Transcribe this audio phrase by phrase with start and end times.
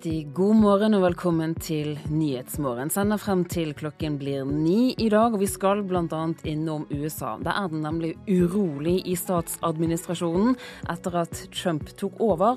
[0.00, 2.88] riktig god morgen og velkommen til Nyhetsmorgen.
[2.88, 6.20] Sender frem til klokken blir ni i dag, og vi skal bl.a.
[6.48, 7.34] innom USA.
[7.44, 10.54] Der er den nemlig urolig i statsadministrasjonen
[10.88, 12.56] etter at Trump tok over.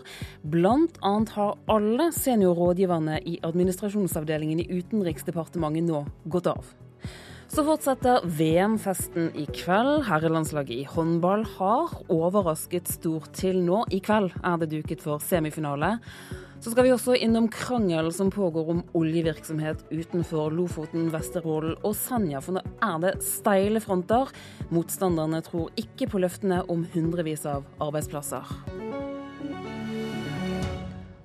[0.53, 6.71] Annet har alle seniorrådgiverne i administrasjonsavdelingen i Utenriksdepartementet nå gått av.
[7.51, 10.07] Så fortsetter VM-festen i kveld.
[10.07, 13.83] Herrelandslaget i håndball har overrasket stort til nå.
[13.91, 15.97] I kveld er det duket for semifinale.
[16.63, 22.39] Så skal vi også innom krangel som pågår om oljevirksomhet utenfor Lofoten, Vesterålen og Senja.
[22.39, 24.31] For nå er det steile fronter.
[24.71, 28.47] Motstanderne tror ikke på løftene om hundrevis av arbeidsplasser.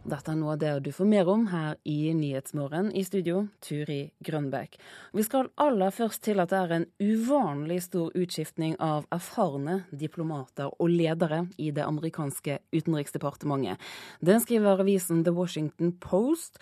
[0.09, 2.87] Dette er noe av det du får mer om her i Nyhetsmorgen.
[2.97, 4.79] I studio, Turi Grønbekk.
[5.12, 10.73] Vi skal aller først til at det er en uvanlig stor utskiftning av erfarne diplomater
[10.73, 13.77] og ledere i det amerikanske utenriksdepartementet.
[14.25, 16.56] Den skriver avisen The Washington Post.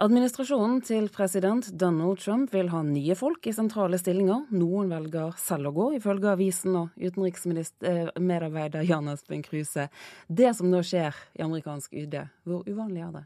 [0.00, 4.46] Administrasjonen til president Donald Trump vil ha nye folk i sentrale stillinger.
[4.56, 9.90] Noen velger selv å gå, ifølge avisen og utenriksmedarbeider Jan Espen Kruse.
[10.24, 12.16] Det som nå skjer i amerikansk UD,
[12.48, 13.24] hvor uvanlig er det?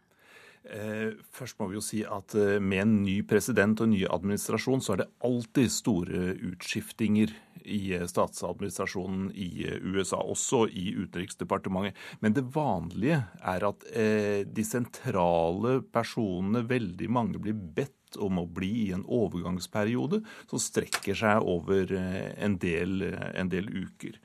[0.65, 4.03] Eh, først må vi jo si at eh, med en ny president og en ny
[4.11, 11.99] administrasjon, så er det alltid store utskiftinger i eh, statsadministrasjonen i USA, også i Utenriksdepartementet.
[12.21, 18.71] Men det vanlige er at de sentrale personene, veldig mange, blir bedt om å bli
[18.85, 20.21] i en overgangsperiode
[20.51, 23.03] som strekker seg over en del,
[23.35, 24.21] en del uker.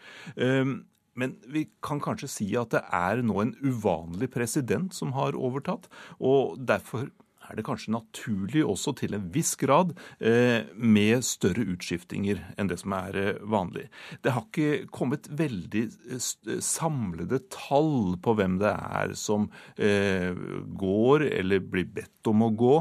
[1.19, 5.89] Men vi kan kanskje si at det er nå en uvanlig president som har overtatt.
[6.19, 7.09] Og derfor
[7.49, 12.79] er det kanskje naturlig også til en viss grad eh, med større utskiftinger enn det
[12.81, 13.87] som er eh, vanlig.
[14.23, 19.47] Det har ikke kommet veldig eh, samlede tall på hvem det er som
[19.79, 22.73] går eller blir bedt om å gå.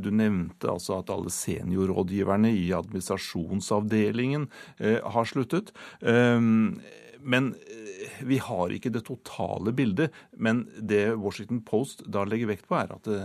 [0.00, 4.46] Du nevnte altså at alle seniorrådgiverne i administrasjonsavdelingen
[4.78, 5.72] har sluttet.
[7.26, 10.14] Men eh, vi har ikke det totale bildet.
[10.38, 13.20] Men det Washington Post da legger vekt på, er at det,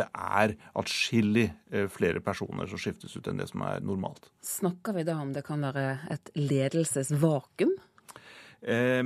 [0.00, 4.30] det er atskillig eh, flere personer som skiftes ut enn det som er normalt.
[4.44, 7.76] Snakker vi da om det kan være et ledelsesvakuum?
[8.64, 9.04] Eh,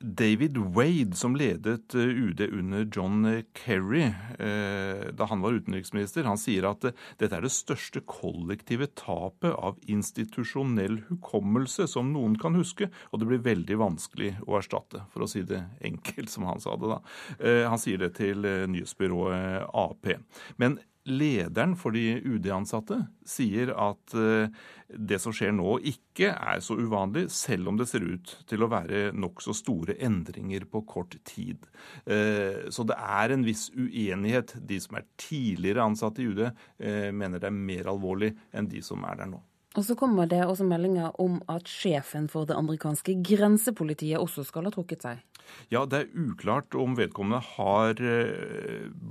[0.00, 4.02] David Wade, som ledet eh, UD under John Kerry
[4.38, 9.50] eh, da han var utenriksminister, han sier at eh, dette er det største kollektive tapet
[9.50, 15.26] av institusjonell hukommelse som noen kan huske, og det blir veldig vanskelig å erstatte, for
[15.26, 16.98] å si det enkelt, som han sa det da.
[17.70, 20.08] Han sier det til nyhetsbyrået Ap.
[20.60, 20.78] Men
[21.10, 24.50] lederen for de UD-ansatte sier at eh,
[24.88, 28.70] det som skjer nå, ikke er så uvanlig, selv om det ser ut til å
[28.72, 31.68] være nokså store endringer på kort tid.
[32.08, 34.56] Eh, så det er en viss uenighet.
[34.68, 38.82] De som er tidligere ansatte i UD, eh, mener det er mer alvorlig enn de
[38.84, 39.42] som er der nå.
[39.76, 44.66] Og så kommer det også meldinger om at sjefen for det amerikanske grensepolitiet også skal
[44.66, 45.20] ha trukket seg.
[45.70, 48.00] Ja, det er uklart om vedkommende har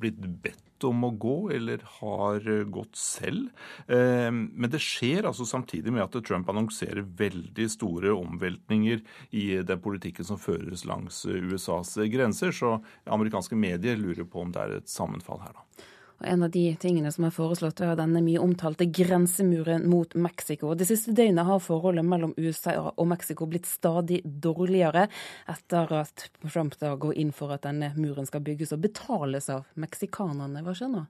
[0.02, 3.50] blitt bedt om å gå, eller har eh, gått selv.
[3.88, 9.84] Eh, men det skjer altså samtidig med at Trump annonserer veldig store omveltninger i den
[9.84, 12.54] politikken som føres langs eh, USAs grenser.
[12.56, 15.88] Så amerikanske medier lurer på om det er et sammenfall her, da.
[16.18, 20.74] Og En av de tingene som er foreslått, er denne mye omtalte grensemuren mot Mexico.
[20.74, 25.08] Det siste døgnet har forholdet mellom USA og Mexico blitt stadig dårligere
[25.48, 29.70] etter at Trump da går inn for at denne muren skal bygges og betales av
[29.78, 30.66] meksikanerne.
[30.66, 31.06] Hva skjer nå?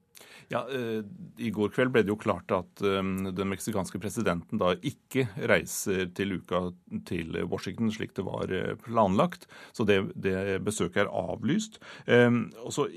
[0.51, 1.01] Ja, uh,
[1.37, 6.07] I går kveld ble det jo klart at um, den meksikanske presidenten da ikke reiser
[6.17, 6.69] til uka
[7.09, 8.51] til Washington slik det var
[8.85, 9.47] planlagt.
[9.75, 11.77] Så det, det besøket er avlyst.
[12.07, 12.87] Og så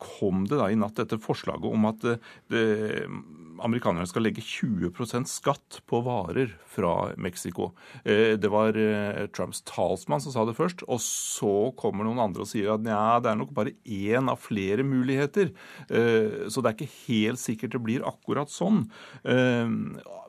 [0.00, 2.04] kom det da i natt dette forslaget om at
[2.52, 2.64] det,
[3.64, 7.72] amerikanerne skal legge 20% skatt på varer fra Mexico.
[8.04, 8.76] Uh, det var
[9.34, 10.84] Trumps talsmann som sa det først.
[10.88, 14.40] Og så kommer noen andre og sier at ja, det er nok bare én av
[14.42, 15.50] flere muligheter.
[15.88, 18.84] Så det er ikke helt sikkert det blir akkurat sånn.
[19.24, 19.70] Eh,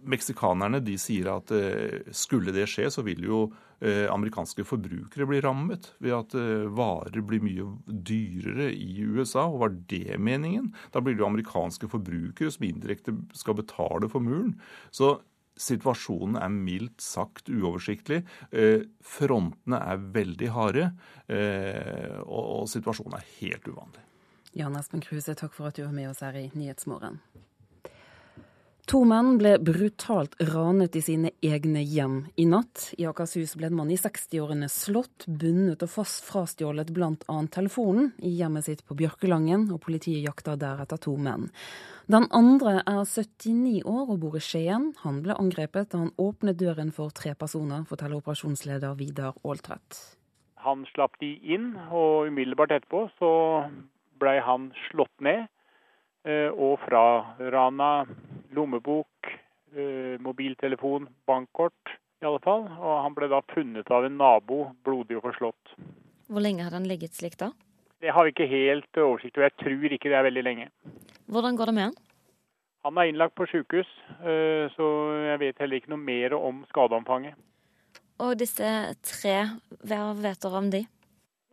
[0.10, 5.46] meksikanerne de sier at eh, skulle det skje, så vil jo eh, amerikanske forbrukere blir
[5.46, 6.36] rammet ved at
[6.76, 9.46] varer blir mye dyrere i USA.
[9.48, 10.74] Og var det meningen?
[10.92, 14.58] Da blir det jo amerikanske forbrukere som indirekte skal betale for muren.
[14.92, 15.18] Så
[15.60, 18.22] Situasjonen er mildt sagt uoversiktlig.
[19.04, 20.86] Frontene er veldig harde,
[22.24, 24.06] og situasjonen er helt uvanlig.
[24.56, 27.20] Jan Espen Kruse, takk for at du var med oss her i Nyhetsmorgen.
[28.90, 32.88] To menn ble brutalt ranet i sine egne hjem i natt.
[32.98, 37.36] I Akershus ble en mann i 60-årene slått, bundet og fast frastjålet bl.a.
[37.54, 41.52] telefonen i hjemmet sitt på Bjørkelangen, og politiet jakta deretter to menn.
[42.10, 44.90] Den andre er 79 år og bor i Skien.
[45.04, 50.02] Han ble angrepet da han åpnet døren for tre personer, forteller operasjonsleder Vidar Aaltvedt.
[50.66, 53.34] Han slapp de inn, og umiddelbart etterpå så
[54.18, 55.46] blei han slått ned
[56.26, 57.94] eh, og frarana
[58.56, 59.32] lommebok,
[59.76, 62.68] eh, mobiltelefon, bankkort i alle fall.
[62.68, 65.76] Og han ble da funnet av en nabo, blodig og forslått.
[66.30, 67.52] Hvor lenge hadde han ligget slik da?
[68.00, 69.50] Det har vi ikke helt oversikt over.
[69.50, 70.70] Jeg tror ikke det er veldig lenge.
[71.28, 71.98] Hvordan går det med han?
[72.88, 73.90] Han er innlagt på sykehus,
[74.24, 74.86] eh, så
[75.28, 77.36] jeg vet heller ikke noe mer om skadeomfanget.
[78.24, 78.70] Og disse
[79.04, 79.36] tre,
[79.84, 80.86] hva vet dere om de?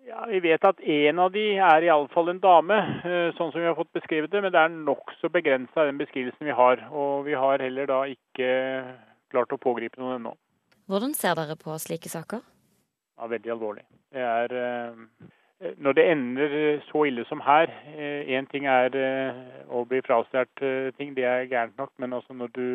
[0.07, 3.67] Ja, Vi vet at en av de er iallfall en dame, eh, sånn som vi
[3.67, 4.43] har fått beskrevet det.
[4.43, 6.85] Men det er nokså begrensa den beskrivelsen vi har.
[6.93, 8.51] Og vi har heller da ikke
[9.35, 10.37] klart å pågripe noen ennå.
[10.87, 12.45] Hvordan ser dere på slike saker?
[13.19, 13.83] Ja, Veldig alvorlig.
[14.13, 15.03] Det er eh,
[15.83, 16.57] Når det ender
[16.93, 17.67] så ille som her
[17.97, 18.93] Én eh, ting er
[19.73, 21.91] å bli frastjålet ting, det er gærent nok.
[21.99, 22.69] Men altså når du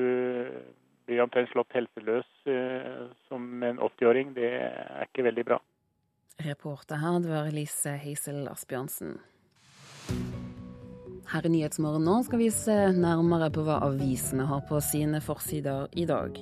[1.07, 2.28] blir omtrent slått helseløs
[3.30, 5.62] som en 80-åring, det er ikke veldig bra.
[6.45, 9.17] Reporter her, det var Elise Heisel Asbjørnsen.
[11.31, 15.91] Her i Nyhetsmorgen nå skal vi se nærmere på hva avisene har på sine forsider
[15.95, 16.39] i dag.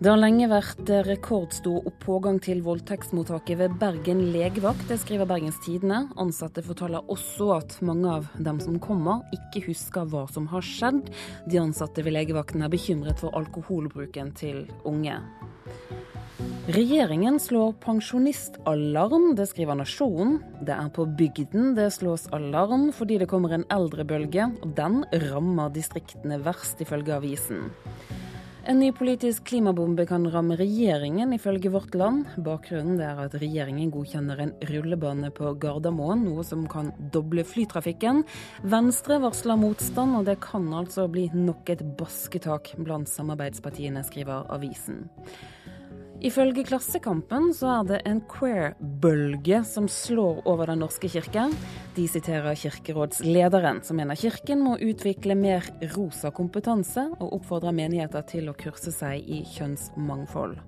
[0.00, 4.86] Det har lenge vært rekordstor pågang til voldtektsmottaket ved Bergen legevakt.
[4.88, 6.06] Det skriver Bergens Tidende.
[6.20, 11.12] Ansatte forteller også at mange av dem som kommer, ikke husker hva som har skjedd.
[11.52, 15.20] De ansatte ved legevakten er bekymret for alkoholbruken til unge.
[16.70, 20.36] Regjeringen slår pensjonistalarm, det skriver Nasjonen.
[20.62, 25.00] Det er på bygden det slås alarm fordi det kommer en eldrebølge, og den
[25.30, 27.72] rammer distriktene verst, ifølge avisen.
[28.70, 32.26] En ny politisk klimabombe kan ramme regjeringen, ifølge Vårt Land.
[32.44, 38.20] Bakgrunnen er at regjeringen godkjenner en rullebane på Gardermoen, noe som kan doble flytrafikken.
[38.62, 45.08] Venstre varsler motstand, og det kan altså bli nok et basketak blant samarbeidspartiene, skriver avisen.
[46.20, 51.46] Ifølge Klassekampen så er det en queer-bølge som slår over Den norske kirke.
[51.96, 55.64] De siterer kirkerådslederen, som mener kirken må utvikle mer
[55.94, 60.60] rosa kompetanse, og oppfordrer menigheter til å kurse seg i kjønnsmangfold.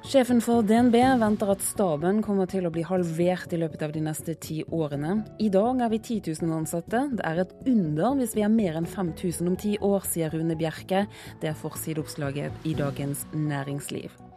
[0.00, 4.00] Sjefen for DNB venter at staben kommer til å bli halvert i løpet av de
[4.06, 5.18] neste ti årene.
[5.44, 7.02] I dag er vi 10 000 ansatte.
[7.12, 10.56] Det er et under hvis vi er mer enn 5000 om ti år, sier Rune
[10.56, 11.04] Bjerke.
[11.44, 14.29] Det er forsideoppslaget i Dagens Næringsliv.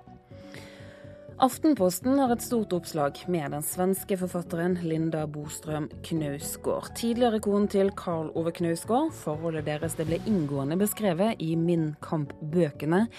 [1.44, 6.94] Aftenposten har et stort oppslag med den svenske forfatteren Linda Bostrøm Knausgård.
[6.96, 9.12] Tidligere konen til Karl Ove Knausgård.
[9.26, 13.10] Forholdet deres det ble inngående beskrevet i Min kamp-bøkene.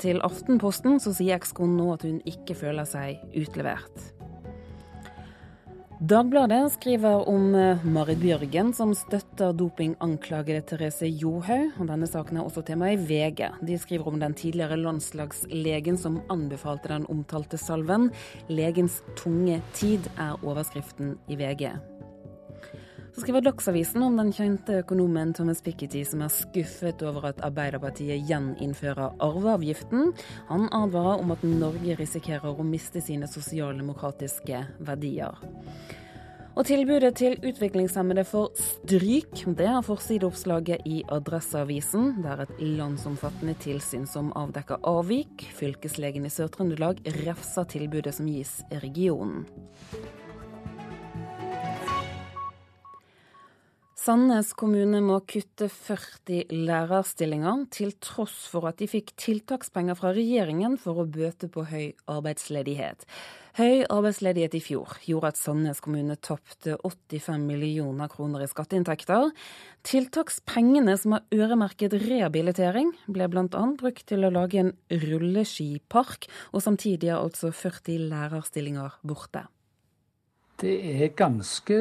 [0.00, 4.15] Til Aftenposten så sier ekskonen nå at hun ikke føler seg utlevert.
[5.96, 11.78] Dagbladet skriver om eh, Marit Bjørgen, som støtter dopinganklagede Therese Johaug.
[11.88, 13.40] Denne saken er også tema i VG.
[13.64, 18.10] De skriver om den tidligere landslagslegen som anbefalte den omtalte salven.
[18.52, 21.72] 'Legens tunge tid' er overskriften i VG.
[23.16, 28.26] Så skriver Dagsavisen om den kjente økonomen Thomas Piketty som er skuffet over at Arbeiderpartiet
[28.28, 30.10] gjeninnfører arveavgiften.
[30.50, 35.40] Han advarer om at Norge risikerer å miste sine sosialdemokratiske verdier.
[36.60, 39.32] Og tilbudet til utviklingshemmede får stryk.
[39.56, 42.18] Det er forsideoppslaget i Adresseavisen.
[42.20, 45.48] Det er et landsomfattende tilsyn som avdekker avvik.
[45.56, 49.48] Fylkeslegen i Sør-Trøndelag refser tilbudet som gis i regionen.
[54.06, 60.76] Sandnes kommune må kutte 40 lærerstillinger, til tross for at de fikk tiltakspenger fra regjeringen
[60.78, 63.02] for å bøte på høy arbeidsledighet.
[63.58, 69.32] Høy arbeidsledighet i fjor gjorde at Sandnes kommune tapte 85 millioner kroner i skatteinntekter.
[69.90, 73.66] Tiltakspengene som har øremerket rehabilitering, ble bl.a.
[73.80, 79.48] brukt til å lage en rulleskipark, og samtidig er altså 40 lærerstillinger borte.
[80.56, 81.76] Det er ganske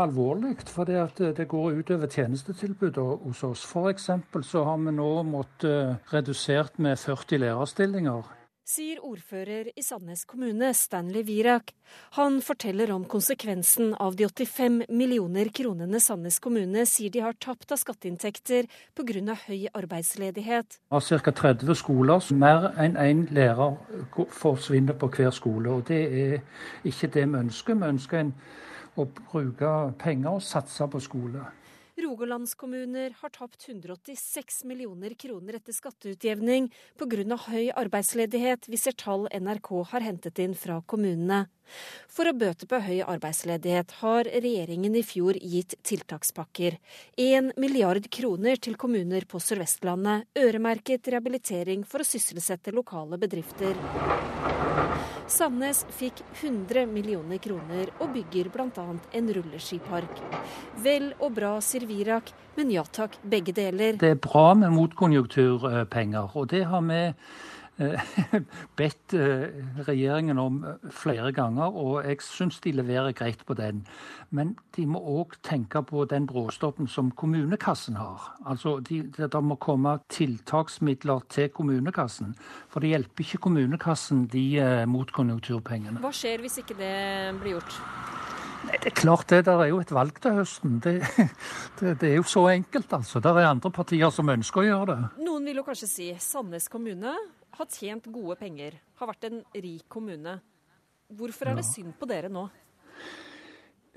[0.00, 3.64] alvorlig, for det går utover tjenestetilbudet hos oss.
[3.68, 4.08] F.eks.
[4.48, 8.32] så har vi nå måttet redusert med 40 lærerstillinger
[8.66, 11.70] sier ordfører i Sandnes kommune, Stanley Wirak.
[12.16, 17.70] Han forteller om konsekvensen av de 85 millioner kronene Sandnes kommune sier de har tapt
[17.72, 18.66] av skatteinntekter
[18.98, 19.36] pga.
[19.46, 20.80] høy arbeidsledighet.
[20.90, 21.30] Av ca.
[21.30, 23.76] 30 skoler, så mer enn én en lærer
[24.34, 25.70] forsvinner på hver skole.
[25.70, 26.40] og Det er
[26.84, 27.74] ikke det vi ønsker.
[27.74, 28.34] Vi ønsker en,
[28.96, 31.44] å bruke penger og satse på skole.
[31.96, 36.68] Rogalandskommuner har tapt 186 millioner kroner etter skatteutjevning
[37.00, 37.36] pga.
[37.48, 41.46] høy arbeidsledighet, viser tall NRK har hentet inn fra kommunene.
[42.12, 46.76] For å bøte på høy arbeidsledighet har regjeringen i fjor gitt tiltakspakker.
[47.16, 53.72] 1 milliard kroner til kommuner på Sør-Vestlandet, øremerket rehabilitering for å sysselsette lokale bedrifter.
[55.26, 58.84] Sandnes fikk 100 millioner kroner og bygger bl.a.
[59.18, 60.20] en rulleskipark.
[60.84, 63.98] Vel og bra, sier Virak, men ja takk, begge deler.
[63.98, 67.00] Det er bra med motkonjunkturpenger, og det har vi
[68.78, 69.48] bedt eh,
[69.86, 73.82] regjeringen om eh, flere ganger, og jeg syns de leverer greit på den.
[74.34, 78.32] Men de må òg tenke på den bråstoppen som kommunekassen har.
[78.46, 82.34] Altså, de, Det må komme tiltaksmidler til kommunekassen.
[82.72, 84.46] For det hjelper ikke kommunekassen de
[84.88, 86.00] motkonjunkturpengene.
[86.00, 86.96] Hva skjer hvis ikke det
[87.42, 87.80] blir gjort?
[88.66, 89.44] Nei, Det er klart det.
[89.46, 90.78] Der er jo et valg til høsten.
[90.82, 90.98] Det,
[91.78, 93.20] det, det, er jo så enkelt, altså.
[93.20, 95.00] Der er andre partier som ønsker å gjøre det.
[95.26, 97.14] Noen vil jo kanskje si Sandnes kommune
[97.56, 100.38] har tjent gode penger, har vært en rik kommune.
[101.16, 102.46] Hvorfor er det synd på dere nå?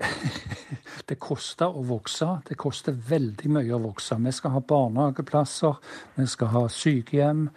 [1.10, 2.26] Det koster å vokse.
[2.46, 4.14] Det koster veldig mye å vokse.
[4.22, 5.80] Vi skal ha barnehageplasser,
[6.14, 7.48] vi skal ha sykehjem,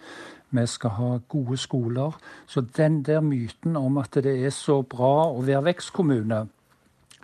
[0.54, 2.18] vi skal ha gode skoler.
[2.50, 6.44] Så den der myten om at det er så bra å være vekstkommune,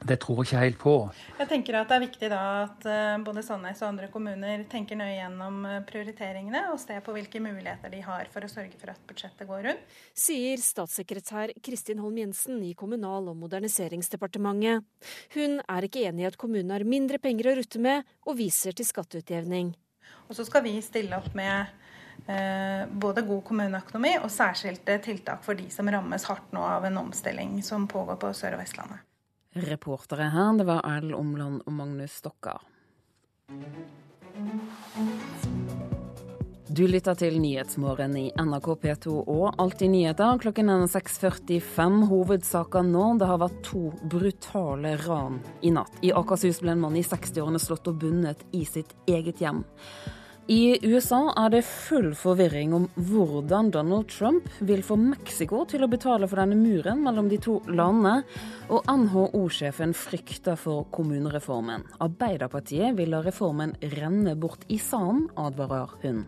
[0.06, 0.94] det tror jeg ikke helt på.
[1.38, 4.96] Jeg tenker at Det er viktig da at eh, både Sandnes og andre kommuner tenker
[4.96, 8.92] nøye gjennom eh, prioriteringene og ser på hvilke muligheter de har for å sørge for
[8.92, 9.98] at budsjettet går rundt.
[10.16, 14.86] Sier statssekretær Kristin Holm Jensen i Kommunal- og moderniseringsdepartementet.
[15.36, 18.76] Hun er ikke enig i at kommunene har mindre penger å rutte med, og viser
[18.76, 19.74] til skatteutjevning.
[20.30, 21.68] Og så skal vi stille opp med
[22.30, 27.02] eh, både god kommuneøkonomi og særskilte tiltak for de som rammes hardt nå av en
[27.04, 29.09] omstilling som pågår på Sør- og Vestlandet.
[29.50, 32.62] Reportere her, det var Erlend Omland og Magnus Stokkar.
[36.70, 40.38] Du lytter til Nyhetsmorgen i NRK P2 og Alltid nyheter.
[40.38, 41.98] Klokken er 6.45.
[42.12, 43.08] Hovedsaker nå.
[43.18, 45.98] Det har vært to brutale ran i natt.
[46.06, 49.64] I Akershus ble en mann i 60-årene slått og bundet i sitt eget hjem.
[50.50, 55.88] I USA er det full forvirring om hvordan Donald Trump vil få Mexico til å
[55.92, 58.24] betale for denne muren mellom de to landene,
[58.66, 61.86] og NHO-sjefen frykter for kommunereformen.
[62.02, 66.24] Arbeiderpartiet vil la reformen renne bort i sanden, advarer hun.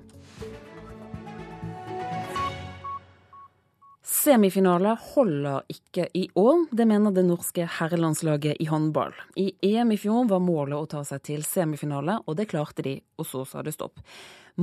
[4.22, 9.16] Semifinale holder ikke i år, det mener det norske herrelandslaget i håndball.
[9.34, 12.92] I EM i fjor var målet å ta seg til semifinale, og det klarte de,
[13.18, 13.98] og så sa det stopp.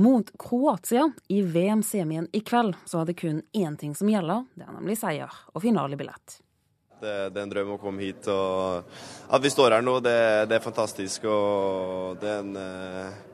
[0.00, 4.64] Mot Kroatia i VM-semien i kveld så er det kun én ting som gjelder, det
[4.64, 6.40] er nemlig seier og finalebillett.
[7.02, 8.32] Det, det, er en drøm å komme hit.
[8.32, 8.88] og
[9.28, 11.28] At vi står her nå, det, det er fantastisk.
[11.28, 12.56] og det er en...
[12.56, 13.26] Eh,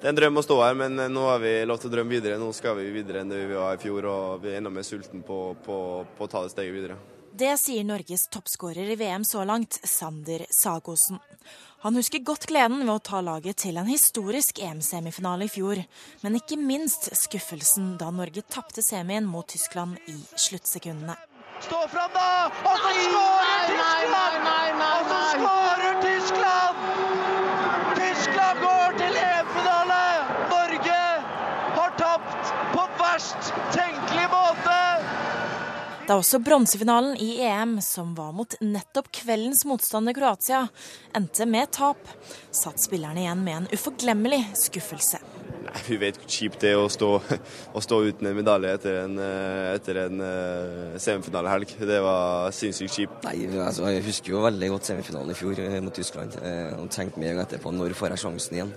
[0.00, 2.16] det er en drøm å stå her, men nå har vi lov til å drømme
[2.16, 2.40] videre.
[2.40, 4.86] Nå skal vi videre enn det vi var i fjor, og vi er enda mer
[4.86, 5.78] sulten på, på,
[6.16, 6.98] på å ta det steget videre.
[7.40, 11.20] Det sier Norges toppskårer i VM så langt, Sander Sagosen.
[11.80, 15.80] Han husker godt gleden ved å ta laget til en historisk EM-semifinale i fjor,
[16.20, 21.16] men ikke minst skuffelsen da Norge tapte semien mot Tyskland i sluttsekundene.
[21.64, 22.50] Stå fram, da!
[22.64, 24.84] Og så skårer Tyskland!
[24.90, 26.84] Og så skårer Tyskland!
[28.00, 30.04] Tyskland går til EM-finale!
[30.52, 31.00] Norge
[31.78, 32.84] har tapt på
[33.20, 34.76] verst tenkelig måte!
[36.08, 40.64] Da også bronsefinalen i EM, som var mot nettopp kveldens motstander Kroatia,
[41.14, 42.00] endte med tap,
[42.50, 45.20] satt spillerne igjen med en uforglemmelig skuffelse.
[45.68, 47.12] Nei, Vi vet hvor kjipt det er å stå,
[47.76, 51.76] å stå uten en medalje etter en, eh, etter en uh, semifinalehelg.
[51.92, 53.20] Det var sinnssykt kjipt.
[53.28, 56.40] Nei, altså, Jeg husker jo veldig godt semifinalen i fjor eh, mot Tyskland.
[56.80, 58.72] og tenkte meg etterpå når får jeg sjansen igjen.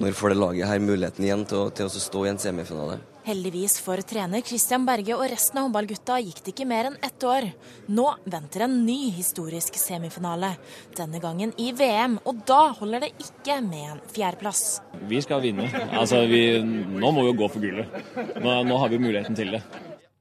[0.00, 3.02] Når får det laget her muligheten igjen til til å stå i en semifinale?
[3.24, 7.24] Heldigvis for trener Christian Berge og resten av håndballgutta gikk det ikke mer enn ett
[7.24, 7.46] år.
[7.88, 10.50] Nå venter en ny historisk semifinale.
[10.92, 14.82] Denne gangen i VM, og da holder det ikke med en fjerdeplass.
[15.08, 15.70] Vi skal vinne.
[15.96, 17.96] Altså, vi, nå må vi jo gå for gullet.
[18.44, 19.62] Nå, nå har vi muligheten til det.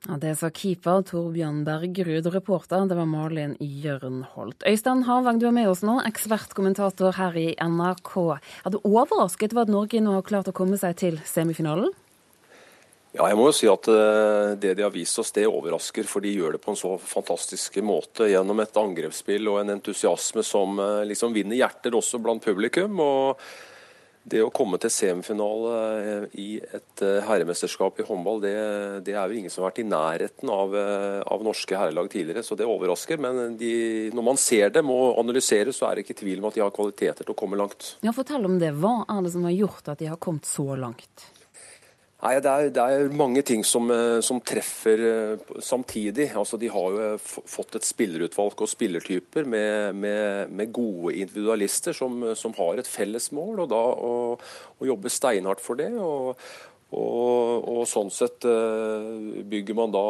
[0.08, 4.64] Ja, Det sa keeper Torbjørn Bergerud, reporter det var Malin Jørnholt.
[4.64, 8.16] Øystein Havang, du er med oss nå, ekspertkommentator her i NRK.
[8.64, 11.92] Er du overrasket over at Norge nå har klart å komme seg til semifinalen?
[13.14, 16.08] Ja, jeg må jo si at eh, Det de har vist oss, det overrasker.
[16.10, 20.46] For de gjør det på en så fantastisk måte gjennom et angrepsspill og en entusiasme
[20.46, 22.98] som eh, liksom vinner hjerter også blant publikum.
[23.04, 23.44] og
[24.26, 28.56] Det å komme til semifinale eh, i et herremesterskap i håndball, det,
[29.06, 30.74] det er jo ingen som har vært i nærheten av,
[31.36, 32.42] av norske herrelag tidligere.
[32.42, 33.22] Så det overrasker.
[33.22, 33.76] Men de,
[34.10, 36.74] når man ser dem og analyserer, så er det ikke tvil om at de har
[36.74, 37.94] kvaliteter til å komme langt.
[38.02, 38.74] Ja, Fortell om det.
[38.82, 41.30] Hva er det som har gjort at de har kommet så langt?
[42.24, 46.30] Nei, det er, det er, mange ting som, eh, som, treffer eh, samtidig.
[46.40, 51.96] Altså, de har jo eh, fått et spillerutvalg og spillertyper med, med, med gode individualister
[51.98, 54.14] som, som, har et felles mål, og da å,
[54.88, 55.90] jobbe steinhardt for det.
[56.00, 56.40] Og,
[56.96, 58.46] og, og, sånn sett
[59.50, 60.08] bygger man da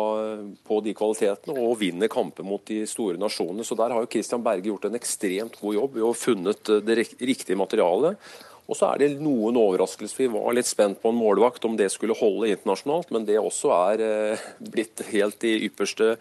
[0.67, 3.65] på de kvalitetene og vinner kamper mot de store nasjonene.
[3.65, 7.05] Så der har jo Christian Berge gjort en ekstremt god jobb i å funnet det
[7.24, 8.22] riktige materialet.
[8.63, 10.24] Og så er det noen overraskelser.
[10.24, 13.74] Vi var litt spent på en målvakt, om det skulle holde internasjonalt, men det også
[13.75, 16.13] er eh, blitt helt i ypperste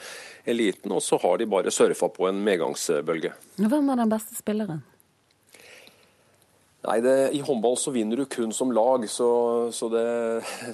[0.50, 0.90] eliten.
[0.90, 3.36] Og så har de bare surfa på en medgangsbølge.
[3.62, 4.82] Hvem er den beste spilleren?
[6.82, 9.28] Nei, det, I håndball så vinner du kun som lag, så,
[9.70, 10.02] så, det,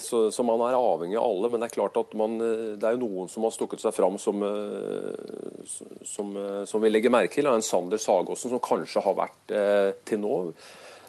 [0.00, 1.50] så, så, man er avhengig av alle.
[1.52, 4.16] Men det er klart at man, det er jo noen som har stukket seg fram
[4.16, 5.76] som, eh,
[6.08, 7.52] som, eh, som vi legger merke til.
[7.52, 10.38] En Sander Sagåsen som kanskje har vært eh, til nå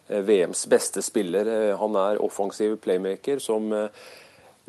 [0.10, 1.48] VMs beste spiller.
[1.48, 4.08] Eh, han er offensiv playmaker som eh,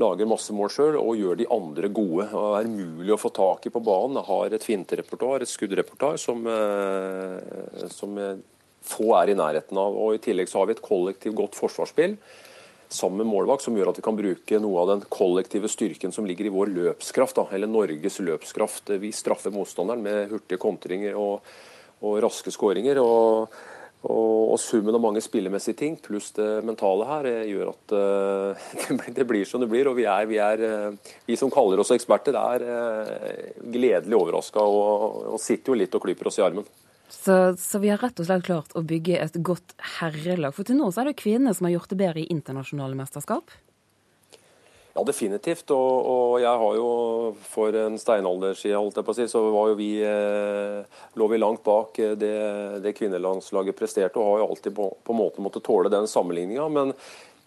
[0.00, 2.28] lager masse mål sjøl og gjør de andre gode.
[2.30, 4.20] og Er mulig å få tak i på banen.
[4.26, 6.47] Har et finterepertoar, et skuddrepertoar, som,
[7.92, 8.20] som
[8.80, 9.97] få er i nærheten av.
[9.97, 12.16] Og I tillegg så har vi et kollektivt godt forsvarsspill
[12.90, 16.26] sammen med målvakt, som gjør at vi kan bruke noe av den kollektive styrken som
[16.26, 18.90] ligger i vår løpskraft, da, eller Norges løpskraft.
[18.99, 21.47] Vi straffer motstanderen med hurtige kontringer og,
[22.02, 22.99] og raske skåringer.
[22.99, 23.54] og
[24.00, 29.09] og, og, summen av mange spillemessige ting pluss det mentale her eh, gjør at uh,
[29.12, 29.90] det blir som det blir.
[29.90, 34.64] Og vi er, vi, er, uh, vi som kaller oss eksperter, er uh, gledelig overraska
[34.64, 36.64] og, og, sitter jo litt og klyper oss i armen.
[37.11, 40.54] Så, så, vi har rett og slett klart å bygge et godt herrelag.
[40.57, 43.52] For til nå så er det kvinnene som har gjort det bedre i internasjonale mesterskap?
[44.94, 45.70] Ja, definitivt.
[45.70, 46.90] Og, og, jeg har jo
[47.47, 51.30] for en steinalder siden, holdt jeg på å si, så var jo vi, eh, lå
[51.30, 52.37] vi langt bak eh, det,
[52.82, 56.66] det kvinnelandslaget presterte, og har jo alltid på, på en måte måttet tåle den sammenligninga.
[56.75, 56.94] Men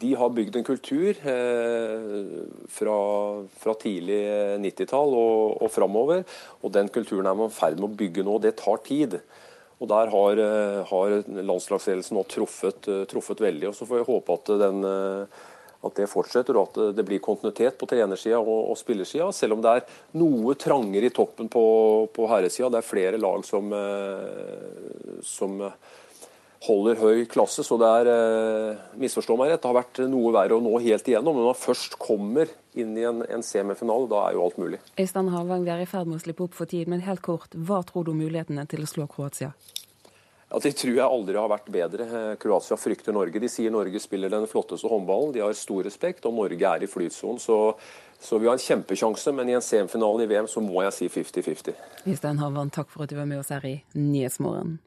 [0.03, 2.17] de har bygd en kultur eh,
[2.71, 2.97] fra,
[3.59, 4.19] fra, tidlig
[4.63, 6.25] 90-tall og, og framover.
[6.63, 8.39] Og den kulturen er man i ferd med å bygge nå.
[8.43, 9.19] Det tar tid.
[9.79, 13.69] Og Der har, eh, har landslagsledelsen nå truffet, eh, truffet, veldig.
[13.69, 14.87] og Så får vi håpe at den
[15.83, 19.27] at det fortsetter, og at det blir kontinuitet på trenersida og, og spillersida.
[19.35, 21.65] Selv om det er noe trangere i toppen på,
[22.13, 22.71] på herresida.
[22.71, 25.59] Det er flere lag som, eh, som
[26.63, 27.65] holder høy klasse.
[27.67, 31.07] Så det er, eh, misforstå meg rett, det har vært noe verre å nå helt
[31.07, 31.35] igjennom.
[31.35, 34.79] Men når man først kommer inn i en, en semifinale, da er jo alt mulig.
[34.97, 37.51] Øystein Havang, vi er i ferd med å slippe opp for tid, men helt kort,
[37.53, 39.53] hva tror du om mulighetene til å slå Kroatia?
[40.53, 42.05] Ja, De tror jeg aldri har vært bedre.
[42.05, 43.41] Eh, Kroatia frykter Norge.
[43.41, 45.31] De sier Norge spiller den flotteste håndballen.
[45.33, 47.39] De har stor respekt, og Norge er i flytsonen.
[47.41, 47.57] Så,
[48.21, 51.09] så, vi har en kjempesjanse, men i en semifinale i VM så må jeg si
[51.09, 51.73] 50-50.
[52.05, 54.77] Øystein Havan, takk for at du var med oss her i Nyhetsmorgen.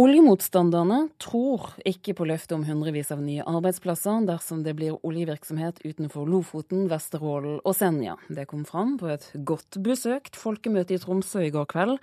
[0.00, 6.24] Oljemotstanderne tror ikke på løftet om hundrevis av nye arbeidsplasser dersom det blir oljevirksomhet utenfor
[6.30, 8.14] Lofoten, Vesterålen og Senja.
[8.32, 11.98] Det kom fram på et godt besøkt folkemøte i Tromsø i går kveld.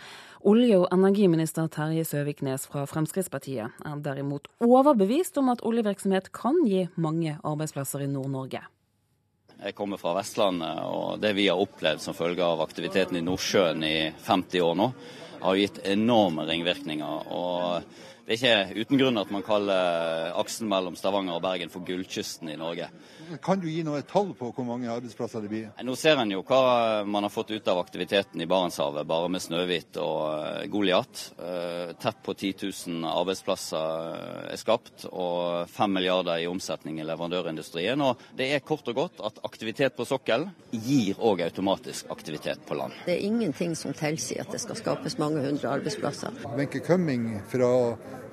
[0.46, 6.86] Olje- og energiminister Terje Søviknes fra Fremskrittspartiet er derimot overbevist om at oljevirksomhet kan gi
[7.02, 8.62] mange arbeidsplasser i Nord-Norge.
[9.58, 13.82] Jeg kommer fra Vestlandet, og det vi har opplevd som følge av aktiviteten i Nordsjøen
[13.82, 13.96] i
[14.28, 14.92] 50 år nå,
[15.42, 17.32] har gitt enorme ringvirkninger.
[17.34, 17.84] og
[18.28, 22.50] det er ikke uten grunn at man kaller aksen mellom Stavanger og Bergen for gullkysten
[22.52, 22.90] i Norge.
[23.44, 25.70] Kan du gi noe tall på hvor mange arbeidsplasser det blir?
[25.88, 29.44] Nå ser en jo hva man har fått ut av aktiviteten i Barentshavet, bare med
[29.44, 31.24] Snøhvit og eh, Goliat.
[31.40, 37.08] Eh, tett på 10 000 arbeidsplasser eh, er skapt, og 5 milliarder i omsetning i
[37.08, 38.04] leverandørindustrien.
[38.04, 42.76] Og det er kort og godt at aktivitet på sokkelen gir òg automatisk aktivitet på
[42.76, 42.96] land.
[43.08, 46.36] Det er ingenting som tilsier at det skal skapes mange hundre arbeidsplasser.
[46.60, 47.72] Wenche Kømming fra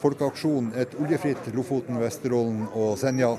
[0.02, 3.34] Folkeaksjonen Et oljefritt Lofoten, Vesterålen og Senja.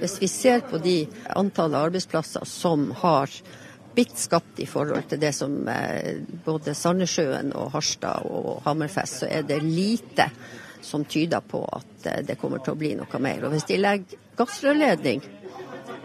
[0.00, 1.04] Hvis vi ser på de
[1.36, 3.30] antallet arbeidsplasser som har
[3.94, 9.30] blitt skapt i forhold til det som eh, både Sandnessjøen og Harstad og Hammerfest, så
[9.30, 10.30] er det lite
[10.80, 13.44] som tyder på at eh, det kommer til å bli noe mer.
[13.44, 15.24] Og Hvis de legger gassrørledning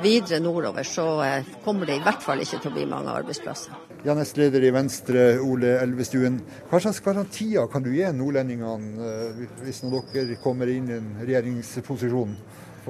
[0.03, 3.77] videre nordover, så eh, kommer det i hvert fall ikke til å bli mange arbeidsplasser.
[4.05, 6.41] Ja, nestleder i Venstre, Ole Elvestuen.
[6.69, 9.81] Hva slags garantier kan du gi nordlendingene hvis
[10.13, 12.37] dere kommer inn i en regjeringsposisjon?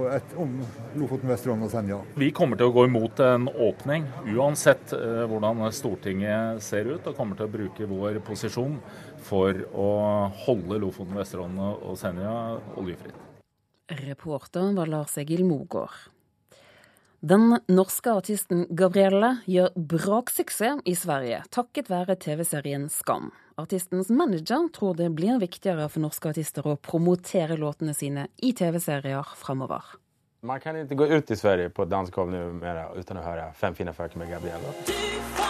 [0.03, 0.55] et, om
[0.99, 1.99] Lofoten, Vesterålen og Senja.
[2.19, 7.05] Vi kommer til å gå imot en åpning, uansett eh, hvordan Stortinget ser ut.
[7.05, 8.77] Og kommer til å bruke vår posisjon
[9.25, 9.89] for å
[10.45, 12.35] holde Lofoten, Vesterålen og Senja
[12.79, 13.21] oljefritt.
[14.01, 16.14] Reporteren var Lars Egil Mogård.
[17.19, 23.31] Den norske artisten Gabrielle gjør braksuksess i Sverige, takket være TV-serien Skam.
[23.57, 29.31] Artistens manager tror det blir viktigere for norske artister å promotere låtene sine i TV-serier
[29.39, 29.95] fremover.
[30.45, 32.61] Man kan ikke gå ut i Sverige på et dansegulv
[32.99, 35.44] uten å høre 'Fem fine folk med Gabrielle'.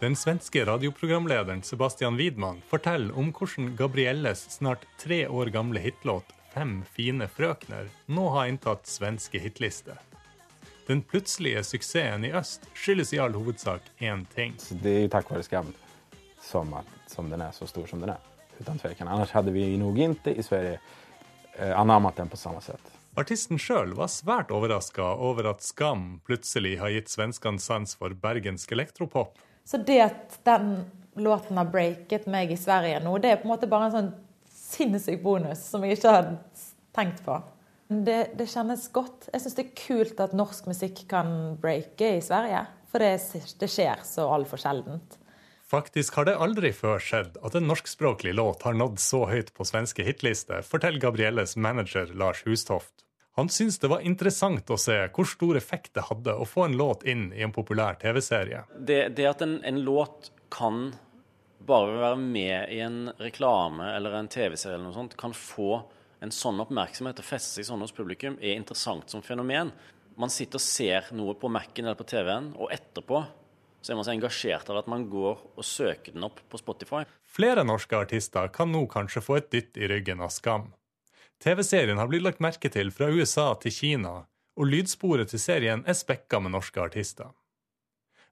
[0.00, 6.84] Den svenske radioprogramlederen Sebastian Widman forteller om hvordan Gabrielles snart tre år gamle hitlåt 'Fem
[6.88, 9.98] fine frøkner' nå har inntatt svenske hitlister.
[10.86, 14.56] Den plutselige suksessen i øst skyldes i all hovedsak én ting.
[14.70, 15.68] Det er jo takk være Skam
[16.40, 16.72] som,
[17.06, 18.24] som den er så stor som den er.
[18.60, 18.96] Uten tvil.
[19.04, 20.80] Ellers hadde vi nok ikke i Sverige
[21.58, 22.80] eh, anammet den på samme sett.
[23.20, 28.72] Artisten sjøl var svært overraska over at Skam plutselig har gitt svenskene sans for bergensk
[28.72, 29.36] elektropop.
[29.66, 30.72] Så det at den
[31.20, 34.12] låten har breaket meg i Sverige nå, det er på en måte bare en sånn
[34.50, 36.36] sinnssyk bonus som jeg ikke hadde
[36.96, 37.38] tenkt på.
[37.90, 39.26] Det, det kjennes godt.
[39.32, 42.62] Jeg syns det er kult at norsk musikk kan breake i Sverige.
[42.90, 45.18] For det, det skjer så altfor sjeldent.
[45.70, 49.66] Faktisk har det aldri før skjedd at en norskspråklig låt har nådd så høyt på
[49.68, 53.04] svenske hitlister, forteller Gabrielles manager Lars Hustoft.
[53.40, 56.74] Han syntes det var interessant å se hvor stor effekt det hadde å få en
[56.76, 58.66] låt inn i en populær TV-serie.
[58.76, 60.90] Det, det, at en, en, låt kan
[61.64, 65.78] bare være med i en reklame eller en TV-serie eller noe sånt, kan få
[66.20, 69.72] en sånn oppmerksomhet og feste seg sånn hos publikum, er interessant som fenomen.
[70.20, 73.22] Man sitter og ser noe på Mac-en eller på TV-en, og etterpå
[73.80, 77.06] så er man så engasjert av at man går og søker den opp på Spotify.
[77.24, 80.68] Flere norske artister kan nå kanskje få et dytt i ryggen av skam.
[81.40, 84.14] TV-serien har blitt lagt merke til fra USA til Kina,
[84.60, 87.30] og lydsporet til serien er spekka med norske artister.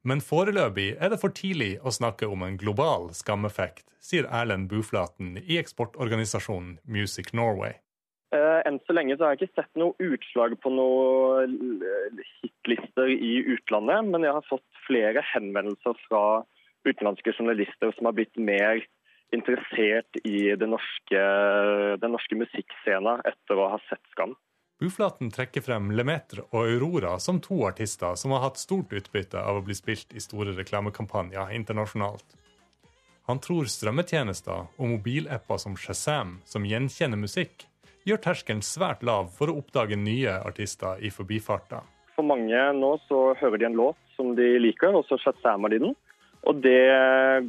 [0.05, 5.39] Men foreløpig er det for tidlig å snakke om en global skameffekt, sier Erlend Buflaten
[5.41, 7.81] i eksportorganisasjonen Music Norway.
[8.29, 11.81] Uh, enn så lenge så har jeg ikke sett noe utslag på noen
[12.43, 16.23] hitlister i utlandet, men jeg har fått flere henvendelser fra
[16.85, 18.85] utenlandske journalister som har blitt mer
[19.35, 21.23] interessert i den norske,
[22.01, 24.35] den norske musikkscenen etter å ha sett Skam.
[24.79, 29.59] Buflaten trekker frem Lemetre og Aurora som to artister som har hatt stort utbytte av
[29.59, 32.37] å bli spilt i store reklamekampanjer internasjonalt.
[33.27, 37.67] Han tror strømmetjenester og mobilapper som Shazam, som gjenkjenner musikk,
[38.09, 41.83] gjør terskelen svært lav for å oppdage nye artister i forbifarta.
[42.17, 45.83] For mange nå så hører de en låt som de liker, og så shazamer de
[45.85, 45.99] den.
[46.49, 46.81] Og det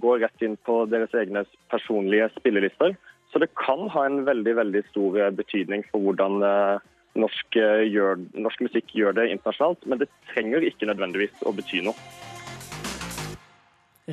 [0.04, 2.98] går rett inn på deres egne personlige spillelister.
[3.32, 6.88] Så det kan ha en veldig veldig stor betydning for hvordan eh,
[7.20, 9.86] norsk, eh, gjør, norsk musikk gjør det internasjonalt.
[9.86, 11.96] Men det trenger ikke nødvendigvis å bety noe.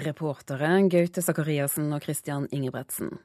[0.07, 3.16] Reportere Gaute Sakariassen og Christian Ingebretsen.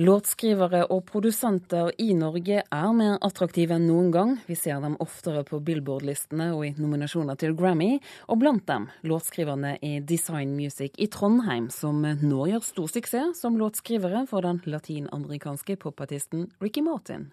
[0.00, 4.30] Låtskrivere og produsenter i Norge er mer attraktive enn noen gang.
[4.46, 9.74] Vi ser dem oftere på Billboard-listene og i nominasjoner til Grammy, og blant dem låtskriverne
[9.84, 15.76] i Design Music i Trondheim, som nå gjør stor suksess som låtskrivere for den latinamerikanske
[15.82, 17.28] popartisten Ricky Martin.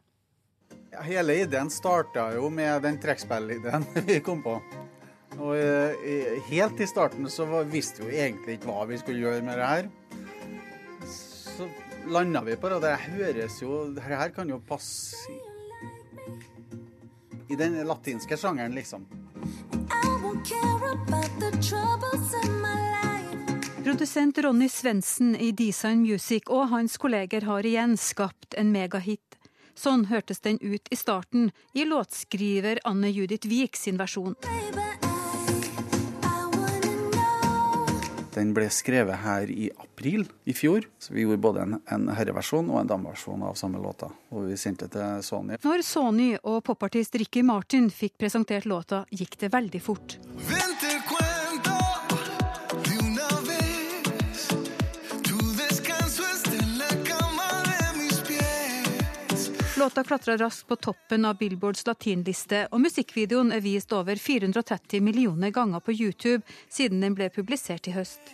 [1.08, 4.58] Hele ideen starta jo med den trekkspillideen vi kom på.
[5.38, 9.48] Og eh, Helt i starten så visste vi jo egentlig ikke hva vi skulle gjøre
[9.48, 9.90] med det her.
[12.10, 12.80] Landa vi på det.
[12.80, 15.34] Det høres jo Dette her kan jo passe
[17.48, 19.06] i den latinske sjangeren, liksom.
[23.84, 29.40] Produsent Ronny Svendsen i Design Music og hans kolleger har igjen skapt en megahit.
[29.78, 34.36] Sånn hørtes den ut i starten, i låtskriver Anne Judith Wiik sin versjon.
[38.38, 40.86] Den ble skrevet her i april i fjor.
[41.02, 44.12] Så vi gjorde både en, en herreversjon og en dameversjon av samme låta.
[44.30, 45.58] Og vi sendte til Sony.
[45.66, 50.20] Når Sony og popartist Ricky Martin fikk presentert låta, gikk det veldig fort.
[59.80, 65.52] Låta klatra raskt på toppen av Billboards latinliste, og musikkvideoen er vist over 430 millioner
[65.54, 68.32] ganger på YouTube siden den ble publisert i høst.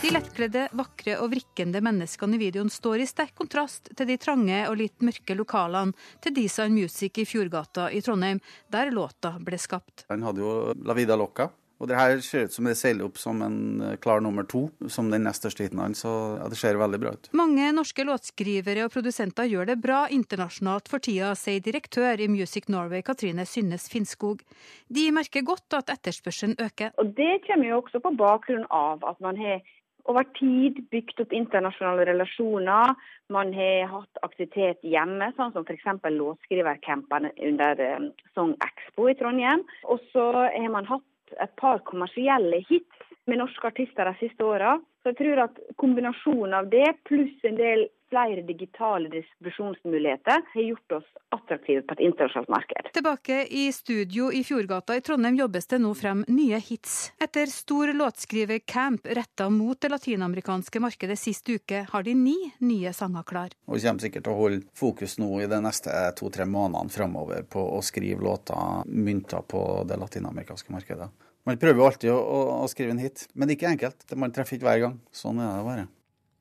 [0.00, 4.62] De lettkledde, vakre og vrikkende menneskene i videoen står i sterk kontrast til de trange
[4.70, 5.92] og litt mørke lokalene
[6.24, 8.40] til Design Music i Fjordgata i Trondheim,
[8.72, 10.08] der låta ble skapt.
[10.08, 13.18] Han hadde jo La Vida Loca Og det her ser ut som det seiler opp
[13.20, 16.00] som en eh, klar nummer to, som den nest største hiten hans.
[16.04, 17.30] Så ja, det ser veldig bra ut.
[17.36, 22.70] Mange norske låtskrivere og produsenter gjør det bra internasjonalt for tida, sier direktør i Music
[22.72, 24.44] Norway Katrine Synnes Finnskog.
[24.88, 26.94] De merker godt at etterspørselen øker.
[27.02, 29.60] Og Det kommer jo også på bakgrunn av at man har
[30.06, 32.94] over tid bygd opp internasjonale relasjoner.
[33.32, 35.88] Man har hatt aktivitet hjemme, sånn som f.eks.
[36.14, 39.66] låtskrivercampene under eh, Song Expo i Trondheim.
[39.90, 44.76] Og så har man hatt et par kommersielle hits med norske artister de siste åra.
[45.02, 50.92] Så jeg tror at kombinasjonen av det, pluss en del flere digitale distribusjonsmuligheter, har gjort
[50.92, 52.90] oss attraktive på et internasjonalt marked.
[52.94, 57.12] Tilbake i studio i Fjordgata i Trondheim jobbes det nå frem nye hits.
[57.22, 63.26] Etter stor låtskrivercamp retta mot det latinamerikanske markedet sist uke, har de ni nye sanger
[63.26, 63.54] klar.
[63.66, 67.46] Og vi kommer sikkert til å holde fokus nå i de neste to-tre månedene framover
[67.50, 71.10] på å skrive låter mynta på det latinamerikanske markedet.
[71.46, 74.08] Man prøver jo alltid å, å, å, skrive en hit, men det er ikke enkelt.
[74.18, 74.96] Man treffer ikke hver gang.
[75.14, 75.84] Sånn er det bare.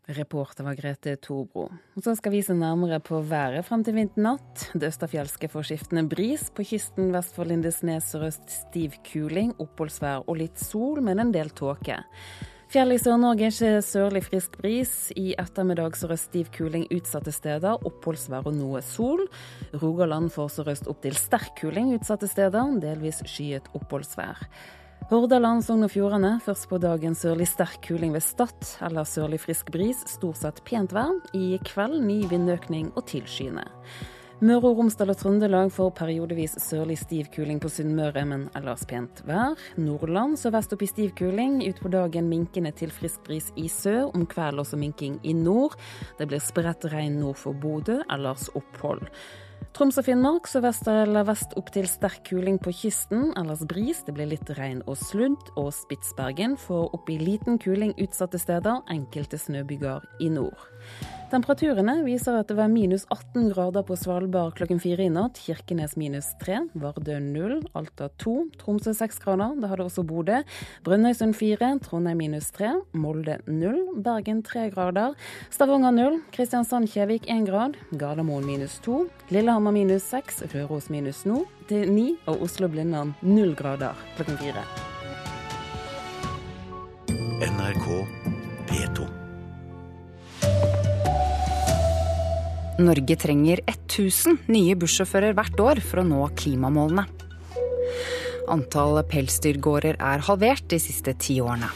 [0.08, 1.70] Reporter var Grete Torbro.
[1.98, 4.68] Og så skal vi se nærmere på været frem til vinternatt.
[4.78, 6.52] Det østafjelske får skiftende bris.
[6.54, 11.50] På kysten vest for Lindesnes sørøst stiv kuling, oppholdsvær og litt sol, men en del
[11.58, 11.98] tåke.
[12.70, 14.94] Fjell i Sør-Norge ikke sørlig frisk bris.
[15.18, 17.82] I ettermiddag sørøst stiv kuling utsatte steder.
[17.90, 19.26] Oppholdsvær og noe sol.
[19.82, 22.74] Rogaland får sørøst opp til sterk kuling utsatte steder.
[22.82, 24.50] Delvis skyet oppholdsvær.
[25.06, 29.70] Hordaland, Sogn og Fjordane først på dagen sørlig sterk kuling ved Stad eller sørlig frisk
[29.70, 30.00] bris.
[30.10, 31.12] Stort sett pent vær.
[31.38, 33.68] I kveld ny vindøkning og tilskyende.
[34.42, 39.22] Møre og Romsdal og Trøndelag får periodevis sørlig stiv kuling på Sunnmøre, men ellers pent
[39.30, 39.54] vær.
[39.78, 41.62] Nordland sørvest opp i stiv kuling.
[41.70, 44.10] Utpå dagen minkende til frisk bris i sør.
[44.10, 45.78] Om kveld også minking i nord.
[46.18, 49.06] Det blir spredt regn nord for Bodø, ellers opphold.
[49.74, 54.04] Troms og Finnmark sørvest eller vest opp til sterk kuling på kysten, ellers bris.
[54.06, 55.50] Det blir litt regn og sludd.
[55.58, 60.68] Og Spitsbergen får opp i liten kuling utsatte steder, enkelte snøbyger i nord.
[61.26, 65.40] Temperaturene viser at det var minus 18 grader på Svalbard klokken fire i natt.
[65.42, 69.56] Kirkenes minus 3, Vardø 0, Alta 2, Tromsø 6 grader.
[69.58, 70.44] Det hadde også Bodø.
[70.86, 75.18] Brønnøysund 4, Trondheim minus 3, Molde 0, Bergen 3 grader.
[75.50, 79.02] Stavanger 0, Kristiansand-Kjevik 1 grad, Gardermoen minus 2,
[79.34, 84.64] Lillehammer minus 6, Røros minus 9 og Oslo-Blindern 0 grader klokken fire.
[92.76, 97.06] Norge trenger 1000 nye bussjåfører hvert år for å nå klimamålene.
[98.52, 101.70] Antall pelsdyrgårder er halvert de siste ti årene.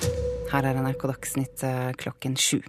[0.51, 2.59] Her er NRK Dagsnytt eh, klokken sju.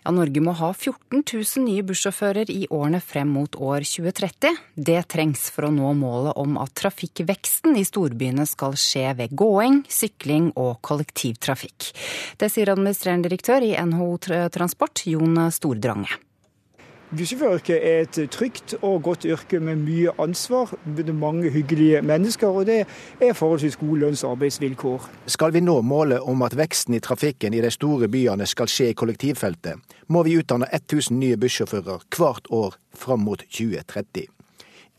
[0.00, 4.56] Ja, Norge må ha 14 000 nye bussjåfører i årene frem mot år 2030.
[4.74, 9.84] Det trengs for å nå målet om at trafikkveksten i storbyene skal skje ved gåing,
[9.86, 11.92] sykling og kollektivtrafikk.
[12.42, 14.10] Det sier administrerende direktør i NHO
[14.50, 16.18] Transport, Jon Stordrange.
[17.10, 20.70] Bussjåføryrket er et trygt og godt yrke med mye ansvar,
[21.10, 22.84] mange hyggelige mennesker, og det
[23.20, 25.08] er forholdsvis gode lønns- og arbeidsvilkår.
[25.26, 28.92] Skal vi nå målet om at veksten i trafikken i de store byene skal skje
[28.92, 34.30] i kollektivfeltet, må vi utdanne 1000 nye bussjåfører hvert år fram mot 2030.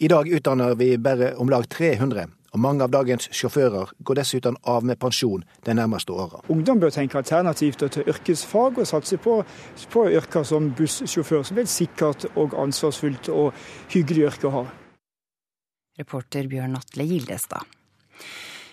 [0.03, 4.57] I dag utdanner vi bare om lag 300 og mange av dagens sjåfører går dessuten
[4.67, 6.41] av med pensjon de nærmeste åra.
[6.51, 9.39] Ungdom bør tenke alternativt til yrkesfag og satse på,
[9.93, 13.53] på yrker som bussjåfør, som er et sikkert og ansvarsfullt og
[13.93, 14.65] hyggelig yrke å ha.
[15.99, 17.80] Reporter Bjørn Atle Gildestad.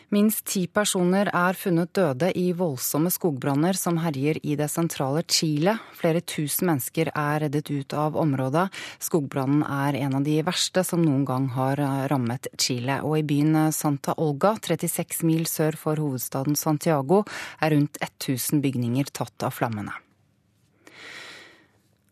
[0.09, 5.75] Minst ti personer er funnet døde i voldsomme skogbranner som herjer i det sentrale Chile.
[6.01, 8.71] Flere tusen mennesker er reddet ut av området.
[9.05, 13.03] Skogbrannen er en av de verste som noen gang har rammet Chile.
[13.05, 17.27] Og i byen Santa Olga, 36 mil sør for hovedstaden Santiago,
[17.61, 19.93] er rundt 1000 bygninger tatt av flammene.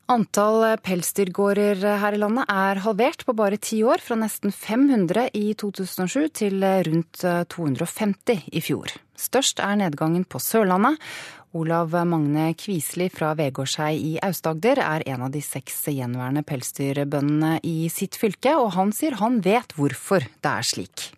[0.07, 5.49] Antall pelsdyrgårder her i landet er halvert på bare ti år, fra nesten 500 i
[5.59, 8.95] 2007 til rundt 250 i fjor.
[9.19, 11.03] Størst er nedgangen på Sørlandet.
[11.59, 17.91] Olav Magne Kvisli fra Vegårshei i Aust-Agder er en av de seks gjenværende pelsdyrbøndene i
[17.91, 21.16] sitt fylke, og han sier han vet hvorfor det er slik.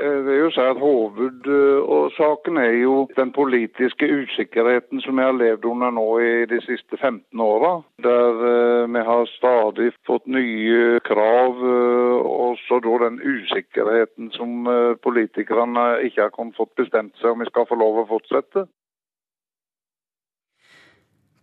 [0.00, 5.34] Eh, det er jo si at Hovedårsaken er jo den politiske usikkerheten som vi har
[5.34, 7.72] levd under nå i de siste 15 åra.
[8.06, 14.70] Der eh, vi har stadig fått nye krav, eh, og så da den usikkerheten som
[15.02, 18.68] politikerne ikke har fått bestemt seg om vi skal få lov å fortsette.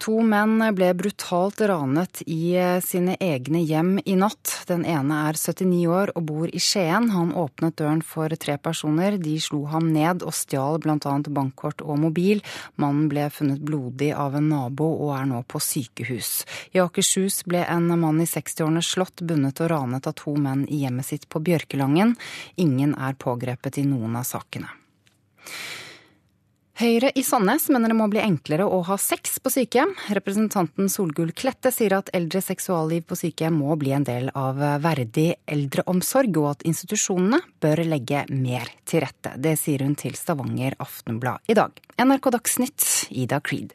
[0.03, 4.51] To menn ble brutalt ranet i eh, sine egne hjem i natt.
[4.67, 7.07] Den ene er 79 år og bor i Skien.
[7.13, 9.15] Han åpnet døren for tre personer.
[9.21, 11.15] De slo ham ned og stjal bl.a.
[11.37, 12.43] bankkort og mobil.
[12.81, 16.33] Mannen ble funnet blodig av en nabo og er nå på sykehus.
[16.75, 20.83] I Akershus ble en mann i 60-årene slått, bundet og ranet av to menn i
[20.83, 22.17] hjemmet sitt på Bjørkelangen.
[22.59, 24.67] Ingen er pågrepet i noen av sakene.
[26.75, 29.93] Høyre i Sandnes mener det må bli enklere å ha sex på sykehjem.
[30.17, 35.29] Representanten Solgull Klette sier at eldre seksualliv på sykehjem må bli en del av verdig
[35.47, 39.37] eldreomsorg, og at institusjonene bør legge mer til rette.
[39.39, 41.79] Det sier hun til Stavanger Aftenblad i dag.
[41.95, 42.91] NRK Dagsnytt,
[43.23, 43.71] Ida Creed.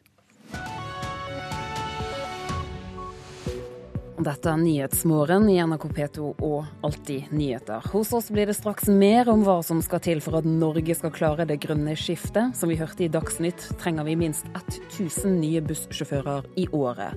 [4.20, 7.86] Dette er Nyhetsmorgen i NRK P2 og Alltid nyheter.
[7.88, 11.14] Hos oss blir det straks mer om hva som skal til for at Norge skal
[11.14, 12.52] klare det grønne skiftet.
[12.58, 17.16] Som vi hørte i Dagsnytt, trenger vi minst 1000 nye bussjåfører i året.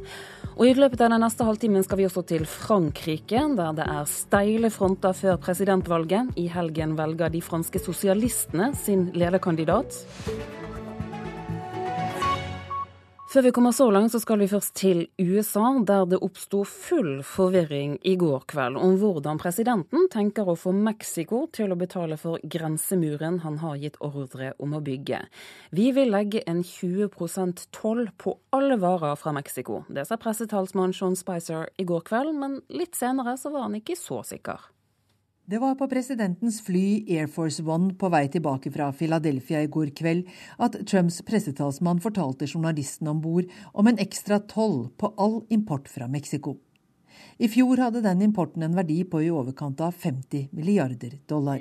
[0.54, 4.08] Og I løpet av den neste halvtimen skal vi også til Frankrike, der det er
[4.08, 6.38] steile fronter før presidentvalget.
[6.39, 10.06] I helgen velger de franske sosialistene sin lederkandidat.
[13.34, 17.24] Før vi kommer så langt, så skal vi først til USA, der det oppsto full
[17.26, 22.38] forvirring i går kveld om hvordan presidenten tenker å få Mexico til å betale for
[22.46, 25.24] grensemuren han har gitt ordre om å bygge.
[25.74, 29.82] Vi vil legge en 20% toll på alle varer fra Mexico.
[29.89, 33.98] Det sa pressetalsmann Sean Spicer i går kveld, men litt senere så var han ikke
[33.98, 34.69] så sikker.
[35.45, 39.89] Det var på presidentens fly Air Force One på vei tilbake fra Philadelphia i går
[39.91, 45.91] kveld at Trumps pressetalsmann fortalte journalisten om bord om en ekstra toll på all import
[45.91, 46.56] fra Mexico.
[47.43, 51.60] I fjor hadde den importen en verdi på i overkant av 50 milliarder dollar.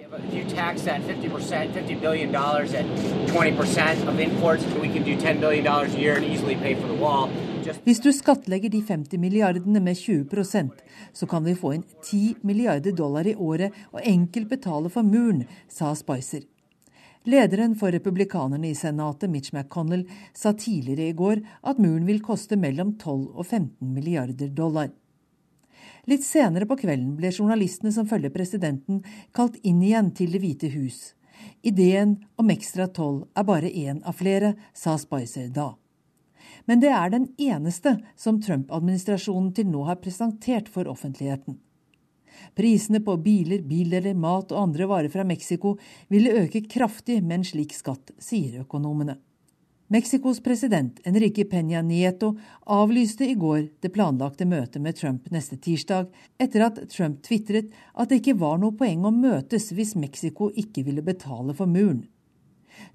[7.62, 10.80] Hvis du skattlegger de 50 milliardene med 20%
[11.14, 15.44] så kan vi få inn 10 milliarder dollar i året og enkelt betale for muren,
[15.68, 16.42] sa Spicer.
[17.24, 22.58] Lederen for republikanerne i Senatet, Mitch McConnell, sa tidligere i går at muren vil koste
[22.58, 24.90] mellom 12 og 15 milliarder dollar.
[26.10, 30.72] Litt senere på kvelden ble journalistene som følger presidenten, kalt inn igjen til Det hvite
[30.74, 31.12] hus.
[31.62, 35.76] Ideen om ekstra toll er bare én av flere, sa Spicer da.
[36.66, 41.58] Men det er den eneste som Trump-administrasjonen til nå har presentert for offentligheten.
[42.56, 45.76] Prisene på biler, bildeler, mat og andre varer fra Mexico
[46.12, 49.18] ville øke kraftig med en slik skatt, sier økonomene.
[49.92, 52.30] Mexicos president Enrique Peña Nieto
[52.64, 56.06] avlyste i går det planlagte møtet med Trump neste tirsdag,
[56.40, 60.86] etter at Trump tvitret at det ikke var noe poeng å møtes hvis Mexico ikke
[60.86, 62.06] ville betale for muren.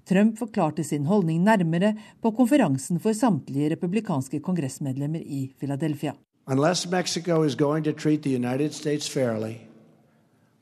[0.06, 6.12] Trump forklarte sin holdning nærmere på konferansen for samtlige republikanske kongressmedlemmer i Philadelphia.
[6.46, 9.56] Unless Mexico is going to treat the United States fairly,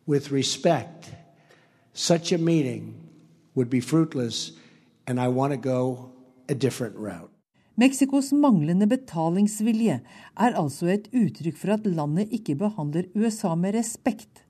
[0.09, 1.15] with respect,
[1.93, 2.95] such a meeting
[3.55, 4.53] would be fruitless,
[5.07, 6.11] and I want to go
[6.49, 7.31] a different route.
[7.77, 9.99] Mexicos manglende betalingsvilje
[10.41, 14.46] er altså et uttrykk for at landet ikke behandler USA med respekt.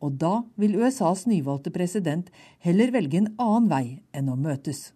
[0.00, 2.30] Og da vil USAs nyvalgte president
[2.64, 3.84] heller velge en annen vei
[4.16, 4.90] enn å møtes.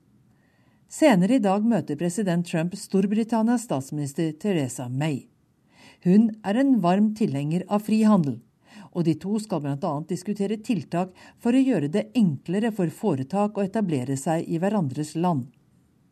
[0.89, 5.25] Senere i dag møter president Trump Storbritannias statsminister Teresa May.
[6.05, 8.39] Hun er en varm tilhenger av frihandel,
[8.95, 9.93] og de to skal bl.a.
[10.09, 11.13] diskutere tiltak
[11.43, 15.49] for å gjøre det enklere for foretak å etablere seg i hverandres land.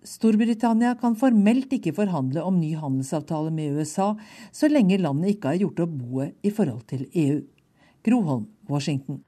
[0.02, 4.16] Storbritannia kan formelt ikke forhandle om ny handelsavtale med USA
[4.50, 7.38] så lenge landet ikke har gjort opp boet i forhold til EU.
[8.02, 9.22] Groholm, Washington.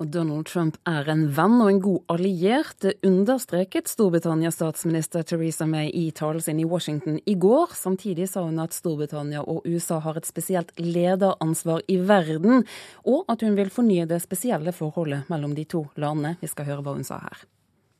[0.00, 2.76] Og Donald Trump er en venn og en god alliert.
[2.80, 7.74] Det understreket Storbritannias statsminister Theresa May i talen sin i Washington i går.
[7.76, 12.64] Samtidig sa hun at Storbritannia og USA har et spesielt lederansvar i verden,
[13.04, 16.36] og at hun vil fornye det spesielle forholdet mellom de to landene.
[16.40, 17.44] Vi skal høre hva hun sa her.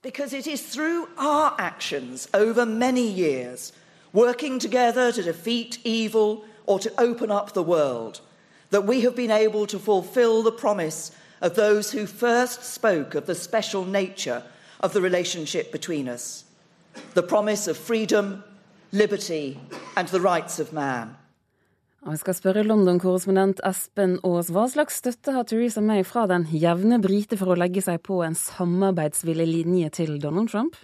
[0.02, 3.74] Because it is through our actions over many years,
[4.14, 8.22] working together to defeat evil or to open up the world,
[8.70, 13.26] that we have been able to fulfill the promise of those who first spoke of
[13.26, 14.42] the special nature
[14.80, 16.44] of the relationship between us
[17.14, 18.42] the promise of freedom,
[18.92, 19.58] liberty,
[19.96, 21.16] and the rights of man.
[22.02, 26.46] Og jeg skal spørre London-korrespondent Espen Aas, hva slags støtte har Theresa May fra den
[26.48, 30.78] jevne brite for å legge seg på en samarbeidsvillig linje til Donald Trump?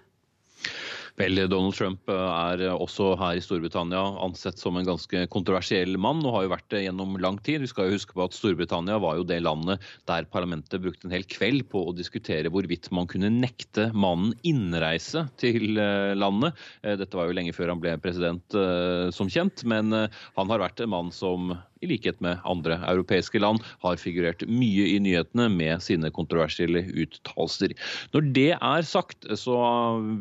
[1.16, 6.34] Vel, Donald Trump er også her i Storbritannia ansett som en ganske kontroversiell mann, og
[6.34, 7.62] har jo vært det gjennom lang tid.
[7.64, 11.14] Vi skal jo huske på at Storbritannia var jo det landet der parlamentet brukte en
[11.16, 16.58] hel kveld på å diskutere hvorvidt man kunne nekte mannen innreise til eh, landet.
[16.84, 20.60] Eh, dette var jo lenge før han ble president, eh, som kjent, men han har
[20.60, 21.54] vært en mann som
[21.86, 27.74] i likhet med andre europeiske land, har figurert mye i nyhetene med sine kontroversielle uttalelser.
[28.14, 29.56] Når det er sagt, så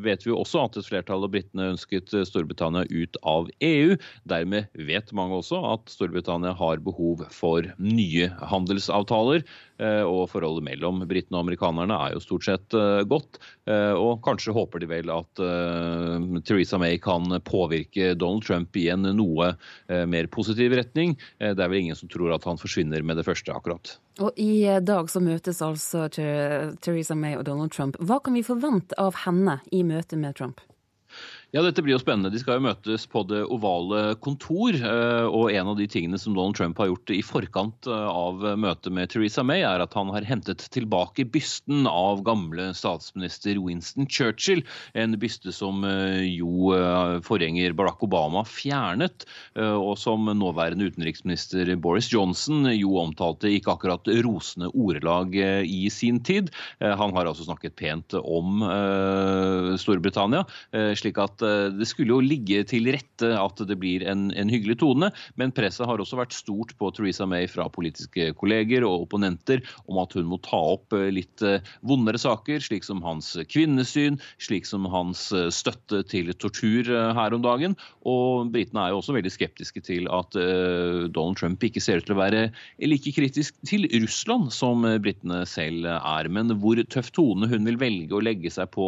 [0.06, 3.96] vet vi også at et flertall av britene ønsket Storbritannia ut av EU.
[4.30, 9.46] Dermed vet mange også at Storbritannia har behov for nye handelsavtaler.
[9.76, 13.40] Eh, og forholdet mellom britene og amerikanerne er jo stort sett eh, godt.
[13.68, 15.44] Eh, og kanskje håper de vel at
[16.48, 19.52] Theresa May kan påvirke Donald Trump i en noe
[20.10, 21.16] mer positiv retning.
[21.40, 23.96] Det er vel ingen som tror at han forsvinner med det første, akkurat.
[24.24, 28.00] Og I dag så møtes altså Theresa May og Donald Trump.
[28.00, 30.64] Hva kan vi forvente av henne i møte med Trump?
[31.56, 32.34] Ja, dette blir jo spennende.
[32.34, 34.76] De skal jo møtes på det ovale kontor.
[34.76, 38.42] Eh, og en av de tingene som Donald Trump har gjort i forkant eh, av
[38.60, 44.04] møtet med Theresa May, er at han har hentet tilbake bysten av gamle statsminister Winston
[44.12, 44.66] Churchill.
[45.00, 46.74] En byste som eh, jo
[47.24, 49.24] forgjenger Barack Obama fjernet,
[49.56, 56.50] og som nåværende utenriksminister Boris Johnson jo omtalte ikke akkurat rosende ordelag i sin tid.
[56.82, 58.64] Han har altså snakket pent om
[59.80, 60.44] Storbritannia,
[60.98, 61.45] slik at
[61.76, 65.88] det skulle jo ligge til rette at det blir en, en, hyggelig tone, men presset
[65.88, 70.28] har også vært stort på Theresa May fra politiske kolleger og opponenter om at hun
[70.30, 75.28] må ta opp eh, litt eh, vondere saker, slik som hans kvinnesyn, slik som hans
[75.54, 77.76] støtte til tortur her om dagen.
[78.08, 82.16] Og britene er jo også veldig skeptiske til at Donald Trump ikke ser ut til
[82.16, 82.42] å være
[82.84, 86.30] like kritisk til Russland som britene selv er.
[86.32, 88.86] Men hvor tøff tone hun vil velge å legge seg på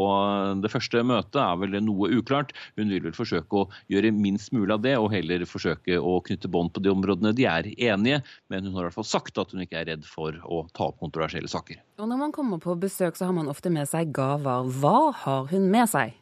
[0.64, 2.54] det første møtet, er vel noe uklart klart.
[2.78, 6.52] Hun vil vel forsøke å gjøre minst mulig av det, og heller forsøke å knytte
[6.52, 8.22] bånd på de områdene de er enige.
[8.52, 10.92] Men hun har i hvert fall sagt at hun ikke er redd for å ta
[10.92, 11.82] opp kontroversielle saker.
[11.98, 14.72] Og når man kommer på besøk, så har man ofte med seg gaver.
[14.80, 16.16] Hva har hun med seg?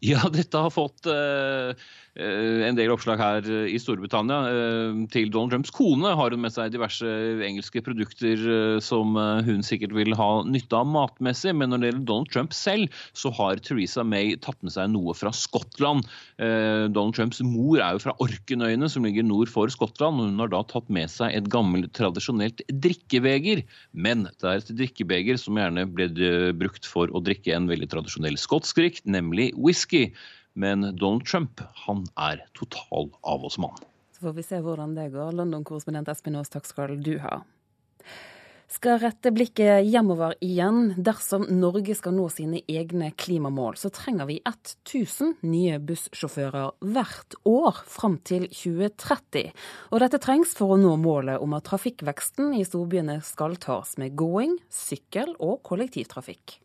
[0.00, 1.74] Ja, dette har fått uh,
[2.18, 4.38] en del oppslag her i Storbritannia.
[4.50, 7.06] Eh, til Donald Trumps kone har hun med seg diverse
[7.46, 9.14] engelske produkter eh, som
[9.46, 11.54] hun sikkert vil ha nytte av matmessig.
[11.54, 15.14] Men når det gjelder Donald Trump selv, så har Theresa May tatt med seg noe
[15.14, 16.08] fra Skottland.
[16.40, 20.18] Donald Trumps mor er jo fra Orkenøyene, som ligger nord for Skottland.
[20.18, 23.62] og Hun har da tatt med seg et gammelt, tradisjonelt drikkebeger.
[23.92, 26.10] Men det er et drikkebeger som gjerne ble
[26.58, 30.08] brukt for å drikke en veldig tradisjonell skotsk drikk, nemlig whisky.
[30.54, 33.78] Men Donald Trump han er total avholdsmann.
[34.16, 35.32] Så får vi se hvordan det går.
[35.38, 37.40] London-korrespondent Espen Aas, takk skal du ha.
[38.70, 40.92] Skal rette blikket hjemover igjen.
[40.94, 47.80] Dersom Norge skal nå sine egne klimamål, så trenger vi 1000 nye bussjåfører hvert år
[47.90, 49.50] fram til 2030.
[49.90, 54.14] Og dette trengs for å nå målet om at trafikkveksten i storbyene skal tas med
[54.14, 56.60] gåing, sykkel og kollektivtrafikk.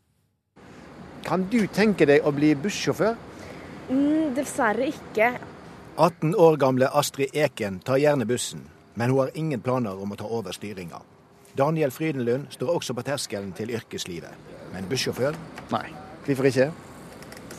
[1.26, 3.18] Kan du tenke deg å bli bussjåfør?
[3.90, 5.34] Mm, dessverre ikke.
[5.96, 10.18] 18 år gamle Astrid Eken tar gjerne bussen, men hun har ingen planer om å
[10.20, 11.02] ta over styringa.
[11.56, 14.34] Daniel Frydenlund står også på terskelen til yrkeslivet.
[14.74, 15.38] Men bussjåfør?
[15.72, 15.86] Nei.
[16.26, 16.72] Hvorfor ikke?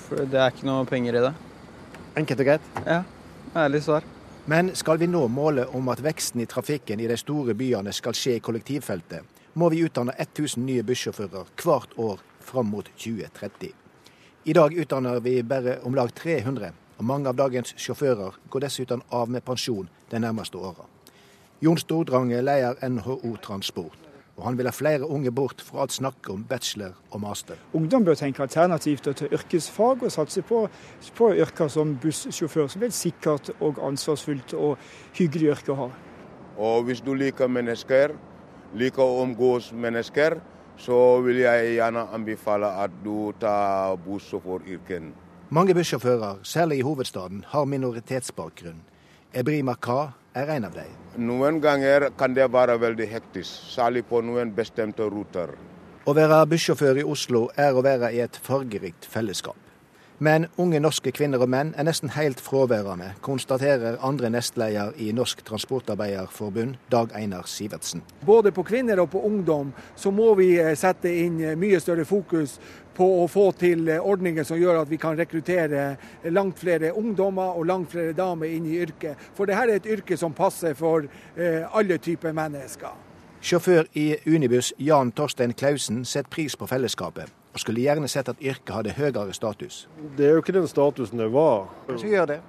[0.06, 1.32] For det er ikke noe penger i det.
[2.20, 2.68] Enkelt og greit?
[2.84, 3.00] Ja.
[3.56, 4.04] Ærlig svar.
[4.46, 8.14] Men skal vi nå målet om at veksten i trafikken i de store byene skal
[8.14, 9.24] skje i kollektivfeltet,
[9.56, 13.72] må vi utdanne 1000 nye bussjåfører hvert år fram mot 2030.
[14.48, 16.68] I dag utdanner vi bare om lag 300,
[16.98, 20.86] og mange av dagens sjåfører går dessuten av med pensjon de nærmeste åra.
[21.58, 23.98] Jon Stordrange leder NHO Transport,
[24.36, 27.58] og han vil ha flere unge bort fra alt snakket om bachelor og master.
[27.74, 30.68] Ungdom bør tenke alternativt til yrkesfag og satse på,
[31.18, 34.76] på yrker som bussjåfør, som er et sikkert og ansvarsfullt og
[35.18, 35.92] hyggelig yrke å ha.
[36.54, 38.14] Og hvis du liker mennesker,
[38.78, 40.38] liker å omgås mennesker,
[40.78, 45.12] så vil jeg gjerne anbefale at du tar bussjåføryrken.
[45.50, 48.82] Mange bussjåfører, særlig i hovedstaden, har minoritetsbakgrunn.
[49.34, 50.90] Ebrima Ka er en av dem.
[51.16, 55.54] Noen ganger kan det være veldig hektisk, særlig på noen bestemte ruter.
[56.06, 59.65] Å være bussjåfør i Oslo er å være i et fargerikt fellesskap.
[60.18, 65.42] Men unge norske kvinner og menn er nesten helt fraværende, konstaterer andre nestleder i Norsk
[65.44, 68.00] Transportarbeiderforbund, Dag Einar Sivertsen.
[68.24, 72.08] Både på kvinner og på ungdom så må vi eh, sette inn eh, mye større
[72.08, 72.56] fokus
[72.96, 75.84] på å få til eh, ordninger som gjør at vi kan rekruttere
[76.32, 79.20] langt flere ungdommer og langt flere damer inn i yrket.
[79.36, 81.04] For dette er et yrke som passer for
[81.36, 82.96] alle typer mennesker.
[83.44, 88.42] Sjåfør i Unibuss Jan Torstein Klausen setter pris på fellesskapet og skulle gjerne sett at
[88.44, 89.86] yrket hadde høyere status.
[90.16, 91.70] Det er jo ikke den statusen det var.
[91.88, 92.42] Hva gjør det?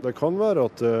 [0.00, 0.94] Det kan være at det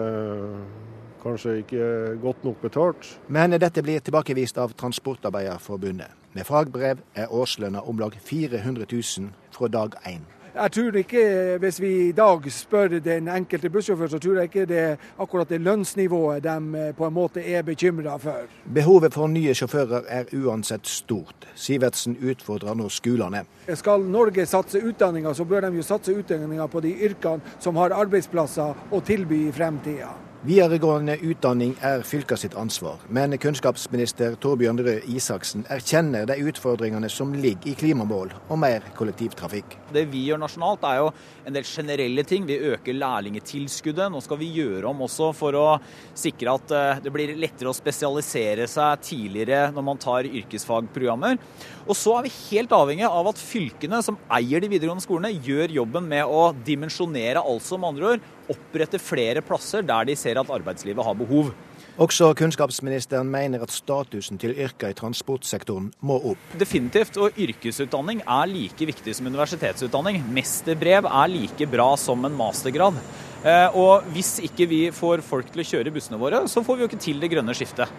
[1.22, 3.08] kanskje ikke er godt nok betalt.
[3.32, 6.12] Men dette blir tilbakevist av Transportarbeiderforbundet.
[6.36, 10.26] Med fagbrev er årslønna om lag 400 000 fra dag én.
[10.58, 14.66] Jeg tror ikke, Hvis vi i dag spør den enkelte bussjåfør, så tror jeg ikke
[14.66, 18.50] det er akkurat det lønnsnivået de eh, på en måte er bekymra for.
[18.74, 21.46] Behovet for nye sjåfører er uansett stort.
[21.54, 23.44] Sivertsen utfordrer nå skolene.
[23.74, 27.94] Skal Norge satse utdanninga, så bør de jo satse utdanninga på de yrkene som har
[27.94, 30.10] arbeidsplasser å tilby i fremtida.
[30.46, 37.32] Videregående utdanning er fylka sitt ansvar, men kunnskapsminister Torbjørn Røe Isaksen erkjenner de utfordringene som
[37.34, 39.74] ligger i klimamål og mer kollektivtrafikk.
[39.90, 41.08] Det vi gjør nasjonalt er jo
[41.42, 42.46] en del generelle ting.
[42.46, 44.12] Vi øker lærlingetilskuddet.
[44.14, 45.66] Nå skal vi gjøre om også for å
[46.14, 51.42] sikre at eh, det blir lettere å spesialisere seg tidligere når man tar yrkesfagprogrammer.
[51.88, 55.72] Og så er vi helt avhengig av at fylkene som eier de videregående skolene, gjør
[55.78, 60.52] jobben med å dimensjonere, altså med andre ord opprette flere plasser der de ser at
[60.52, 61.50] arbeidslivet har behov.
[61.98, 66.44] Også kunnskapsministeren mener at statusen til yrker i transportsektoren må opp.
[66.60, 70.20] Definitivt, og yrkesutdanning er like viktig som universitetsutdanning.
[70.36, 73.00] Mesterbrev er like bra som en mastergrad.
[73.42, 76.86] Eh, og hvis ikke vi får folk til å kjøre bussene våre, så får vi
[76.86, 77.90] jo ikke til det grønne skiftet.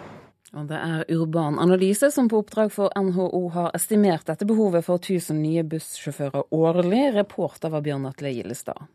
[0.58, 5.02] Og det er Urban Analyse som på oppdrag for NHO har estimert dette behovet for
[5.02, 7.04] 1000 nye bussjåfører årlig.
[7.18, 8.88] Reporter var Bjørn Atle Gillestad.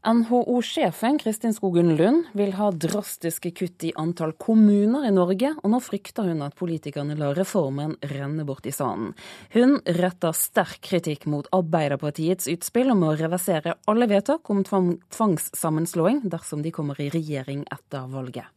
[0.00, 5.80] NHO-sjefen Kristin Skogen Lund vil ha drastiske kutt i antall kommuner i Norge, og nå
[5.84, 9.12] frykter hun at politikerne lar reformen renne bort i sanden.
[9.52, 16.64] Hun retter sterk kritikk mot Arbeiderpartiets utspill om å reversere alle vedtak om tvangssammenslåing dersom
[16.64, 18.48] de kommer i regjering etter valget.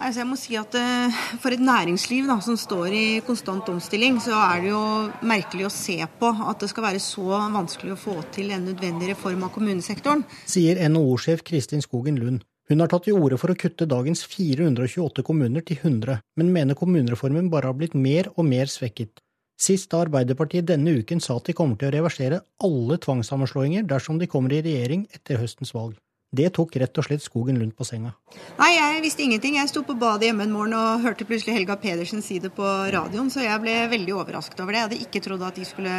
[0.00, 4.16] Altså jeg må si at eh, For et næringsliv da, som står i konstant omstilling,
[4.24, 4.82] så er det jo
[5.28, 9.12] merkelig å se på at det skal være så vanskelig å få til en nødvendig
[9.12, 10.24] reform av kommunesektoren.
[10.48, 12.46] Sier NHO-sjef Kristin Skogen Lund.
[12.70, 16.78] Hun har tatt til orde for å kutte dagens 428 kommuner til 100, men mener
[16.78, 19.18] kommunereformen bare har blitt mer og mer svekket.
[19.60, 24.22] Sist da Arbeiderpartiet denne uken sa at de kommer til å reversere alle tvangssammenslåinger dersom
[24.22, 25.98] de kommer i regjering etter høstens valg.
[26.30, 28.12] Det tok rett og slett Skogen Lund på senga.
[28.60, 29.56] Nei, jeg visste ingenting.
[29.58, 32.66] Jeg sto på badet hjemme en morgen og hørte plutselig Helga Pedersen si det på
[32.94, 34.78] radioen, så jeg ble veldig overrasket over det.
[34.78, 35.96] Jeg hadde ikke trodd at de skulle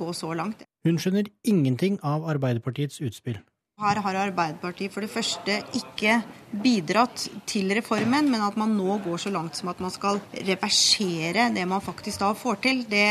[0.00, 0.66] gå så langt.
[0.86, 3.38] Hun skjønner ingenting av Arbeiderpartiets utspill.
[3.80, 6.18] Her har Arbeiderpartiet for det første ikke
[6.60, 11.46] bidratt til reformen, men at man nå går så langt som at man skal reversere
[11.54, 13.06] det man faktisk da får til, det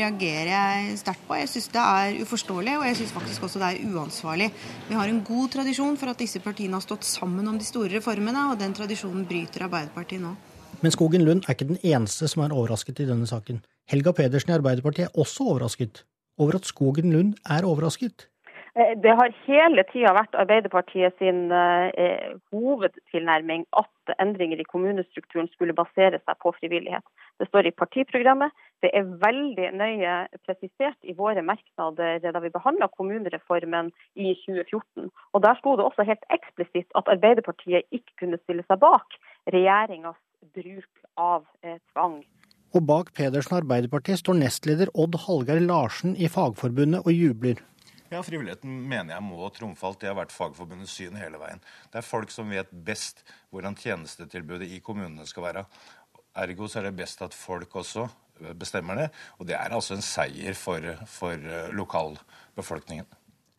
[0.00, 1.36] reagerer jeg sterkt på.
[1.36, 4.48] Jeg syns det er uforståelig, og jeg syns faktisk også det er uansvarlig.
[4.88, 7.92] Vi har en god tradisjon for at disse partiene har stått sammen om de store
[7.98, 10.32] reformene, og den tradisjonen bryter Arbeiderpartiet nå.
[10.80, 13.60] Men Skogen Lund er ikke den eneste som er overrasket i denne saken.
[13.92, 16.06] Helga Pedersen i Arbeiderpartiet er også overrasket
[16.40, 18.30] over at Skogen Lund er overrasket.
[18.74, 25.76] Eh, det har hele tida vært Arbeiderpartiet sin eh, hovedtilnærming at endringer i kommunestrukturen skulle
[25.78, 27.04] basere seg på frivillighet.
[27.38, 28.50] Det står i partiprogrammet.
[28.82, 35.06] Det er veldig nøye presisert i våre merknader da vi behandla kommunereformen i 2014.
[35.32, 39.18] Og Der sto det også helt eksplisitt at Arbeiderpartiet ikke kunne stille seg bak
[39.54, 40.18] regjeringas
[40.54, 42.24] bruk av eh, tvang.
[42.74, 47.62] Og bak Pedersen Arbeiderpartiet står nestleder Odd Hallgeir Larsen i Fagforbundet og jubler.
[48.14, 49.98] Ja, Frivilligheten mener jeg må trumfe alt.
[49.98, 51.58] Det har vært Fagforbundets syn hele veien.
[51.90, 55.64] Det er folk som vet best hvordan tjenestetilbudet i kommunene skal være.
[56.44, 58.06] Ergo så er det best at folk også
[58.60, 59.08] bestemmer det.
[59.40, 63.10] Og det er altså en seier for, for eh, lokalbefolkningen.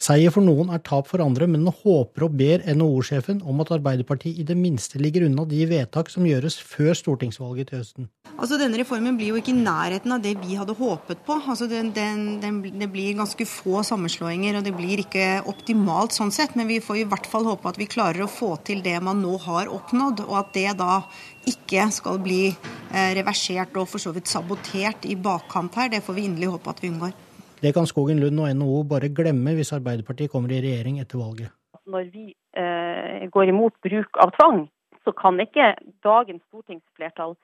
[0.06, 3.72] Seier for noen er tap for andre, men nå håper og ber NHO-sjefen om at
[3.74, 8.10] Arbeiderpartiet i det minste ligger unna de vedtak som gjøres før stortingsvalget til høsten.
[8.36, 11.40] Altså Denne reformen blir jo ikke i nærheten av det vi hadde håpet på.
[11.50, 16.34] Altså den, den, den, Det blir ganske få sammenslåinger, og det blir ikke optimalt sånn
[16.36, 16.54] sett.
[16.60, 19.24] Men vi får i hvert fall håpe at vi klarer å få til det man
[19.26, 21.00] nå har oppnådd, og at det da
[21.50, 25.96] ikke skal bli eh, reversert og for så vidt sabotert i bakkant her.
[25.96, 27.16] Det får vi inderlig håpe at vi unngår.
[27.62, 31.52] Det kan Skogen Lund og NHO bare glemme hvis Arbeiderpartiet kommer i regjering etter valget.
[31.88, 32.26] Når vi
[32.58, 34.66] eh, går imot bruk av tvang,
[35.06, 37.36] så kan ikke dagens stortingsflertall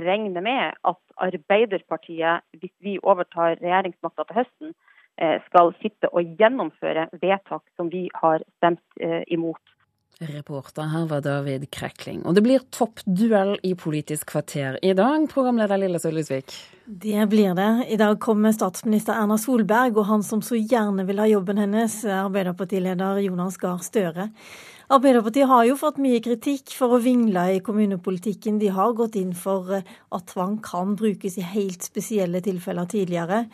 [0.00, 4.74] regne med at Arbeiderpartiet, hvis vi overtar regjeringsmakta til høsten,
[5.20, 9.62] eh, skal sitte og gjennomføre vedtak som vi har stemt eh, imot.
[10.20, 12.20] Reporter her var David Krekling.
[12.28, 16.52] Og det blir toppduell i Politisk kvarter i dag, programleder Lille Sølhusvik.
[16.84, 17.86] Det blir det.
[17.88, 22.02] I dag kommer statsminister Erna Solberg og han som så gjerne vil ha jobben hennes,
[22.04, 24.28] Arbeiderpartileder Jonas Gahr Støre.
[24.90, 28.56] Arbeiderpartiet har jo fått mye kritikk for å vingle i kommunepolitikken.
[28.58, 33.44] De har gått inn for eh, at tvang kan brukes i helt spesielle tilfeller tidligere.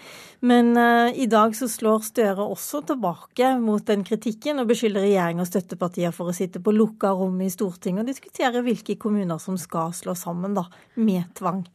[0.41, 5.43] Men uh, i dag så slår Støre også tilbake mot den kritikken og beskylder regjering
[5.43, 9.59] og støttepartier for å sitte på lukka rom i Stortinget og diskutere hvilke kommuner som
[9.61, 10.64] skal slå sammen da,
[10.97, 11.66] med tvang.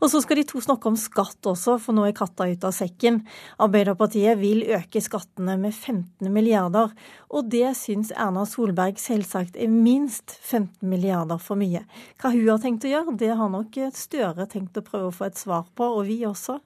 [0.00, 2.74] Og så skal de to snakke om skatt også, for nå er katta ute av
[2.74, 3.22] sekken.
[3.62, 6.90] Arbeiderpartiet vil øke skattene med 15 milliarder,
[7.30, 11.84] og det syns Erna Solberg selvsagt er minst 15 milliarder for mye.
[12.20, 15.28] Hva hun har tenkt å gjøre, det har nok Støre tenkt å prøve å få
[15.28, 16.58] et svar på, og vi også.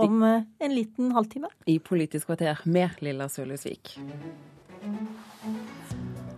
[0.00, 1.50] Om eh, en liten halvtime.
[1.68, 3.98] I Politisk kvarter med Lilla Sølhusvik.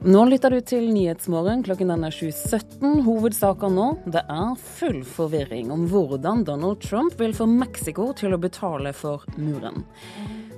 [0.03, 1.62] Nå lytter du til Nyhetsmorgen.
[1.62, 3.05] Klokken den er 7.17.
[3.07, 3.84] Hovedsaker nå.
[4.11, 9.22] Det er full forvirring om hvordan Donald Trump vil få Mexico til å betale for
[9.38, 9.84] muren.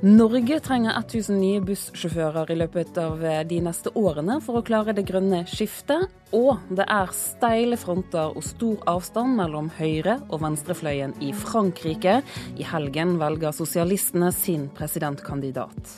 [0.02, 4.92] Norge trenger 1000 nye bussjåfører i løpet av eh, de neste årene for å klare
[4.96, 6.10] det grønne skiftet.
[6.34, 12.20] Og det er steile fronter og stor avstand mellom høyre- og venstrefløyen i Frankrike.
[12.58, 15.94] I helgen velger sosialistene sin presidentkandidat.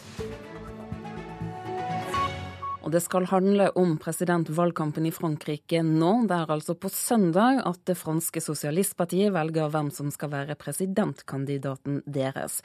[2.87, 6.13] Og det skal handle om presidentvalgkampen i Frankrike nå.
[6.31, 12.05] Det er altså på søndag at det franske sosialistpartiet velger hvem som skal være presidentkandidaten
[12.07, 12.61] deres.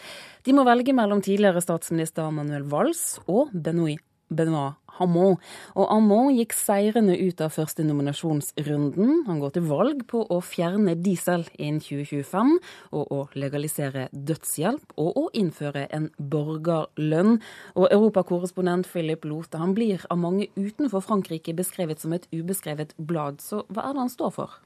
[0.45, 5.37] De må velge mellom tidligere statsminister Manuel Valls og Benoit Benoit Hamon.
[5.75, 9.23] Og Hamon gikk seirende ut av første nominasjonsrunden.
[9.27, 12.55] Han går til valg på å fjerne diesel innen 2025,
[12.97, 17.39] og å legalisere dødshjelp, og å innføre en borgerlønn.
[17.75, 23.41] Og europakorrespondent Philip Lote han blir av mange utenfor Frankrike beskrevet som et ubeskrevet blad.
[23.43, 24.59] Så hva er det han står for?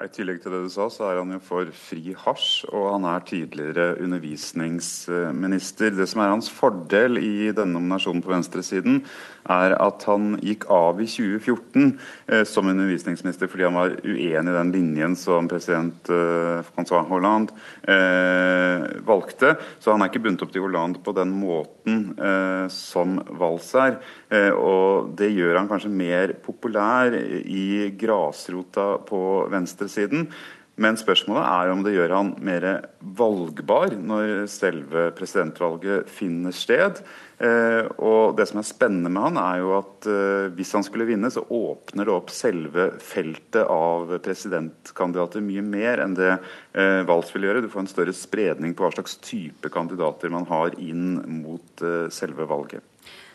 [0.00, 3.04] I tillegg til det du sa, så er han jo for fri hasj, og han
[3.10, 5.92] er tidligere undervisningsminister.
[5.92, 9.02] Det som er hans fordel i denne nominasjonen på venstresiden,
[9.52, 11.98] er at han gikk av i 2014
[12.30, 17.52] eh, som undervisningsminister fordi han var uenig i den linjen som president eh, Francois Hollande
[17.82, 19.56] eh, valgte.
[19.82, 23.98] Så han er ikke bundet opp til Hollande på den måten eh, som Vals er.
[24.30, 29.22] Eh, og det gjør han kanskje mer populær i grasrota på
[29.82, 30.28] venstresiden.
[30.80, 32.64] Men spørsmålet er om det gjør han mer
[33.18, 37.02] valgbar når selve presidentvalget finner sted.
[37.42, 41.06] Eh, og Det som er spennende med han er jo at eh, hvis han skulle
[41.10, 47.34] vinne, så åpner det opp selve feltet av presidentkandidater mye mer enn det eh, Valls
[47.34, 47.66] vil gjøre.
[47.66, 52.48] Du får en større spredning på hva slags type kandidater man har inn mot selve
[52.48, 52.91] valget.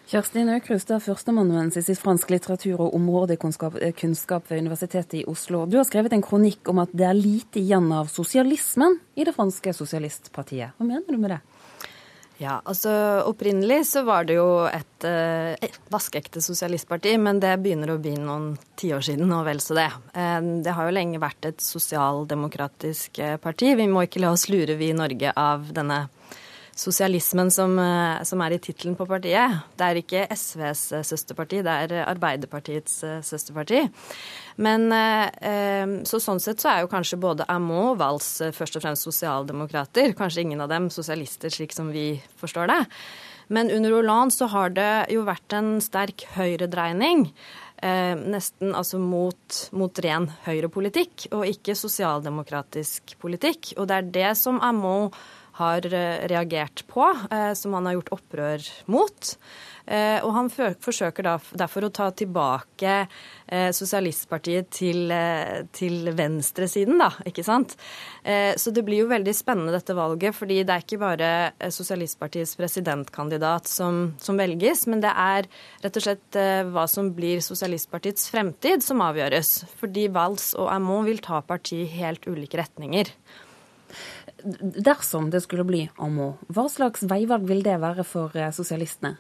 [0.08, 5.66] Kjerstin Aukrust er førsteamanuensis i fransk litteratur og områdekunnskap ved Universitetet i Oslo.
[5.68, 9.34] Du har skrevet en kronikk om at det er lite igjen av sosialismen i det
[9.36, 10.78] franske sosialistpartiet.
[10.80, 11.42] Hva mener du med det?
[12.40, 12.94] Ja, altså
[13.28, 18.54] Opprinnelig så var det jo et eh, vaskeekte sosialistparti, men det begynner å bli noen
[18.80, 19.90] tiår siden, og vel så det.
[20.16, 23.76] Eh, det har jo lenge vært et sosialdemokratisk eh, parti.
[23.76, 26.06] Vi må ikke la oss lure, vi i Norge, av denne
[26.78, 29.64] sosialismen som, eh, som er i tittelen på partiet.
[29.78, 33.88] Det er ikke SVs eh, søsterparti, det er Arbeiderpartiets eh, søsterparti.
[34.58, 34.90] Men
[36.10, 40.16] så sånn sett så er jo kanskje både Amon og Valls først og fremst sosialdemokrater.
[40.18, 42.80] Kanskje ingen av dem sosialister, slik som vi forstår det.
[43.54, 47.28] Men under Hollande så har det jo vært en sterk høyredreining.
[47.78, 53.76] Eh, nesten altså mot, mot ren høyrepolitikk, og ikke sosialdemokratisk politikk.
[53.78, 55.12] Og det er det som Amon
[55.58, 59.32] har eh, reagert på, eh, som han har gjort opprør mot.
[59.88, 63.00] Eh, og han forsøker derfor å ta tilbake
[63.48, 65.08] sosialistpartiet til,
[65.72, 67.78] til venstresiden, da, ikke sant.
[68.60, 71.30] Så det blir jo veldig spennende dette valget, fordi det er ikke bare
[71.72, 75.48] sosialistpartiets presidentkandidat som, som velges, men det er
[75.86, 76.42] rett og slett
[76.76, 79.62] hva som blir sosialistpartiets fremtid som avgjøres.
[79.80, 83.16] Fordi Valls og Amon vil ta parti i helt ulike retninger
[84.44, 89.18] dersom det skulle bli Amo, hva slags veivalg vil det være for eh, sosialistene?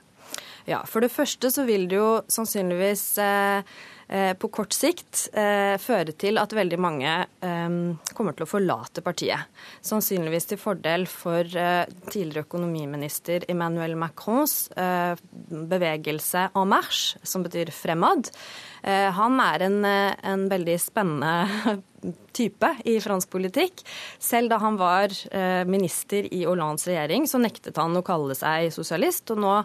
[0.68, 3.76] Ja, For det første så vil det jo sannsynligvis eh,
[4.12, 7.78] eh, på kort sikt eh, føre til at veldig mange eh,
[8.18, 9.48] kommer til å forlate partiet.
[9.80, 14.68] Sannsynligvis til fordel for tidligere økonomiminister Emmanuel Macrons
[15.48, 18.28] bevegelse En Marche, som betyr fremad.
[18.84, 21.78] han er en, en veldig spennende
[22.38, 23.84] type i fransk politikk.
[24.20, 28.72] Selv da han var eh, minister i Hollands regjering, så nektet han å kalle seg
[28.76, 29.34] sosialist.
[29.34, 29.56] Og nå,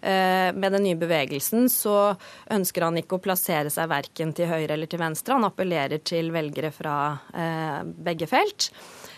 [0.00, 2.14] eh, med den nye bevegelsen, så
[2.50, 5.36] ønsker han ikke å plassere seg verken til høyre eller til venstre.
[5.36, 6.96] Han appellerer til velgere fra
[7.34, 8.70] eh, begge felt.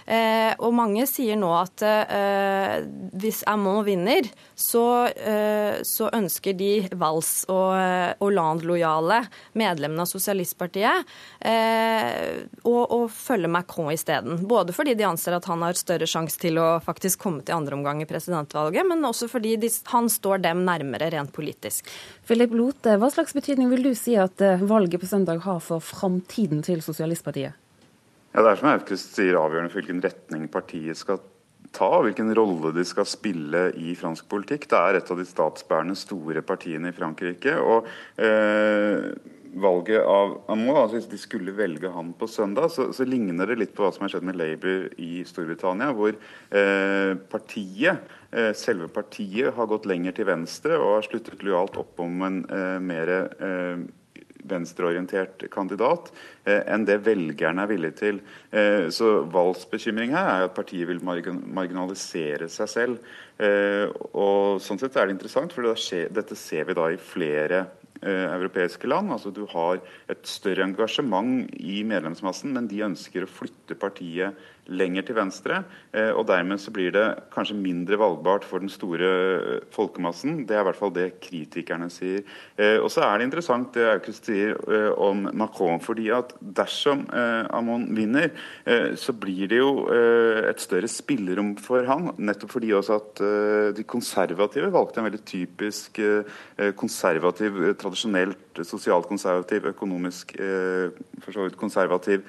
[0.06, 2.82] Eh, og mange sier nå at eh,
[3.18, 7.72] hvis Amon vinner, så, eh, så, ønsker de Valls og
[8.20, 9.22] Hollande-lojale
[9.58, 11.06] medlemmene av Sosialistpartiet
[11.40, 14.42] eh, å, følge Macron isteden.
[14.48, 17.78] Både fordi de anser at han har større sjanse til å faktisk komme til andre
[17.78, 21.88] omgang i presidentvalget, men også fordi de, han står dem nærmere rent politisk.
[22.28, 25.82] Philip Lote, hva slags betydning vil du si at eh, valget på søndag har for
[25.84, 27.58] framtiden til Sosialistpartiet?
[28.32, 31.20] Ja, Det er som Aukrust sier avgjørende for hvilken retning partiet skal
[31.72, 34.68] ta, hvilken rolle de skal spille i fransk politikk.
[34.70, 37.58] Det er et av de statsbærende store partiene i Frankrike.
[37.60, 39.12] og eh,
[39.52, 43.58] valget av Amon, altså Hvis de skulle velge han på søndag, så, så, ligner det
[43.60, 48.88] litt på hva som har skjedd med Labour i Storbritannia, hvor eh, partiet, eh, selve
[48.92, 53.12] partiet har gått lenger til venstre og har sluttet lojalt opp om en eh, mer
[53.12, 53.84] eh,
[54.48, 56.10] venstreorientert kandidat
[56.44, 58.20] eh, enn det velgerne er villige til.
[58.50, 63.12] Eh, så Valls bekymring her er at partiet vil marginalisere seg selv.
[63.42, 67.66] Eh, og Sånn sett er det interessant, for dette ser vi da i flere
[68.02, 69.12] europeiske land.
[69.14, 69.78] Altså Du har
[70.10, 74.34] et større engasjement i medlemsmassen, men de ønsker å flytte partiet
[74.70, 75.62] lenger til venstre.
[75.94, 80.42] Eh, og dermed så blir det kanskje mindre valgbart for den store eh, folkemassen.
[80.46, 82.22] Det er i hvert fall det kritikerne sier.
[82.56, 84.54] Eh, og så er det interessant det Aukrust sier
[85.02, 85.80] om Macron.
[85.80, 87.04] fordi at dersom
[87.50, 88.30] Amon vinner,
[88.96, 92.12] så blir det jo et større spillerom for han.
[92.18, 93.22] Nettopp fordi også at
[93.76, 96.00] de konservative valgte en veldig typisk
[96.78, 100.34] konservativ, tradisjonelt sosialt konservativ, økonomisk
[101.22, 102.26] for så vidt konservativ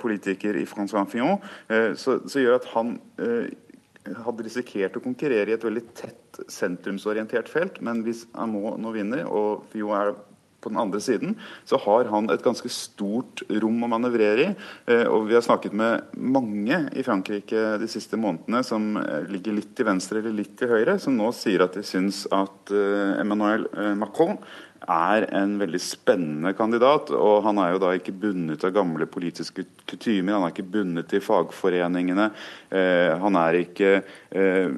[0.00, 1.38] politiker i Francois Fillon.
[1.68, 3.54] Eh, så, så gjør at han eh,
[4.24, 7.80] hadde risikert å konkurrere i et veldig tett sentrumsorientert felt.
[7.84, 10.14] Men hvis Amot nå vinner, og Fillon er
[10.64, 11.34] på den andre siden,
[11.68, 14.52] så har han et ganske stort rom å manøvrere i.
[14.88, 18.94] Eh, og vi har snakket med mange i Frankrike de siste månedene som
[19.28, 22.72] ligger litt til venstre eller litt til høyre, som nå sier at de syns at
[23.20, 23.68] Emmanuel
[24.00, 24.40] Macron
[24.90, 27.10] er en veldig spennende kandidat.
[27.14, 31.10] Og han er jo da ikke bundet av gamle politiske kutymer, han er ikke bundet
[31.12, 32.30] til fagforeningene.
[32.74, 34.70] Eh, han er ikke eh,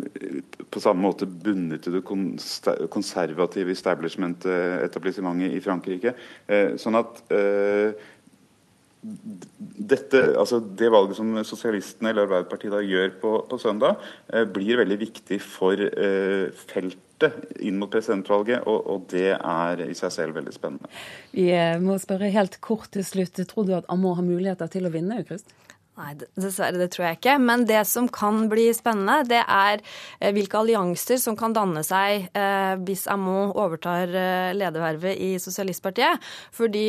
[0.70, 6.16] på samme måte bundet til det konservative establishment-etablissementet i Frankrike.
[6.46, 8.12] Eh, sånn at eh,
[9.06, 14.00] dette, altså det valget som sosialistene eller Arbeiderpartiet da gjør på, på søndag,
[14.32, 16.48] eh, blir veldig viktig for eh,
[17.18, 20.88] feltet inn mot presidentvalget, og, og, det er i seg selv veldig spennende.
[21.32, 23.40] Vi eh, må spørre helt kort til slutt.
[23.48, 25.52] Tror du at Amor har muligheter til å vinne, Aukrust?
[25.96, 27.34] Nei, dessverre, det tror jeg ikke.
[27.40, 32.26] Men det som kan bli spennende, det er eh, hvilke allianser som kan danne seg
[32.36, 36.20] eh, hvis Amon overtar eh, ledervervet i Sosialistpartiet.
[36.52, 36.84] Fordi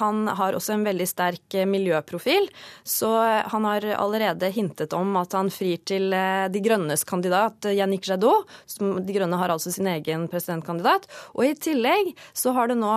[0.00, 2.48] han har også en veldig sterk miljøprofil.
[2.80, 3.10] Så
[3.52, 6.14] han har allerede hintet om at han frir til
[6.52, 8.48] De Grønnes kandidat Yannick Jadot.
[8.80, 11.08] De Grønne har altså sin egen presidentkandidat.
[11.36, 12.94] Og i tillegg så har det nå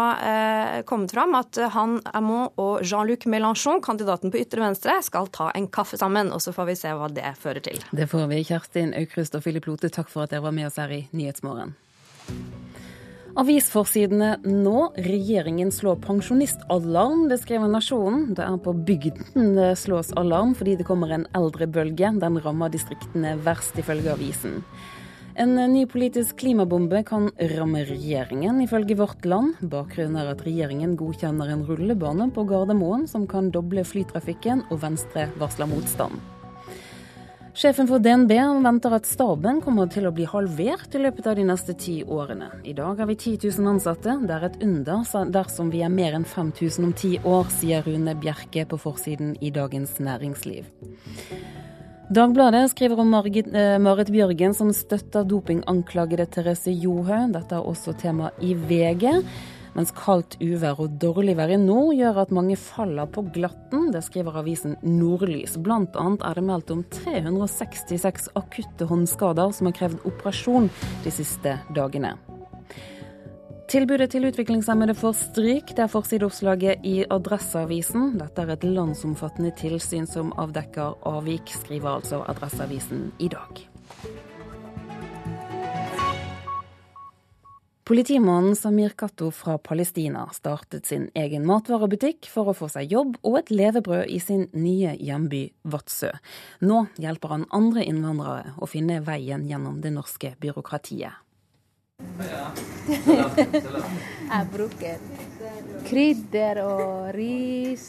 [0.90, 5.68] kommet fram at han, Amon og Jean-Luc Mélenchon, kandidaten på ytre venstre, skal ta en
[5.68, 7.82] kaffe sammen, og så får vi se hva det fører til.
[7.96, 8.44] Det får vi.
[8.48, 11.76] Kjerstin Aukrust og Philip Lote, takk for at dere var med oss her i Nyhetsmorgen.
[13.40, 14.90] Avisforsidene nå.
[14.98, 18.34] Regjeringen slår pensjonistalarm, det skriver Nasjonen.
[18.36, 22.12] Det er på bygden det slås alarm fordi det kommer en eldrebølge.
[22.20, 24.64] Den rammer distriktene verst, ifølge avisen.
[25.40, 29.62] En ny politisk klimabombe kan ramme regjeringen, ifølge Vårt Land.
[29.72, 35.30] Bakgrunnen er at regjeringen godkjenner en rullebane på Gardermoen som kan doble flytrafikken, og Venstre
[35.40, 36.20] varsler motstand.
[37.56, 38.34] Sjefen for DNB
[38.66, 42.52] venter at staben kommer til å bli halvert i løpet av de neste ti årene.
[42.68, 44.18] I dag har vi 10 000 ansatte.
[44.20, 45.08] Det er et under
[45.40, 49.56] dersom vi er mer enn 5000 om ti år, sier Rune Bjerke på forsiden i
[49.56, 50.68] Dagens Næringsliv.
[52.10, 57.36] Dagbladet skriver om Margit, eh, Marit Bjørgen som støtter dopinganklagede Therese Johaug.
[57.36, 59.22] Dette er også tema i VG.
[59.76, 63.92] Mens kaldt uvær og dårlig vær i nord gjør at mange faller på glatten.
[63.92, 65.56] Det skriver avisen Nordlys.
[65.62, 70.72] Blant annet er det meldt om 366 akutte håndskader som har krevd operasjon
[71.04, 72.18] de siste dagene.
[73.70, 75.76] Tilbudet til utviklingshemmede får stryk.
[75.78, 78.16] Det er forsideoppslaget i Adresseavisen.
[78.18, 83.62] Dette er et landsomfattende tilsyn som avdekker avvik, skriver altså Adresseavisen i dag.
[87.86, 93.38] Politimannen Samir Katto fra Palestina startet sin egen matvarebutikk for å få seg jobb og
[93.44, 96.10] et levebrød i sin nye hjemby Vadsø.
[96.66, 101.29] Nå hjelper han andre innvandrere å finne veien gjennom det norske byråkratiet.
[104.30, 104.98] Jeg bruker
[105.90, 107.88] krydder og ris,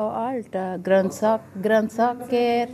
[0.00, 0.56] og alt.
[0.84, 2.72] Grønnsak, grønnsaker.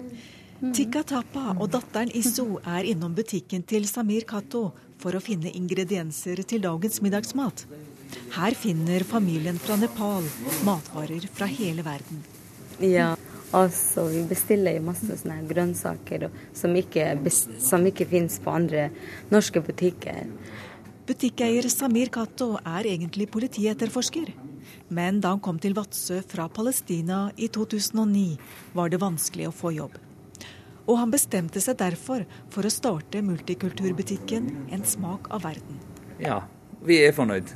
[0.58, 0.72] Mm.
[0.74, 6.42] Tikka Tappa og datteren Iso er innom butikken til Samir Kato for å finne ingredienser
[6.42, 7.62] til dagens middagsmat.
[8.34, 10.26] Her finner familien fra Nepal
[10.66, 12.24] matvarer fra hele verden.
[12.82, 13.14] Ja,
[13.56, 17.12] altså vi bestiller jo masse sånne grønnsaker som ikke,
[17.62, 18.88] som ikke finnes på andre
[19.32, 20.26] norske butikker.
[21.08, 24.34] Butikkeier Samir Kato er egentlig politietterforsker.
[24.92, 28.36] Men da han kom til Vadsø fra Palestina i 2009,
[28.76, 29.96] var det vanskelig å få jobb.
[30.88, 35.80] Og han bestemte seg derfor for å starte multikulturbutikken En smak av verden.
[36.20, 36.42] Ja,
[36.84, 37.52] vi er fornøyd.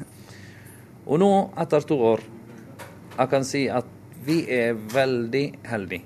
[1.07, 2.23] Og nå, etter to år,
[3.17, 3.89] jeg kan si at
[4.25, 6.05] vi er veldig heldige.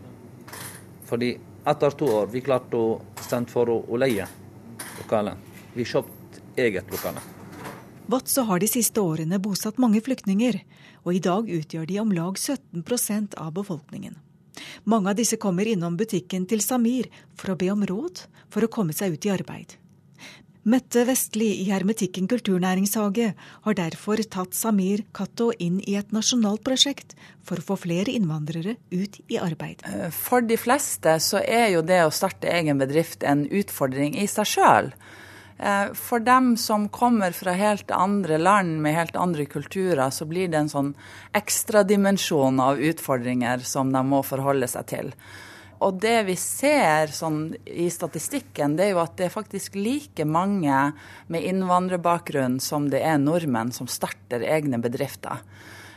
[1.07, 1.37] Fordi
[1.67, 2.91] etter to år vi klarte å
[3.23, 4.27] stemme for å, leie
[4.99, 5.39] lokalet.
[5.75, 7.23] Vi kjøpte eget lokale.
[8.07, 10.61] Vadsø har de siste årene bosatt mange flyktninger,
[11.05, 14.15] og i dag utgjør de om lag 17% av befolkningen.
[14.85, 18.71] Mange av disse kommer innom butikken til Samir for å be om råd for å
[18.73, 19.75] komme seg ut i arbeid.
[20.67, 27.15] Mette Vestli i Hermetikken kulturnæringshage har derfor tatt Samir Katto inn i et nasjonalt prosjekt
[27.47, 29.85] for å få flere innvandrere ut i arbeid.
[29.87, 34.27] Eh, for de fleste så er jo det å starte egen bedrift en utfordring i
[34.27, 34.91] seg sjøl.
[35.63, 40.51] Eh, for dem som kommer fra helt andre land med helt andre kulturer, så blir
[40.51, 40.95] det en sånn
[41.39, 45.15] ekstradimensjon av utfordringer som de må forholde seg til.
[45.85, 50.25] Og det vi ser sånn i statistikken, det er jo at det er faktisk like
[50.25, 50.93] mange
[51.33, 55.43] med innvandrerbakgrunn som det er nordmenn som starter egne bedrifter.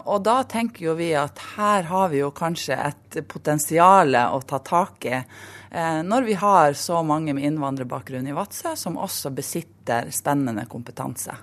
[0.09, 4.59] Og da tenker jo vi at her har vi jo kanskje et potensial å ta
[4.65, 5.19] tak i.
[5.69, 11.35] Eh, når vi har så mange med innvandrerbakgrunn i Vadsø som også besitter spennende kompetanse.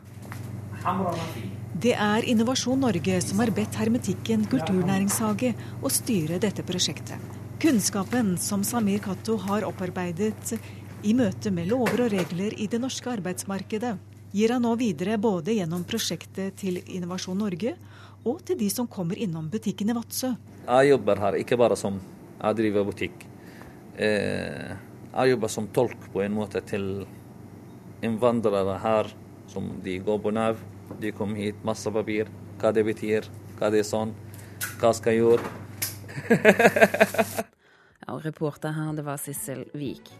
[1.76, 7.45] Det er Innovasjon Norge som har bedt Hermetikken kulturnæringshage å styre dette prosjektet.
[7.56, 10.58] Kunnskapen som Samir Katto har opparbeidet
[11.08, 13.94] i møte med lover og regler i det norske arbeidsmarkedet,
[14.36, 17.72] gir han nå videre både gjennom prosjektet til Innovasjon Norge
[18.28, 20.34] og til de som kommer innom butikken i Vadsø.
[20.66, 21.96] Jeg jobber her ikke bare som
[22.36, 23.24] jeg driver butikk.
[23.96, 24.76] Eh,
[25.16, 27.06] jeg jobber som tolk på en måte til
[28.04, 29.14] innvandrere her
[29.48, 30.60] som de går på Nav.
[31.00, 32.28] De kom hit, masse papir.
[32.60, 34.12] Hva det betyr, hva det er sånn,
[34.76, 35.56] hva skal jeg gjøre.
[38.06, 40.12] ja, reporter her, det var Sissel Vik.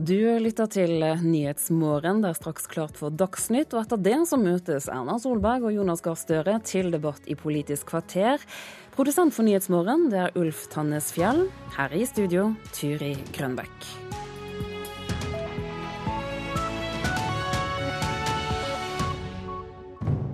[0.00, 2.22] Du lytter til Nyhetsmorgen.
[2.22, 3.74] Det er straks klart for Dagsnytt.
[3.74, 7.90] Og etter det så møtes Erna Solberg og Jonas Gahr Støre til debatt i Politisk
[7.90, 8.40] kvarter.
[8.96, 11.48] Produsent for Nyhetsmorgen det er Ulf Tannes Fjell.
[11.76, 13.90] Her i studio Turi Grønbekk.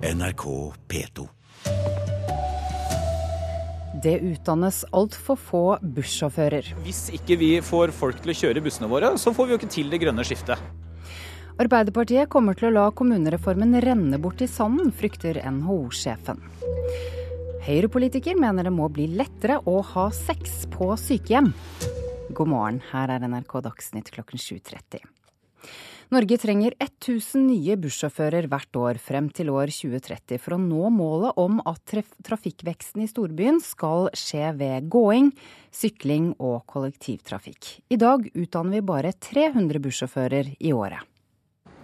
[0.07, 1.27] NRK P2.
[3.97, 6.67] Det utdannes altfor få bussjåfører.
[6.85, 9.71] Hvis ikke vi får folk til å kjøre bussene våre, så får vi jo ikke
[9.73, 10.61] til det grønne skiftet.
[11.57, 16.43] Arbeiderpartiet kommer til å la kommunereformen renne bort i sanden, frykter NHO-sjefen.
[17.65, 21.49] Høyre-politiker mener det må bli lettere å ha sex på sykehjem.
[22.37, 25.01] God morgen, her er NRK Dagsnytt klokken 7.30.
[26.07, 31.35] Norge trenger 1000 nye bussjåfører hvert år frem til år 2030 for å nå målet
[31.43, 35.33] om at trafikkveksten i storbyen skal skje ved gåing,
[35.75, 37.73] sykling og kollektivtrafikk.
[37.91, 41.03] I dag utdanner vi bare 300 bussjåfører i året.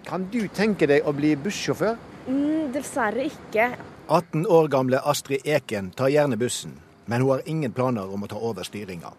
[0.07, 1.99] Kan du tenke deg å bli bussjåfør?
[2.24, 3.74] Mm, dessverre ikke.
[4.07, 6.80] 18 år gamle Astrid Eken tar gjerne bussen,
[7.11, 9.11] men hun har ingen planer om å ta over styringa.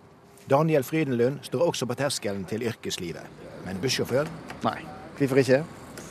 [0.49, 3.45] Daniel Frydenlund står også på terskelen til yrkeslivet.
[3.65, 4.29] Men bussjåfør?
[4.65, 4.81] Nei.
[5.19, 5.65] Hvorfor ikke?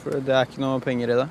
[0.04, 1.30] For det er ikke noe penger i det.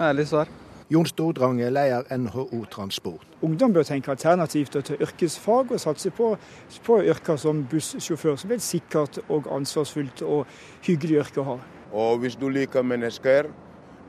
[0.00, 0.50] Ærlig svar.
[0.92, 3.24] Jon Stordrange leier NHO Transport.
[3.42, 6.36] Ungdom bør tenke alternativt til yrkesfag og satse på,
[6.84, 10.46] på yrker som bussjåfør, som er et sikkert og ansvarsfullt og
[10.86, 11.56] hyggelig yrke å ha.
[11.92, 13.50] Og hvis du liker mennesker,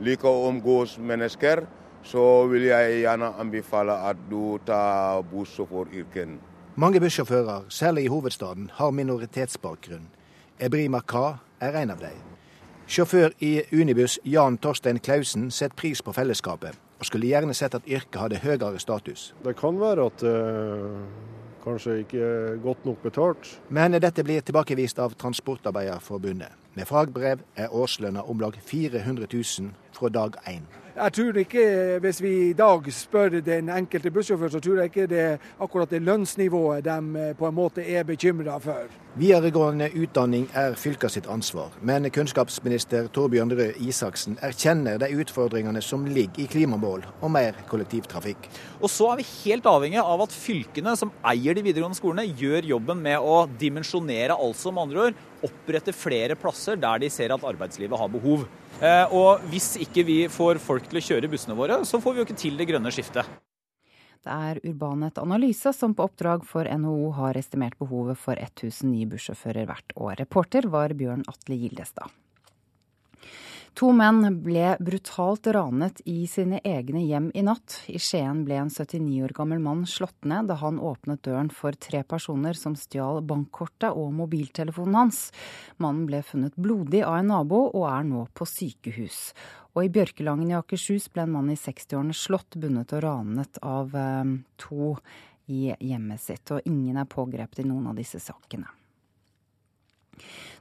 [0.03, 1.63] liker å omgås mennesker,
[2.03, 6.37] så vil jeg gjerne anbefale at du tar bussjåføryrken.
[6.75, 10.09] Mange bussjåfører, særlig i hovedstaden, har minoritetsbakgrunn.
[10.59, 12.36] Ebrima Ka er en av dem.
[12.87, 17.83] Sjåfør i Unibuss Jan Torstein Klausen setter pris på fellesskapet, og skulle gjerne sett at
[17.83, 19.33] yrket hadde høyere status.
[19.43, 21.01] Det kan være at det uh,
[21.65, 23.49] kanskje ikke er godt nok betalt.
[23.69, 26.55] Men dette blir tilbakevist av Transportarbeiderforbundet.
[26.79, 30.63] Med fagbrev er årslønna om lag 400 000 fra dag én.
[30.95, 35.07] Jeg tror ikke, Hvis vi i dag spør den enkelte bussjåfør, så tror jeg ikke
[35.07, 38.87] det er akkurat det lønnsnivået de eh, på en måte er bekymra for.
[39.17, 46.03] Videregående utdanning er fylka sitt ansvar, men kunnskapsminister Torbjørn Røe Isaksen erkjenner de utfordringene som
[46.05, 48.45] ligger i klimamål og mer kollektivtrafikk.
[48.77, 52.69] Og så er vi helt avhengig av at fylkene som eier de videregående skolene, gjør
[52.75, 57.49] jobben med å dimensjonere, altså med andre ord opprette flere plasser der de ser at
[57.55, 58.45] arbeidslivet har behov.
[58.77, 62.21] Eh, og hvis ikke vi får folk til å kjøre bussene våre, så får vi
[62.21, 63.46] jo ikke til det grønne skiftet.
[64.27, 69.67] Er Urbanet Analyse som på oppdrag for NHO har estimert behovet for 1000 nye bussjåfører
[69.69, 70.15] hvert år.
[70.21, 72.13] Reporter var Bjørn Atle Gildestad.
[73.77, 77.75] To menn ble brutalt ranet i sine egne hjem i natt.
[77.93, 81.77] I Skien ble en 79 år gammel mann slått ned da han åpnet døren for
[81.77, 85.19] tre personer som stjal bankkortet og mobiltelefonen hans.
[85.77, 89.19] Mannen ble funnet blodig av en nabo og er nå på sykehus.
[89.77, 93.93] Og i Bjørkelangen i Akershus ble en mann i 60-årene slått, bundet og ranet av
[93.93, 94.95] eh, to
[95.53, 96.49] i hjemmet sitt.
[96.49, 98.71] Og ingen er pågrepet i noen av disse sakene.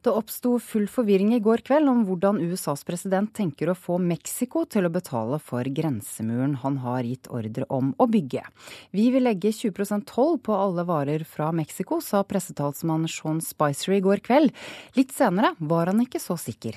[0.04, 4.66] Det oppsto full forvirring i går kveld om hvordan USAs president tenker å få Mexico
[4.68, 8.44] til å betale for grensemuren han har gitt ordre om å bygge.
[8.92, 14.04] Vi vil legge 20% toll på alle varer fra Mexico, sa pressetalsmann Sean Spicer i
[14.04, 14.52] går kveld.
[15.00, 16.76] Litt senere var han ikke så sikker.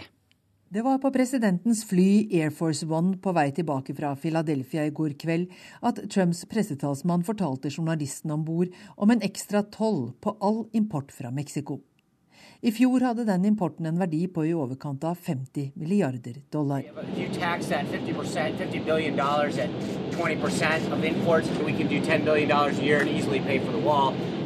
[0.71, 5.15] Det var på presidentens fly Air Force One på vei tilbake fra Philadelphia i går
[5.17, 5.47] kveld
[5.81, 11.31] at Trumps pressetalsmann fortalte journalisten om bord om en ekstra toll på all import fra
[11.33, 11.79] Mexico.
[12.61, 16.85] I fjor hadde den importen en verdi på i overkant av 50 milliarder dollar.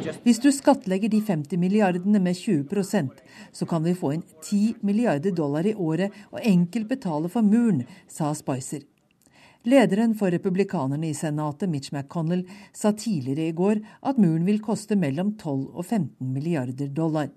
[0.04, 5.32] Hvis du skattlegger de 50 milliardene med 20% så kan vi få inn 10 milliarder
[5.32, 8.82] dollar i året og enkelt betale for muren, sa Spicer.
[9.64, 12.42] Lederen for republikanerne i Senatet, Mitch McConnell,
[12.72, 17.30] sa tidligere i går at muren vil koste mellom 12 og 15 milliarder dollar.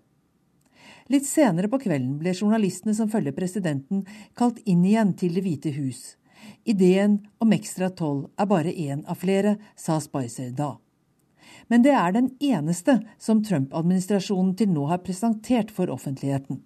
[1.07, 4.03] Litt senere på kvelden ble journalistene som følger presidenten,
[4.35, 6.17] kalt inn igjen til Det hvite hus.
[6.67, 10.75] Ideen om ekstra toll er bare én av flere, sa Spicer da.
[11.67, 16.61] Men det er den eneste som Trump-administrasjonen til nå har presentert for offentligheten.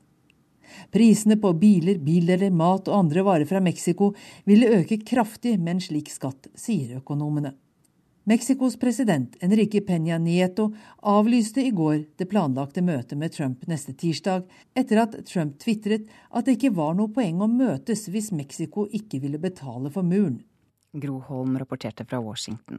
[0.92, 4.14] Prisene på biler, bildeler, mat og andre varer fra Mexico
[4.48, 7.56] ville øke kraftig med en slik skatt, sier økonomene.
[8.24, 10.68] Mexicos president Enrique Peña Nieto
[11.02, 14.46] avlyste i går det planlagte møtet med Trump neste tirsdag,
[14.78, 19.24] etter at Trump tvitret at det ikke var noe poeng å møtes hvis Mexico ikke
[19.26, 20.38] ville betale for muren.
[20.94, 22.78] Gro Holm rapporterte fra Washington.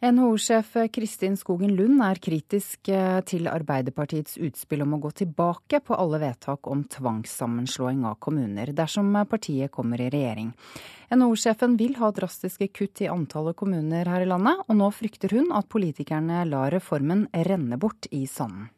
[0.00, 5.96] NHO-sjef Kristin Skogen Lund er kritisk eh, til Arbeiderpartiets utspill om å gå tilbake på
[5.98, 10.52] alle vedtak om tvangssammenslåing av kommuner dersom partiet kommer i regjering.
[11.10, 15.50] NHO-sjefen vil ha drastiske kutt i antallet kommuner her i landet, og nå frykter hun
[15.50, 18.70] at politikerne lar reformen renne bort i sanden.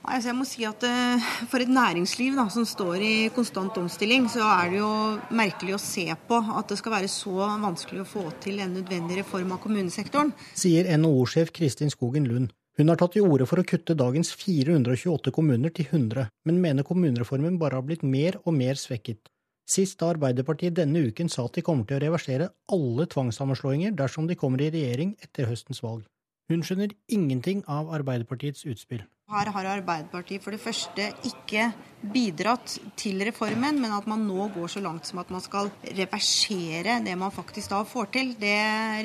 [0.00, 4.28] Altså jeg må si at eh, For et næringsliv da, som står i konstant omstilling,
[4.32, 4.92] så er det jo
[5.36, 9.20] merkelig å se på at det skal være så vanskelig å få til en nødvendig
[9.20, 10.32] reform av kommunesektoren.
[10.56, 12.54] Sier NHO-sjef Kristin Skogen Lund.
[12.80, 16.86] Hun har tatt til orde for å kutte dagens 428 kommuner til 100, men mener
[16.86, 19.28] kommunereformen bare har blitt mer og mer svekket.
[19.70, 24.26] Sist da Arbeiderpartiet denne uken sa at de kommer til å reversere alle tvangssammenslåinger dersom
[24.30, 26.06] de kommer i regjering etter høstens valg.
[26.50, 29.04] Hun skjønner ingenting av Arbeiderpartiets utspill.
[29.30, 31.68] Her har Arbeiderpartiet for det første ikke
[32.10, 36.96] bidratt til reformen, men at man nå går så langt som at man skal reversere
[37.04, 38.56] det man faktisk da får til, det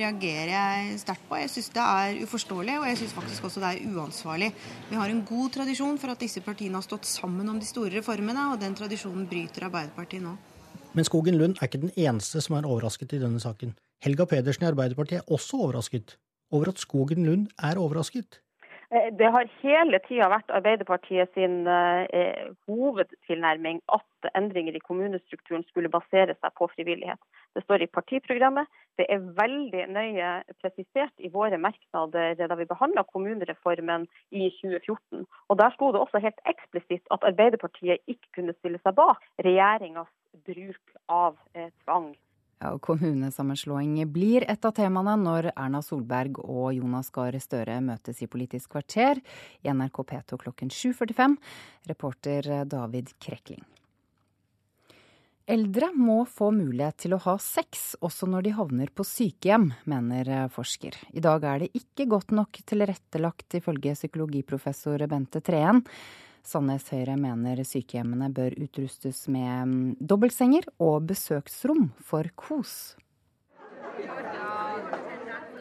[0.01, 1.38] reagerer jeg sterkt på.
[1.38, 4.49] Jeg syns det er uforståelig, og jeg syns faktisk også det er uansvarlig.
[4.89, 7.93] Vi har en god tradisjon for at disse partiene har stått sammen om de store
[7.99, 10.34] reformene, og den tradisjonen bryter Arbeiderpartiet nå.
[10.97, 13.76] Men Skogen Lund er ikke den eneste som er overrasket i denne saken.
[14.01, 16.17] Helga Pedersen i Arbeiderpartiet er også overrasket
[16.49, 18.39] over at Skogen Lund er overrasket.
[18.91, 25.91] Eh, det har hele tida vært Arbeiderpartiet sin eh, hovedtilnærming at endringer i kommunestrukturen skulle
[25.93, 27.21] basere seg på frivillighet.
[27.55, 28.69] Det står i partiprogrammet.
[28.99, 30.29] Det er veldig nøye
[30.61, 35.25] presisert i våre merknader da vi behandla kommunereformen i 2014.
[35.49, 40.11] Og Der sto det også helt eksplisitt at Arbeiderpartiet ikke kunne stille seg bak regjeringas
[40.45, 42.13] bruk av eh, tvang
[42.66, 48.30] ja, kommunesammenslåing blir et av temaene når Erna Solberg og Jonas Gahr Støre møtes i
[48.32, 49.22] Politisk kvarter
[49.61, 51.38] i NRK P2 klokken 7.45.
[51.91, 53.63] Reporter David Krekling.
[55.45, 60.32] Eldre må få mulighet til å ha sex også når de havner på sykehjem, mener
[60.49, 60.97] forsker.
[61.13, 65.84] I dag er det ikke godt nok tilrettelagt, ifølge psykologiprofessor Bente Treen.
[66.46, 72.96] Sandnes Høyre mener sykehjemmene bør utrustes med mm, dobbeltsenger og besøksrom for kos.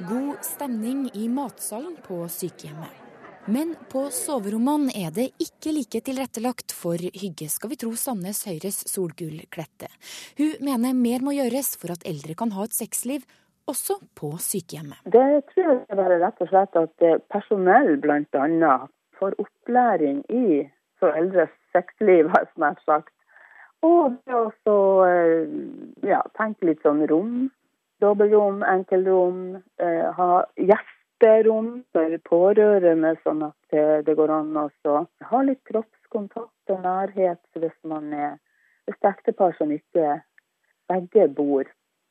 [0.04, 3.00] God stemning i matsalen på sykehjemmet.
[3.46, 8.78] Men på soverommene er det ikke like tilrettelagt for hygge, skal vi tro Sandnes Høyres
[8.88, 9.90] Solgull Klette.
[10.38, 13.26] Hun mener mer må gjøres for at eldre kan ha et sexliv,
[13.68, 15.00] også på sykehjemmet.
[15.04, 18.74] Det tror jeg er bare rett og slett at eh, personell bl.a.
[19.20, 20.64] får opplæring i
[21.04, 23.12] foreldres sexliv, har jeg snart sagt.
[23.84, 24.76] Og det også
[25.08, 25.54] eh,
[26.08, 27.50] ja, tenke litt sånn rom.
[28.02, 29.60] Dobbeltrom, enkeltrom.
[29.82, 33.76] Eh, ha gjesterom for pårørende, sånn at
[34.06, 34.68] det går an å
[35.28, 38.36] ha litt kroppskontakt og nærhet hvis man er
[38.88, 40.20] et ektepar som ikke
[40.90, 41.68] begge bor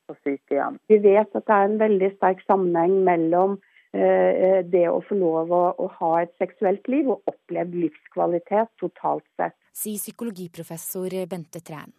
[0.07, 0.79] på sykehjem.
[0.89, 5.51] Vi vet at det er en veldig sterk sammenheng mellom eh, det å få lov
[5.53, 11.91] å, å ha et seksuelt liv og opplevd livskvalitet totalt sett sier psykologiprofessor Bente Træn.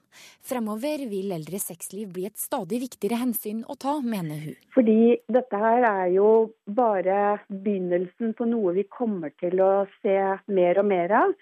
[0.47, 4.59] Fremover vil eldre sexliv bli et stadig viktigere hensyn å ta, mener hun.
[4.77, 6.29] Fordi dette her er jo
[6.71, 9.73] bare begynnelsen på noe vi kommer til å
[10.03, 10.17] se
[10.47, 11.35] mer og mer av.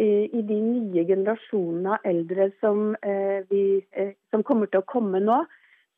[0.00, 5.18] I de nye generasjonene av eldre som, eh, vi, eh, som kommer til å komme
[5.18, 5.40] nå,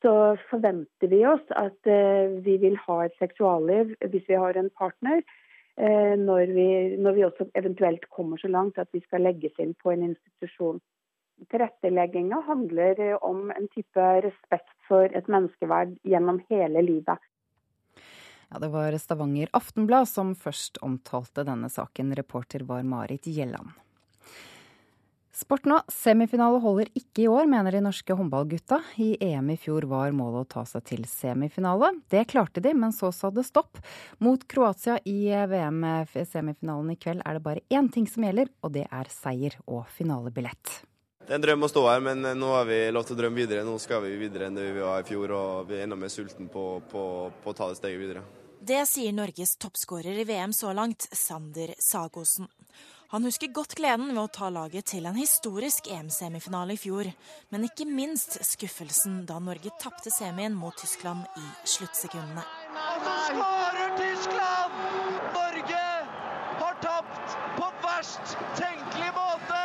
[0.03, 4.71] så forventer vi oss at eh, vi vil ha et seksualliv hvis vi har en
[4.79, 5.23] partner
[5.77, 9.73] Eh, når vi, når vi, også eventuelt kommer så langt at vi skal legges inn
[9.81, 10.83] på en institusjon.
[11.51, 17.31] Tilrettelegginga handler om en type respekt for et menneskeverd gjennom hele livet.
[18.53, 22.13] Ja, Det var Stavanger Aftenblad som først omtalte denne saken.
[22.15, 23.73] Reporter var Marit Gjelland.
[25.43, 25.81] Sport nå.
[25.91, 28.77] Semifinale holder ikke i år, mener de norske håndballgutta.
[29.03, 31.89] I EM i fjor var målet å ta seg til semifinale.
[32.13, 33.81] Det klarte de, men så sa det stopp.
[34.23, 38.87] Mot Kroatia i VM-semifinalen i kveld er det bare én ting som gjelder, og det
[38.87, 40.77] er seier og finalebillett.
[41.27, 43.43] Det er en drøm å stå her, men nå har vi lov til å drømme
[43.43, 43.67] videre.
[43.67, 46.13] Nå skal vi videre enn det vi var i fjor, og vi er enda mer
[46.13, 47.05] sulten på, på,
[47.43, 48.23] på å ta det steget videre.
[48.63, 52.47] Det sier Norges toppskårer i VM så langt, Sander Sagosen.
[53.13, 57.11] Han husker godt gleden ved å ta laget til en historisk EM-semifinale i fjor,
[57.53, 61.45] men ikke minst skuffelsen da Norge tapte semien mot Tyskland i
[61.75, 62.41] sluttsekundene.
[62.73, 64.81] Og så skårer Tyskland!
[65.37, 65.85] Norge
[66.63, 69.61] har tapt på verst tenkelig måte!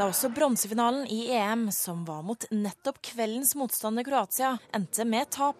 [0.00, 5.58] Da også bronsefinalen i EM, som var mot nettopp kveldens motstander Kroatia, endte med tap,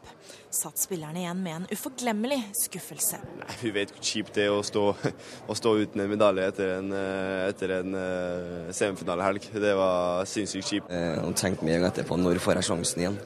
[0.49, 3.21] satt spillerne igjen med en uforglemmelig skuffelse.
[3.43, 4.87] Nei, vi vet hvor kjipt det er å stå,
[5.53, 9.51] å stå uten en medalje etter en, eh, etter en uh, semifinalehelg.
[9.61, 10.89] Det var sinnssykt kjipt.
[10.89, 13.21] Eh, tenkte mye etterpå når får jeg sjansen igjen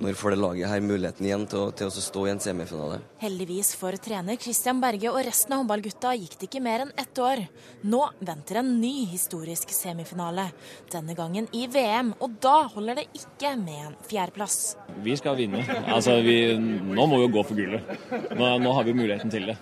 [0.00, 3.00] når får det laget her muligheten igjen til å, til å stå i en semifinale.
[3.20, 7.20] Heldigvis for trener Christian Berge og resten av håndballgutta gikk det ikke mer enn ett
[7.20, 7.44] år.
[7.84, 10.48] Nå venter en ny historisk semifinale.
[10.92, 14.58] Denne gangen i VM, og da holder det ikke med en fjerdeplass.
[15.04, 15.62] Vi skal vinne.
[15.90, 17.94] Altså, vi, nå må vi jo gå for gullet.
[18.36, 19.58] Nå, nå har vi muligheten til det.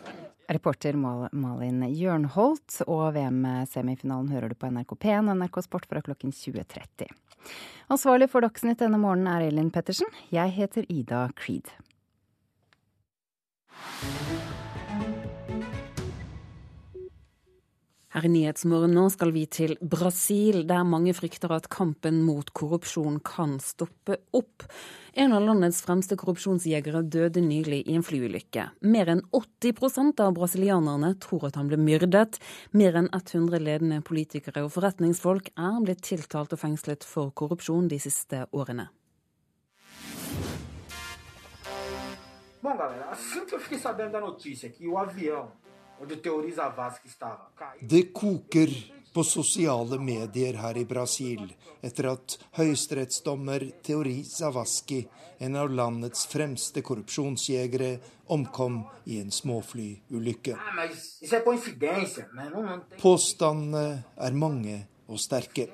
[0.48, 6.32] Reporter Malin Jørnholt, og VM-semifinalen hører du på NRK P1 og NRK Sport fra klokken
[6.32, 7.10] 20.30.
[7.88, 10.08] Ansvarlig for Dagsnytt denne morgenen er Elin Pettersen.
[10.32, 11.70] Jeg heter Ida Creed.
[18.08, 23.18] Her i Nyhetsmorgen nå skal vi til Brasil, der mange frykter at kampen mot korrupsjon
[23.20, 24.64] kan stoppe opp.
[25.12, 28.64] En av landets fremste korrupsjonsjegere døde nylig i en flyulykke.
[28.88, 32.40] Mer enn 80% av brasilianerne tror at han ble myrdet.
[32.72, 38.00] Mer enn 100 ledende politikere og forretningsfolk er blitt tiltalt og fengslet for korrupsjon de
[38.00, 38.88] siste årene.
[42.62, 45.52] Bom, galera, assim que eu fiquei sabendo da notícia que o avião
[47.80, 48.72] det koker
[49.14, 51.46] på sosiale medier her i Brasil
[51.82, 55.00] etter at høyesterettsdommer Teori Zavaski,
[55.38, 57.90] en av landets fremste korrupsjonsjegere,
[58.34, 60.56] omkom i en småflyulykke.
[63.02, 63.84] Påstandene
[64.28, 64.78] er mange
[65.08, 65.66] og sterke.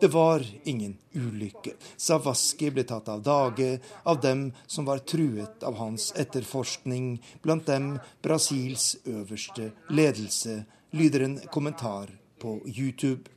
[0.00, 1.74] Det var ingen ulykke.
[1.96, 7.92] Savaski ble tatt av dage av dem som var truet av hans etterforskning, blant dem
[8.22, 12.10] Brasils øverste ledelse, lyder en kommentar
[12.40, 13.30] på YouTube.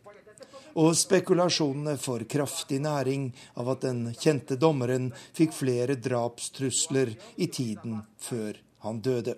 [0.74, 3.30] Og spekulasjonene får kraftig næring
[3.62, 9.38] av at den kjente dommeren fikk flere drapstrusler i tiden før han døde.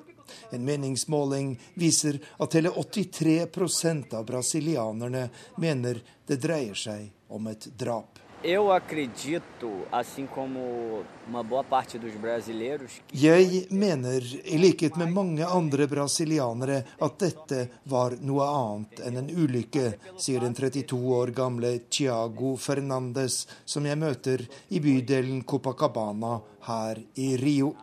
[0.52, 5.30] En meningsmåling viser at hele 83% av brasilianerne
[5.62, 8.26] mener det dreier seg om et drap.
[8.46, 8.62] Jeg
[13.72, 19.88] mener, i likhet med mange andre brasilianere, at dette var noe annet enn en ulykke,
[20.22, 26.38] sier den 32 år gamle Tiago Fernandes, som jeg møter i bydelen Copacabana
[26.70, 27.74] her i Rio.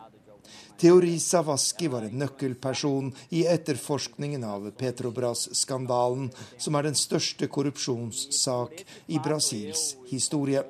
[0.77, 9.19] Teori Savaski var en nøkkelperson i etterforskningen av Petrobras-skandalen, som er den største korrupsjonssak i
[9.23, 10.63] Brasils historie.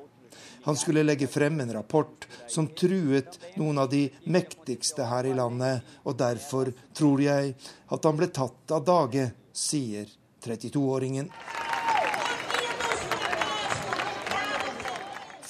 [0.63, 5.83] Han skulle legge frem en rapport som truet noen av de mektigste her i landet,
[6.07, 7.55] og derfor tror jeg
[7.91, 10.07] at han ble tatt av dage, sier
[10.43, 11.27] 32-åringen.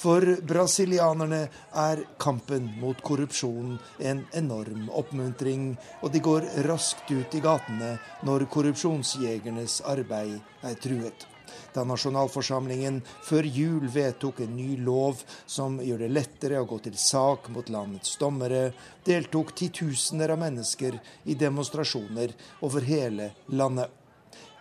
[0.04, 1.46] For brasilianerne
[1.80, 5.70] er kampen mot korrupsjon en enorm oppmuntring,
[6.04, 7.94] og de går raskt ut i gatene
[8.28, 10.36] når korrupsjonsjegernes arbeid
[10.68, 11.24] er truet.
[11.72, 17.00] Da nasjonalforsamlingen før jul vedtok en ny lov som gjør det lettere å gå til
[17.00, 18.74] sak mot landets dommere,
[19.08, 24.03] deltok titusener av mennesker i demonstrasjoner over hele landet.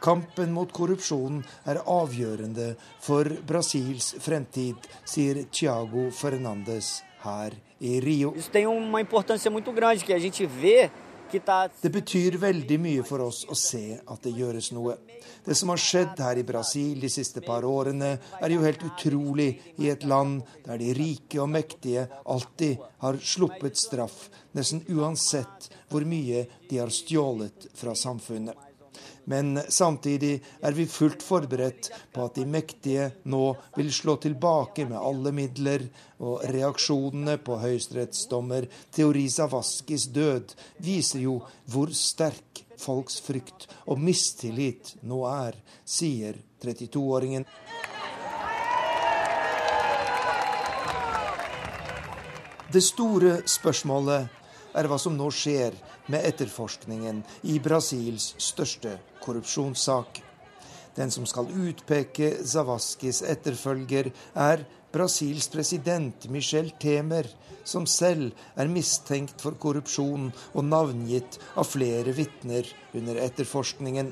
[0.03, 1.37] Kampen mot korrupsjon
[1.71, 4.75] er avgjørende for Brasils fremtid,
[5.07, 8.33] sier Thiago Fernandes her i Rio.
[11.81, 14.97] Det betyr veldig mye for oss å se at det gjøres noe.
[15.47, 18.11] Det som har skjedd her i Brasil de siste par årene,
[18.43, 19.47] er jo helt utrolig
[19.79, 26.03] i et land der de rike og mektige alltid har sluppet straff, nesten uansett hvor
[26.03, 28.72] mye de har stjålet fra samfunnet.
[29.25, 34.99] Men samtidig er vi fullt forberedt på at de mektige nå vil slå tilbake med
[34.99, 35.85] alle midler,
[36.23, 41.39] og reaksjonene på høyesterettsdommer Theori Zavaskis død viser jo
[41.71, 47.47] hvor sterk folks frykt og mistillit nå er, sier 32-åringen.
[52.73, 54.31] Det store spørsmålet
[54.73, 55.75] er hva som nå skjer
[56.07, 60.21] med etterforskningen i Brasils største korrupsjonssak.
[60.95, 67.25] Den som skal utpeke Zavaskis etterfølger, er Brasils president Michel Temer,
[67.63, 74.11] som selv er mistenkt for korrupsjon og navngitt av flere vitner under etterforskningen.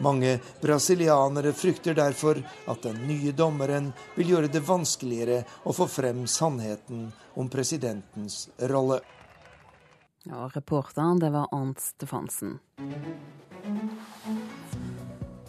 [0.00, 2.38] Mange brasilianere frykter derfor
[2.70, 9.02] at den nye dommeren vil gjøre det vanskeligere å få frem sannheten om presidentens rolle.
[10.24, 12.58] Ja, reporteren, det var Arnt Stefansen.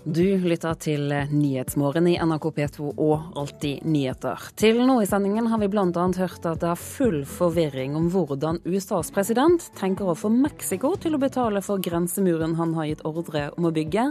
[0.04, 4.48] Du lytter til Nyhetsmorgen i NRK P2 og Alltid nyheter.
[4.56, 5.84] Til nå i sendingen har vi bl.a.
[5.92, 11.20] hørt at det er full forvirring om hvordan USAs president tenker å få Mexico til
[11.20, 14.08] å betale for grensemuren han har gitt ordre om å bygge.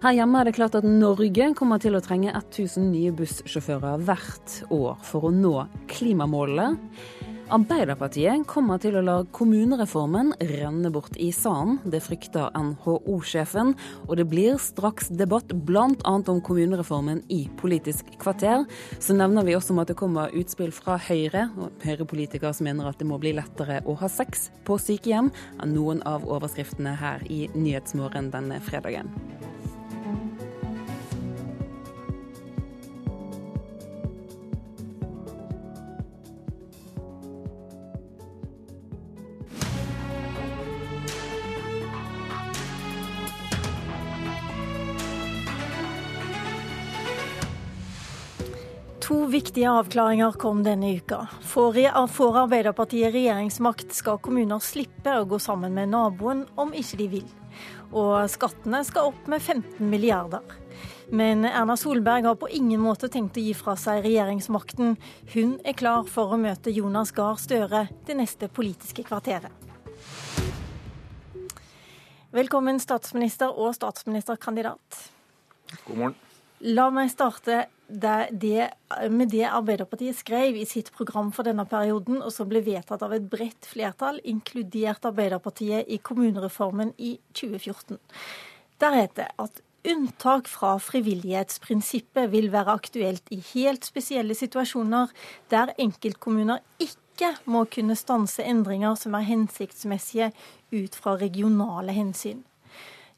[0.00, 4.60] Her hjemme er det klart at Norge kommer til å trenge 1000 nye bussjåfører hvert
[4.72, 5.58] år for å nå
[5.92, 7.35] klimamålene.
[7.46, 11.78] Arbeiderpartiet kommer til å la kommunereformen renne bort i sanden.
[11.86, 13.70] Det frykter NHO-sjefen.
[14.08, 15.92] Og det blir straks debatt bl.a.
[16.02, 18.66] om kommunereformen i Politisk kvarter.
[18.98, 22.90] Så nevner vi også om at det kommer utspill fra Høyre, og Høyre-politikere som mener
[22.90, 25.30] at det må bli lettere å ha sex på sykehjem,
[25.62, 29.14] er noen av overskriftene her i Nyhetsmorgen denne fredagen.
[49.06, 51.28] To viktige avklaringer kom denne uka.
[51.46, 57.28] For Arbeiderpartiet regjeringsmakt skal kommuner slippe å gå sammen med naboen om ikke de vil.
[57.94, 60.42] Og skattene skal opp med 15 milliarder.
[61.14, 64.98] Men Erna Solberg har på ingen måte tenkt å gi fra seg regjeringsmakten.
[65.36, 69.54] Hun er klar for å møte Jonas Gahr Støre det neste politiske kvarteret.
[72.34, 75.02] Velkommen statsminister og statsministerkandidat.
[75.86, 76.20] God morgen.
[76.66, 78.70] La meg starte det, det,
[79.10, 83.14] med det Arbeiderpartiet skrev i sitt program for denne perioden, og som ble vedtatt av
[83.14, 88.00] et bredt flertall, inkludert Arbeiderpartiet, i kommunereformen i 2014.
[88.82, 95.12] Der heter det at unntak fra frivillighetsprinsippet vil være aktuelt i helt spesielle situasjoner
[95.52, 100.32] der enkeltkommuner ikke må kunne stanse endringer som er hensiktsmessige
[100.74, 102.42] ut fra regionale hensyn.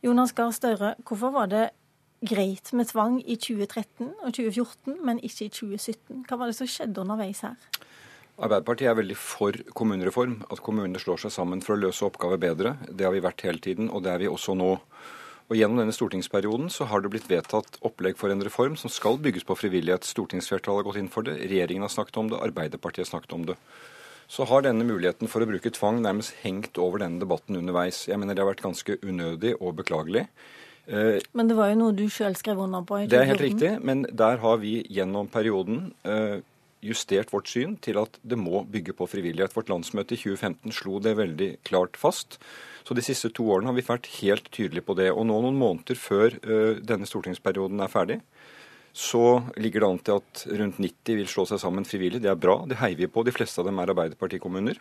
[0.04, 1.64] Jonas Gahr Støre, hvorfor var det
[2.24, 6.24] greit med tvang i 2013 og 2014, men ikke i 2017.
[6.26, 7.56] Hva var det som skjedde underveis her?
[8.38, 10.42] Arbeiderpartiet er veldig for kommunereform.
[10.50, 12.76] At kommunene slår seg sammen for å løse oppgaver bedre.
[12.86, 14.76] Det har vi vært hele tiden, og det er vi også nå.
[15.48, 19.16] Og Gjennom denne stortingsperioden så har det blitt vedtatt opplegg for en reform som skal
[19.24, 20.04] bygges på frivillighet.
[20.04, 23.46] Stortingsflertallet har gått inn for det, regjeringen har snakket om det, Arbeiderpartiet har snakket om
[23.48, 23.56] det.
[24.28, 28.02] Så har denne muligheten for å bruke tvang nærmest hengt over denne debatten underveis.
[28.10, 30.26] Jeg mener det har vært ganske unødig og beklagelig.
[30.88, 33.02] Eh, men det var jo noe du sjøl skrev under på?
[33.04, 36.40] det er helt riktig, men der har vi gjennom perioden eh,
[36.80, 39.56] justert vårt syn til at det må bygge på frivillighet.
[39.56, 42.38] Vårt landsmøte i 2015 slo det veldig klart fast.
[42.86, 45.10] Så de siste to årene har vi vært helt tydelige på det.
[45.12, 48.20] Og nå noen måneder før uh, denne stortingsperioden er ferdig,
[48.96, 52.22] så ligger det an til at rundt 90 vil slå seg sammen frivillig.
[52.24, 53.26] Det er bra, det heier vi på.
[53.26, 54.78] De fleste av dem er Arbeiderpartikommuner.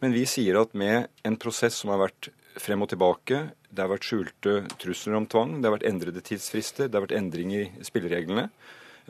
[0.00, 3.92] Men vi sier at med en prosess som har vært frem og tilbake, det har
[3.92, 7.64] vært skjulte trusler om tvang, det har vært endrede tidsfrister, det har vært endring i
[7.86, 8.48] spillereglene,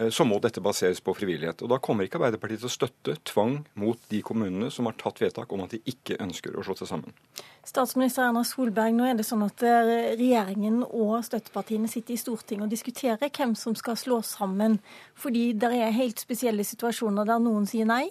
[0.00, 1.62] Eh, så må dette baseres på frivillighet.
[1.62, 5.20] Og Da kommer ikke Arbeiderpartiet til å støtte tvang mot de kommunene som har tatt
[5.20, 7.12] vedtak om at de ikke ønsker å slå seg sammen.
[7.66, 12.68] Statsminister Erna Solberg, nå er det sånn at eh, regjeringen og støttepartiene sitter i Stortinget
[12.68, 14.80] og diskuterer hvem som skal slå sammen.
[15.14, 18.08] Fordi det er helt spesielle situasjoner der noen sier nei,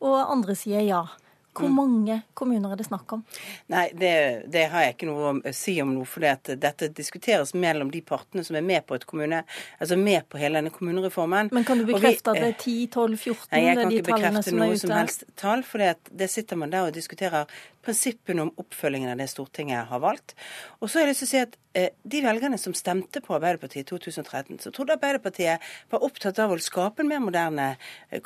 [0.00, 1.04] og andre sier ja.
[1.52, 1.74] Hvor mm.
[1.74, 3.24] mange kommuner er det snakk om?
[3.72, 4.12] Nei, det,
[4.54, 6.04] det, har jeg ikke noe å si om nå.
[6.06, 9.42] For dette diskuteres mellom de partene som er med på et kommune,
[9.82, 11.50] altså med på hele denne kommunereformen.
[11.54, 13.50] Men kan du bekrefte vi, at det er 10, 12, 14?
[13.50, 15.66] Nei, jeg kan ikke bekrefte noe som helst tall.
[15.66, 15.82] For
[16.22, 17.50] det sitter man der og diskuterer
[17.84, 20.36] prinsippene om oppfølgingen av det Stortinget har valgt.
[20.80, 23.36] Og så har jeg lyst til å si at eh, de velgerne som stemte på
[23.36, 27.72] Arbeiderpartiet i 2013, som trodde Arbeiderpartiet var opptatt av å skape en mer moderne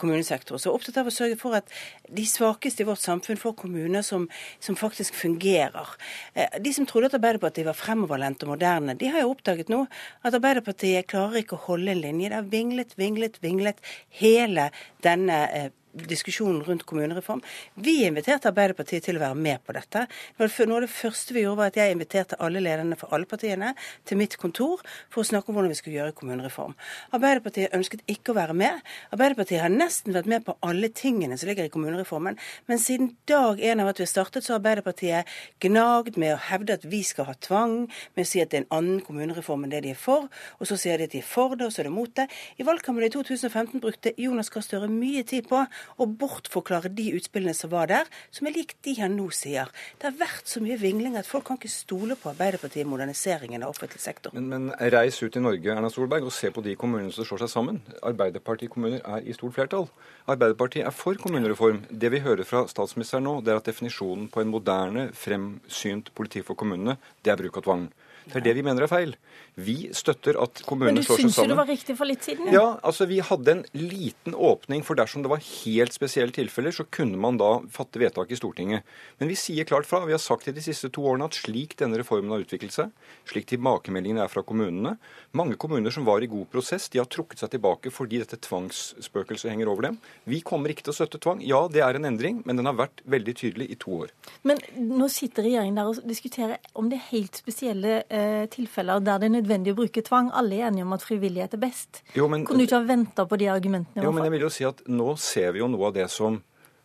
[0.00, 0.58] kommunesektor, kommunesektor.
[0.58, 1.70] Så opptatt av å sørge for at
[2.08, 4.28] de svakeste i vårt samfunn får kommuner som,
[4.60, 5.94] som faktisk fungerer.
[6.34, 9.84] Eh, de som trodde at Arbeiderpartiet var fremoverlent og moderne, de har jo oppdaget nå
[10.22, 12.30] at Arbeiderpartiet klarer ikke å holde en linje.
[12.30, 13.80] Det har vinglet, vinglet, vinglet
[14.20, 14.70] hele
[15.04, 17.42] denne eh, diskusjonen rundt kommunereform.
[17.74, 20.06] Vi inviterte Arbeiderpartiet til å være med på dette.
[20.38, 23.72] Noe av det første vi gjorde, var at jeg inviterte alle lederne for alle partiene
[24.08, 26.74] til mitt kontor for å snakke om hvordan vi skulle gjøre kommunereform.
[27.14, 28.82] Arbeiderpartiet ønsket ikke å være med.
[29.14, 32.38] Arbeiderpartiet har nesten vært med på alle tingene som ligger i kommunereformen.
[32.70, 35.30] Men siden dag én av at vi startet, så har Arbeiderpartiet
[35.62, 37.84] gnagd med å hevde at vi skal ha tvang,
[38.16, 40.68] med å si at det er en annen kommunereform enn det de er for, og
[40.68, 42.26] så sier de at de er for det, og så er de mot det.
[42.58, 45.60] I valgkampen i 2015 brukte Jonas Gahr Støre mye tid på
[45.98, 49.70] og bortforklare de utspillene som var der, som er lik de han nå sier.
[50.00, 53.64] Det har vært så mye vingling at folk kan ikke stole på Arbeiderpartiet i moderniseringen
[53.64, 54.34] av offentlig sektor.
[54.36, 57.44] Men, men reis ut i Norge Erna Solberg, og se på de kommunene som slår
[57.44, 57.82] seg sammen.
[58.06, 59.88] Arbeiderpartikommuner er i stort flertall.
[60.30, 61.84] Arbeiderpartiet er for kommunereform.
[61.90, 66.48] Det vi hører fra statsministeren nå, det er at definisjonen på en moderne, fremsynt politikk
[66.50, 67.86] for kommunene, det er bruk av tvang.
[68.24, 69.14] Det er det vi mener er feil.
[69.54, 71.28] Vi støtter at kommunene slår seg sammen.
[71.28, 72.50] Men du syns jo det var riktig for litt siden?
[72.54, 76.86] Ja, altså vi hadde en liten åpning for dersom det var helt spesielle tilfeller, så
[76.88, 78.86] kunne man da fatte vedtak i Stortinget.
[79.20, 80.02] Men vi sier klart fra.
[80.08, 82.94] Vi har sagt i de siste to årene at slik denne reformen har utviklet seg,
[83.30, 84.96] slik tilbakemeldingene er fra kommunene
[85.34, 89.50] Mange kommuner som var i god prosess, de har trukket seg tilbake fordi dette tvangsspøkelset
[89.50, 89.96] henger over dem.
[90.30, 91.40] Vi kommer ikke til å støtte tvang.
[91.42, 94.12] Ja, det er en endring, men den har vært veldig tydelig i to år.
[94.46, 99.20] Men nå sitter regjeringen der og diskuterer om det er helt spesielle eh, tilfeller der
[99.22, 100.30] det er nødvendig å bruke tvang.
[100.38, 102.02] Alle er enige om at frivillighet er best.
[102.16, 104.06] Jo, men, Kunne du ikke ha venta på de argumentene?
[104.06, 106.40] Jo, men jeg vil jo si at Nå ser vi jo noe av det som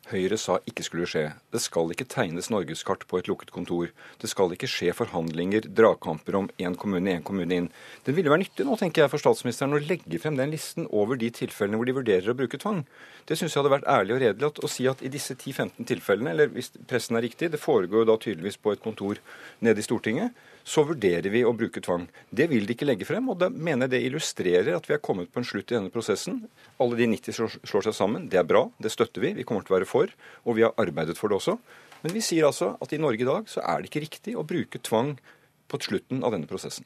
[0.09, 1.21] Høyre sa ikke skulle skje.
[1.53, 3.91] Det skal ikke tegnes norgeskart på et lukket kontor.
[4.17, 7.67] Det skal ikke skje forhandlinger, dragkamper om én kommune, én kommune inn.
[8.07, 11.19] Det ville være nyttig nå, tenker jeg, for statsministeren å legge frem den listen over
[11.19, 12.81] de tilfellene hvor de vurderer å bruke tvang.
[13.29, 16.33] Det syns jeg hadde vært ærlig og redelig å si at i disse 10-15 tilfellene,
[16.33, 19.21] eller hvis pressen er riktig, det foregår jo da tydeligvis på et kontor
[19.61, 20.33] nede i Stortinget,
[20.69, 22.05] så vurderer vi å bruke tvang.
[22.29, 25.01] Det vil de ikke legge frem, og det mener jeg det illustrerer at vi er
[25.01, 26.43] kommet på en slutt i denne prosessen.
[26.83, 28.27] Alle de 90 slår seg sammen.
[28.29, 29.33] Det er bra, det støtter vi.
[29.39, 30.13] Vi kommer til å være for,
[30.45, 31.57] og vi har arbeidet for det også.
[32.03, 34.45] Men vi sier altså at i Norge i dag så er det ikke riktig å
[34.47, 35.15] bruke tvang
[35.69, 36.85] på slutten av denne prosessen.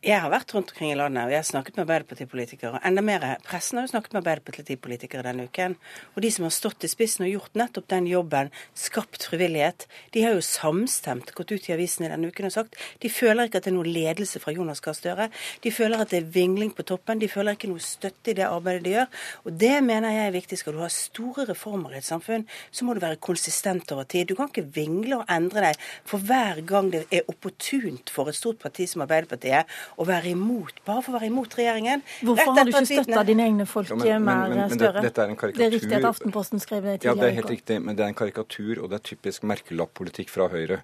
[0.00, 2.78] Jeg har vært rundt omkring i landet og jeg har snakket med Arbeiderpartipolitikere.
[2.88, 5.74] Enda mer pressen har jo snakket med Arbeiderpartipolitikere denne uken.
[6.14, 9.84] Og de som har stått i spissen og gjort nettopp den jobben, skapt frivillighet,
[10.16, 13.60] de har jo samstemt gått ut i avisene denne uken og sagt de føler ikke
[13.60, 15.26] at det er noe ledelse fra Jonas Gahr Støre.
[15.60, 17.20] De føler at det er vingling på toppen.
[17.20, 19.12] De føler ikke noe støtte i det arbeidet de gjør.
[19.44, 20.60] Og det mener jeg er viktig.
[20.62, 24.32] Skal du ha store reformer i et samfunn, så må du være konsistent over tid.
[24.32, 28.40] Du kan ikke vingle og endre deg for hver gang det er opportunt for et
[28.40, 32.02] stort parti som Arbeiderpartiet å være imot, bare for å være imot regjeringen.
[32.22, 35.04] Hvorfor har du ikke støtta dine egne folk jo, men, men, men, Støre?
[35.04, 35.38] Det, er en.
[35.56, 37.16] Det er riktig at Aftenposten skrev det tidligere.
[37.16, 40.32] Ja, det er helt riktig, men det er en karikatur, og det er typisk merkelapp-politikk
[40.32, 40.82] fra Høyre.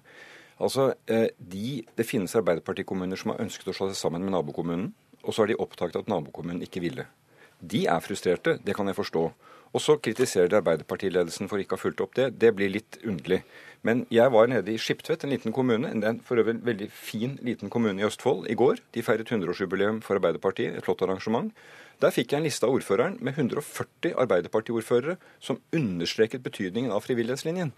[0.57, 4.91] Altså, eh, de, Det finnes Arbeiderpartikommuner som har ønsket å slå seg sammen med nabokommunen,
[5.23, 7.05] og så har de oppdaget at nabokommunen ikke ville.
[7.61, 9.23] De er frustrerte, det kan jeg forstå.
[9.75, 12.31] Og så kritiserer de Arbeiderpartiledelsen for ikke å ha fulgt opp det.
[12.39, 13.41] Det blir litt underlig.
[13.85, 17.69] Men jeg var nede i Skiptvet, en liten kommune, en for øvrig veldig fin liten
[17.71, 18.81] kommune i Østfold, i går.
[18.95, 21.51] De feiret 100-årsjubileum for Arbeiderpartiet, et flott arrangement.
[22.01, 27.71] Der fikk jeg en liste av ordføreren med 140 Arbeiderpartiordførere som understreket betydningen av frivillighetslinjen.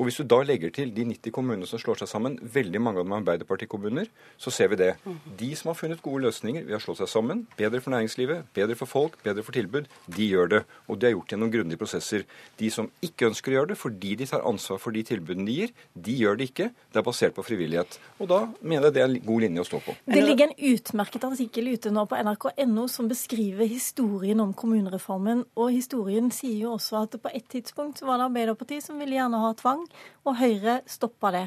[0.00, 3.02] Og Hvis du da legger til de 90 kommunene som slår seg sammen, veldig mange
[3.02, 4.06] av dem er Arbeiderpartikommuner,
[4.40, 4.94] så ser vi det.
[5.36, 8.78] De som har funnet gode løsninger ved å slå seg sammen, bedre for næringslivet, bedre
[8.80, 10.60] for folk, bedre for tilbud, de gjør det.
[10.88, 12.24] Og de har gjort gjennom grundige prosesser.
[12.56, 15.58] De som ikke ønsker å gjøre det fordi de tar ansvar for de tilbudene de
[15.58, 16.70] gir, de gjør det ikke.
[16.88, 18.00] Det er basert på frivillighet.
[18.24, 19.98] Og da mener jeg det er en god linje å stå på.
[20.08, 25.44] Det ligger en utmerket artikkel ute nå på nrk.no som beskriver historien om kommunereformen.
[25.60, 29.44] Og historien sier jo også at på et tidspunkt var det Arbeiderpartiet som ville gjerne
[29.44, 29.89] ha tvang
[30.28, 31.46] og Høyre stoppa det.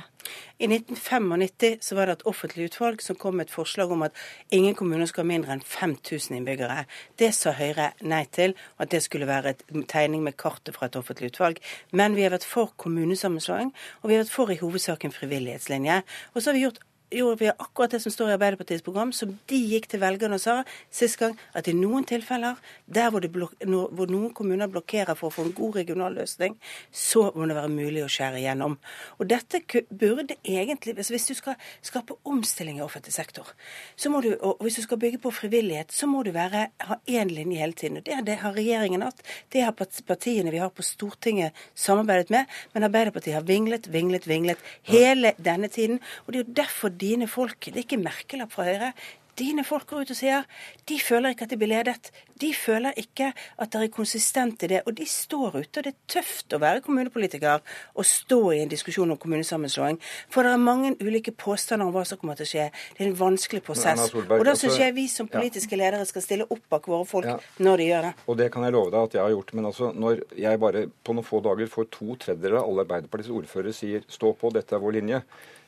[0.60, 4.16] I 1995 så var det et offentlig utvalg som kom med et forslag om at
[4.52, 6.86] ingen kommuner skal ha mindre enn 5000 innbyggere.
[7.20, 10.98] Det sa Høyre nei til, at det skulle være et tegning med kartet fra et
[11.00, 11.60] offentlig utvalg.
[11.92, 16.02] Men vi har vært for kommunesammenslåing, og vi har vært for i hovedsak en frivillighetslinje.
[16.34, 16.84] Og så har vi gjort
[17.18, 20.44] gjorde vi akkurat det som står i Arbeiderpartiets program, som de gikk til velgerne og
[20.44, 20.56] sa
[20.94, 25.48] sist gang, at i noen tilfeller der hvor, hvor, noen kommuner blokkerer for å få
[25.48, 26.58] en god regional løsning,
[26.92, 28.78] så må det være mulig å skjære igjennom.
[29.20, 33.48] Og dette burde egentlig, Hvis du skal skape omstilling i offentlig sektor,
[33.96, 36.96] så må du, og hvis du skal bygge på frivillighet, så må du være, ha
[37.08, 37.98] én linje hele tiden.
[37.98, 39.22] og det, det har regjeringen hatt.
[39.52, 42.46] Det har partiene vi har på Stortinget samarbeidet med.
[42.74, 46.00] Men Arbeiderpartiet har vinglet, vinglet, vinglet hele denne tiden.
[46.26, 47.60] og det er jo derfor dine folk.
[47.68, 48.94] Det er ikke merkelapp fra Høyre.
[49.40, 50.44] Dine folk går ut og sier
[50.90, 52.12] de føler ikke at de blir ledet.
[52.42, 54.82] De føler ikke at det er konsistent i det.
[54.86, 55.80] Og de står ute.
[55.80, 57.64] Og det er tøft å være kommunepolitiker
[57.96, 59.98] og stå i en diskusjon om kommunesammenslåing.
[60.34, 62.68] For det er mange ulike påstander om hva som kommer til å skje.
[62.94, 64.06] Det er en vanskelig prosess.
[64.14, 67.40] Og da syns jeg vi som politiske ledere skal stille opp bak våre folk ja.
[67.64, 68.14] når de gjør det.
[68.28, 69.56] Og det kan jeg love deg at jeg har gjort.
[69.58, 73.34] Men altså, når jeg bare på noen få dager får to tredjedeler av alle Arbeiderpartiets
[73.34, 75.24] ordførere sier stå på, dette er vår linje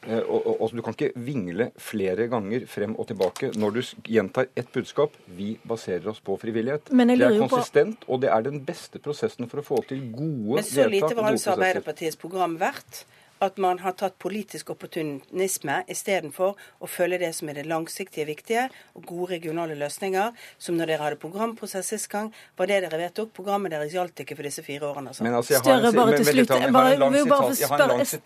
[0.06, 4.50] og, og, og, Du kan ikke vingle flere ganger frem og tilbake når du gjentar
[4.56, 5.16] ett budskap.
[5.26, 6.92] Vi baserer oss på frivillighet.
[6.92, 10.62] det er konsistent, og det er den beste prosessen for å få til gode vedtak.
[10.62, 13.06] Men så lite var altså Arbeiderpartiets program verdt
[13.44, 18.68] at man har tatt politisk opportunisme istedenfor å følge det som er det langsiktige viktige,
[18.96, 20.32] og gode regionale løsninger.
[20.62, 23.34] Som når dere hadde programprosess sist gang, var det dere vedtok.
[23.36, 25.12] Programmet deres gjaldt ikke for disse fire årene.
[25.12, 25.26] Altså.
[25.26, 26.54] Men altså, jeg har, Større, bare til slutt.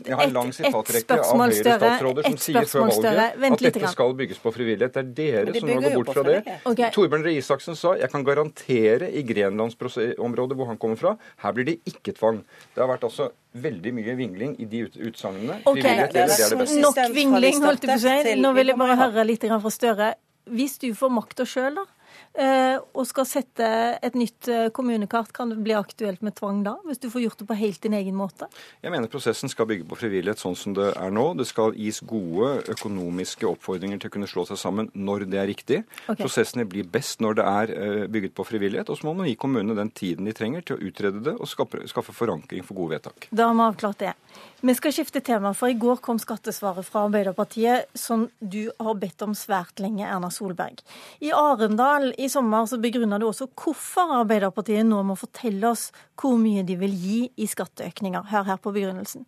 [0.06, 4.42] Jeg har en lang sitatrekke av Høyre-statsråder som sier før valget at dette skal bygges
[4.44, 5.02] på frivillighet.
[5.16, 6.40] Det er dere som nå går bort fra det.
[6.70, 6.94] Okay.
[6.96, 11.70] Torbjørn Røe Isaksen sa jeg kan garantere i Grenlandsområdet hvor han kommer fra, her blir
[11.72, 12.44] det ikke tvang.
[12.76, 15.60] Det har vært altså veldig mye vingling i de utsagnene.
[15.70, 16.08] Okay.
[16.12, 18.36] Det, det, det Nok vingling, holdt jeg på å si.
[18.40, 20.12] Nå vil jeg bare høre litt fra Støre.
[20.50, 21.86] Hvis du får makta sjøl, da,
[22.34, 23.68] Eh, og skal sette
[24.06, 26.76] et nytt eh, kommunekart, kan det bli aktuelt med tvang da?
[26.86, 28.46] Hvis du får gjort det på helt din egen måte?
[28.86, 31.26] Jeg mener prosessen skal bygge på frivillighet sånn som det er nå.
[31.40, 35.50] Det skal gis gode økonomiske oppfordringer til å kunne slå seg sammen når det er
[35.50, 35.82] riktig.
[36.06, 36.22] Okay.
[36.22, 38.94] Prosessene blir best når det er eh, bygget på frivillighet.
[38.94, 41.50] Og så må man gi kommunene den tiden de trenger til å utrede det og
[41.50, 43.32] skaffe, skaffe forankring for gode vedtak.
[43.34, 44.14] Da har vi avklart det.
[44.62, 49.24] Vi skal skifte tema, for i går kom skattesvaret fra Arbeiderpartiet, som du har bedt
[49.24, 50.82] om svært lenge, Erna Solberg.
[51.24, 55.86] I Arendal i sommer så begrunna du også hvorfor Arbeiderpartiet nå må fortelle oss
[56.20, 58.28] hvor mye de vil gi i skatteøkninger.
[58.34, 59.24] Hør her på begrunnelsen.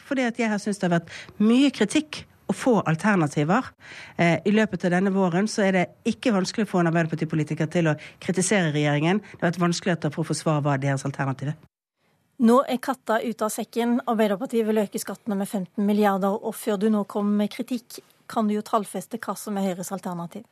[0.00, 1.12] Fordi at jeg har syntes det har vært
[1.44, 3.68] mye kritikk og få alternativer.
[4.16, 7.68] Eh, I løpet av denne våren så er det ikke vanskelig å få en Arbeiderpartipolitiker
[7.68, 9.20] til å kritisere regjeringen.
[9.20, 11.60] Det har vært vanskelig å få svar hva er deres alternativ er.
[12.40, 13.98] Nå er katta ute av sekken.
[14.08, 16.38] Arbeiderpartiet vil øke skattene med 15 milliarder.
[16.40, 17.98] Og før du nå kommer med kritikk,
[18.32, 20.46] kan du jo tallfeste hva som er Høyres alternativ.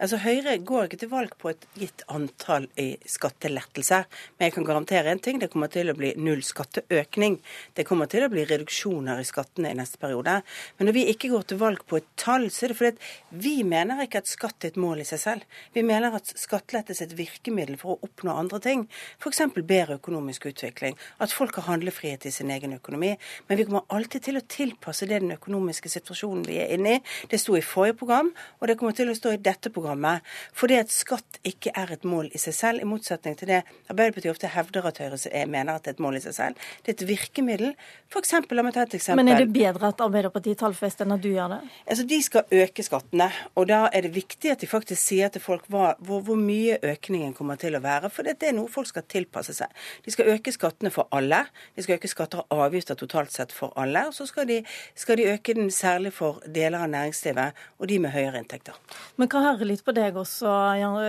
[0.00, 4.06] Altså Høyre går ikke til valg på et gitt antall i skattelettelser.
[4.38, 7.36] Men jeg kan garantere en ting, det kommer til å bli null skatteøkning.
[7.76, 10.38] Det kommer til å bli reduksjoner i skattene i neste periode.
[10.78, 13.42] Men når vi ikke går til valg på et tall, så er det fordi at
[13.44, 15.60] vi mener ikke at skatt er et mål i seg selv.
[15.76, 18.86] Vi mener at skattelettelse er et virkemiddel for å oppnå andre ting.
[19.20, 19.44] F.eks.
[19.60, 20.96] bedre økonomisk utvikling.
[21.20, 23.12] At folk har handlefrihet i sin egen økonomi.
[23.52, 27.04] Men vi kommer alltid til å tilpasse det den økonomiske situasjonen vi er inne i.
[27.28, 28.32] Det sto i forrige program,
[28.62, 30.22] og det kommer til å stå i dette programmet programmet.
[30.54, 34.32] Fordi at skatt ikke er et mål i seg selv, i motsetning til det Arbeiderpartiet
[34.32, 36.66] ofte hevder at Høyre mener at det er et mål i seg selv.
[36.84, 37.74] Det er et virkemiddel.
[38.10, 39.24] For eksempel, la meg ta et eksempel.
[39.24, 41.60] Men er det bedre at Arbeiderpartiet tallfester enn at du gjør det?
[41.86, 43.30] Altså, De skal øke skattene.
[43.56, 46.78] Og da er det viktig at de faktisk sier til folk hva, hvor, hvor, mye
[46.82, 48.10] økningen kommer til å være.
[48.12, 49.70] For det er noe folk skal tilpasse seg.
[50.04, 51.44] De skal øke skattene for alle.
[51.76, 54.06] De skal øke skatter og avgifter totalt sett for alle.
[54.10, 54.60] Og så skal de,
[54.98, 58.76] skal de øke den særlig for deler av næringslivet og de med høyere inntekter.
[59.20, 60.50] Men hva høre litt på deg også,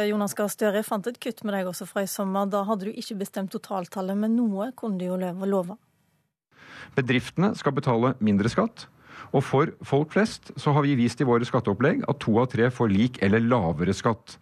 [0.08, 0.80] Jonas Gahr Støre.
[0.80, 2.48] Jeg fant et kutt med deg også fra i sommer.
[2.48, 5.78] Da hadde du ikke bestemt totaltallet, men noe kunne du jo love.
[6.96, 8.88] Bedriftene skal betale mindre skatt.
[9.32, 12.70] Og for folk flest så har vi vist i våre skatteopplegg at to av tre
[12.72, 14.38] får lik eller lavere skatt.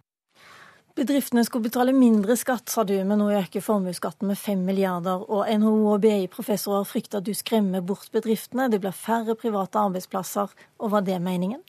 [0.98, 5.22] Bedriftene skulle betale mindre skatt, sa du, men nå øker formuesskatten med 5 milliarder.
[5.30, 8.66] Og NHO og BI-professorer frykter at du skremmer bort bedriftene.
[8.70, 10.50] Det blir færre private arbeidsplasser.
[10.82, 11.62] Og var det meningen?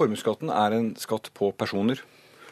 [0.00, 2.00] Formuesskatten er en skatt på personer.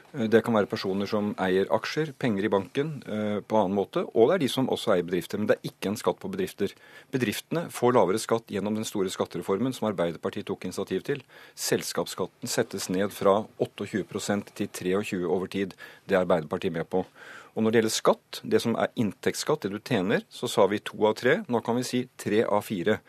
[0.09, 4.31] Det kan være personer som eier aksjer, penger i banken eh, på annen måte, og
[4.31, 5.41] det er de som også eier bedrifter.
[5.41, 6.73] Men det er ikke en skatt på bedrifter.
[7.13, 11.21] Bedriftene får lavere skatt gjennom den store skattereformen som Arbeiderpartiet tok initiativ til.
[11.61, 15.77] Selskapsskatten settes ned fra 28% til 23 over tid.
[16.09, 17.05] Det er Arbeiderpartiet med på.
[17.53, 20.81] Og når det gjelder skatt, det som er inntektsskatt, det du tjener, så sa vi
[20.85, 21.41] to av tre.
[21.53, 23.01] Nå kan vi si tre av fire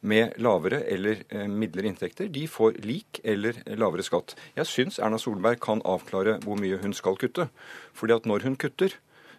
[0.00, 4.36] med lavere eller eh, midlere inntekter, de får lik eller lavere skatt.
[4.58, 7.48] Jeg syns Erna Solberg kan avklare hvor mye hun skal kutte.
[7.96, 8.94] Fordi at når hun kutter,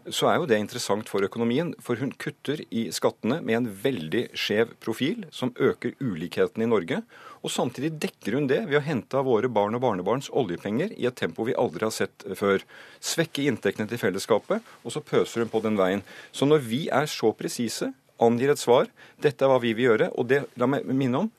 [0.10, 1.74] så er jo det interessant for økonomien.
[1.84, 7.02] For hun kutter i skattene med en veldig skjev profil, som øker ulikheten i Norge.
[7.44, 11.08] Og samtidig dekker hun det ved å hente av våre barn og barnebarns oljepenger i
[11.08, 12.64] et tempo vi aldri har sett før.
[13.00, 16.04] Svekke inntektene til fellesskapet, og så pøser hun på den veien.
[16.32, 17.94] Så når vi er så presise
[18.24, 18.90] angir et svar.
[19.22, 20.12] Dette er hva vi vil gjøre.
[20.20, 21.32] Og det, la meg minne om,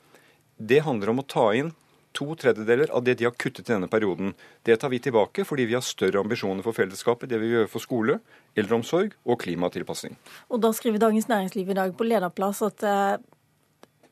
[0.57, 1.71] det handler om å ta inn
[2.11, 4.33] to tredjedeler av det de har kuttet i denne perioden.
[4.67, 7.83] Det tar vi tilbake fordi vi har større ambisjoner for fellesskapet, det vi gjør for
[7.83, 8.17] skole,
[8.59, 10.17] eldreomsorg og klimatilpasning.
[10.51, 13.15] Og da skriver Dagens Næringsliv i dag på lederplass at eh,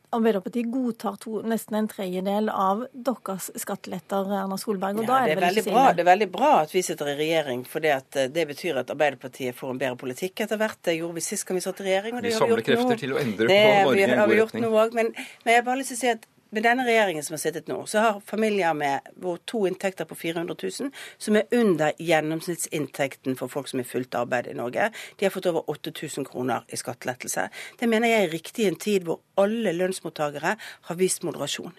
[0.09, 4.97] Arbeiderpartiet godtar to, nesten en tredjedel av deres skatteletter, Erna Solberg.
[4.97, 7.11] og ja, da er Det, er veldig bra, det er veldig bra at vi sitter
[7.13, 10.81] i regjering, for det, eh, betyr at Arbeiderpartiet får en bedre politikk etter hvert.
[10.81, 12.15] Det gjorde vi sist gang vi satt i regjering.
[12.15, 14.97] og det vi samler krefter til å endre det, på Norge i en god retning.
[14.97, 15.13] Men,
[15.45, 17.67] men jeg har bare lyst til å si at med denne regjeringen som har sittet
[17.69, 23.37] nå, så har familier med hvor to inntekter på 400 000, som er under gjennomsnittsinntekten
[23.39, 24.89] for folk som er fullt arbeid i Norge,
[25.19, 27.49] de har fått over 8000 kroner i skattelettelse.
[27.79, 30.55] Det mener jeg er riktig i en tid hvor alle lønnsmottakere
[30.89, 31.75] har vist moderasjon.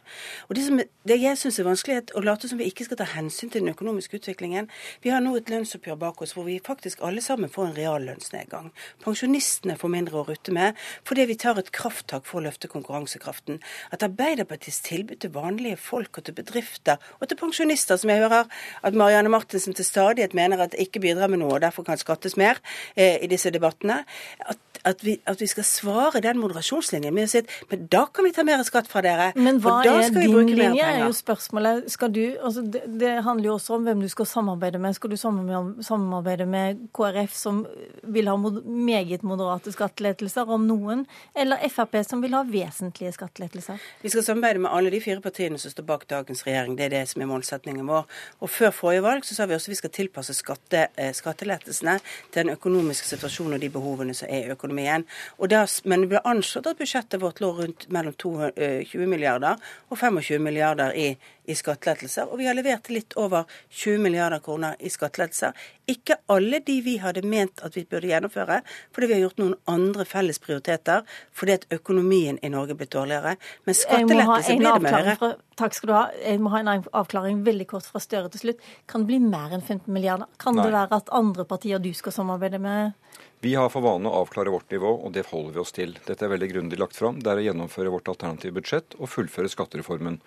[0.48, 3.00] Og Det, som, det jeg syns er vanskelig, er å late som vi ikke skal
[3.02, 4.70] ta hensyn til den økonomiske utviklingen.
[5.02, 8.70] Vi har nå et lønnsoppgjør bak oss hvor vi faktisk alle sammen får en reallønnsnedgang.
[9.04, 10.78] Pensjonistene får mindre å rutte med
[11.08, 13.60] fordi vi tar et krafttak for å løfte konkurransekraften.
[13.92, 18.20] At Arbeiderpartiet Arbeiderpartiets tilbud til vanlige folk og til bedrifter og til pensjonister, som jeg
[18.20, 18.44] hører
[18.82, 22.36] at Marianne Martinsen til stadighet mener at ikke bidrar med noe og derfor kan skattes
[22.36, 22.60] mer
[22.96, 24.04] eh, i disse debattene.
[24.40, 28.06] At at vi, at vi, skal svare den moderasjonslinjen med å si at men da
[28.12, 29.30] kan vi ta mer skatt fra dere.
[29.36, 31.90] Men hva er din linje, er jo spørsmålet.
[31.92, 34.96] Skal du, altså det, det, handler jo også om hvem du skal samarbeide med.
[34.96, 37.62] Skal du samarbeide med KrF, som
[38.02, 41.04] vil ha mod, meget moderate skattelettelser, om noen,
[41.36, 43.80] eller Frp, som vil ha vesentlige skattelettelser?
[44.02, 46.76] Vi skal samarbeide med alle de fire partiene som står bak dagens regjering.
[46.76, 48.06] Det er det som er målsettingen vår.
[48.40, 51.98] Og før forrige valg så sa vi også at vi skal tilpasse skatte, eh, skattelettelsene
[52.32, 55.06] til den økonomiske situasjonen og de behovene som er i økonomien.
[55.50, 59.60] Da, men det ble anslått at budsjettet vårt lå rundt mellom 20 eh, milliarder
[59.90, 61.16] og 25 milliarder i,
[61.50, 62.30] i skattelettelser.
[62.30, 65.56] Og vi har levert litt over 20 milliarder kroner i skattelettelser.
[65.90, 68.60] Ikke alle de vi hadde ment at vi burde gjennomføre,
[68.94, 71.02] fordi vi har gjort noen andre felles prioriteter
[71.36, 73.36] fordi at økonomien i Norge blir dårligere.
[73.66, 75.32] Men skattelettelser blir det med Høyre.
[75.60, 76.04] takk skal du ha.
[76.22, 78.68] Jeg må ha en avklaring veldig kort fra Støre til slutt.
[78.88, 80.30] Kan det bli mer enn 15 milliarder?
[80.38, 80.68] Kan Nei.
[80.68, 82.94] det være at andre partier du skal samarbeide med
[83.40, 85.94] vi har for vane å avklare vårt nivå, og det holder vi oss til.
[86.04, 87.22] Dette er veldig grundig lagt fram.
[87.24, 90.18] Det er å gjennomføre vårt alternative budsjett og fullføre skattereformen.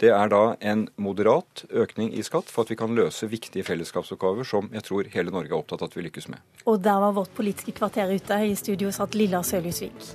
[0.00, 4.48] Det er da en moderat økning i skatt for at vi kan løse viktige fellesskapsoppgaver
[4.48, 6.40] som jeg tror hele Norge er opptatt av at vi lykkes med.
[6.64, 8.40] Og der var vårt politiske kvarter ute.
[8.40, 10.08] I studio satt Lilla Sølhusvik.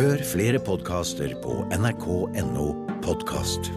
[0.00, 2.72] Hør flere podkaster på nrk.no
[3.04, 3.68] podkast.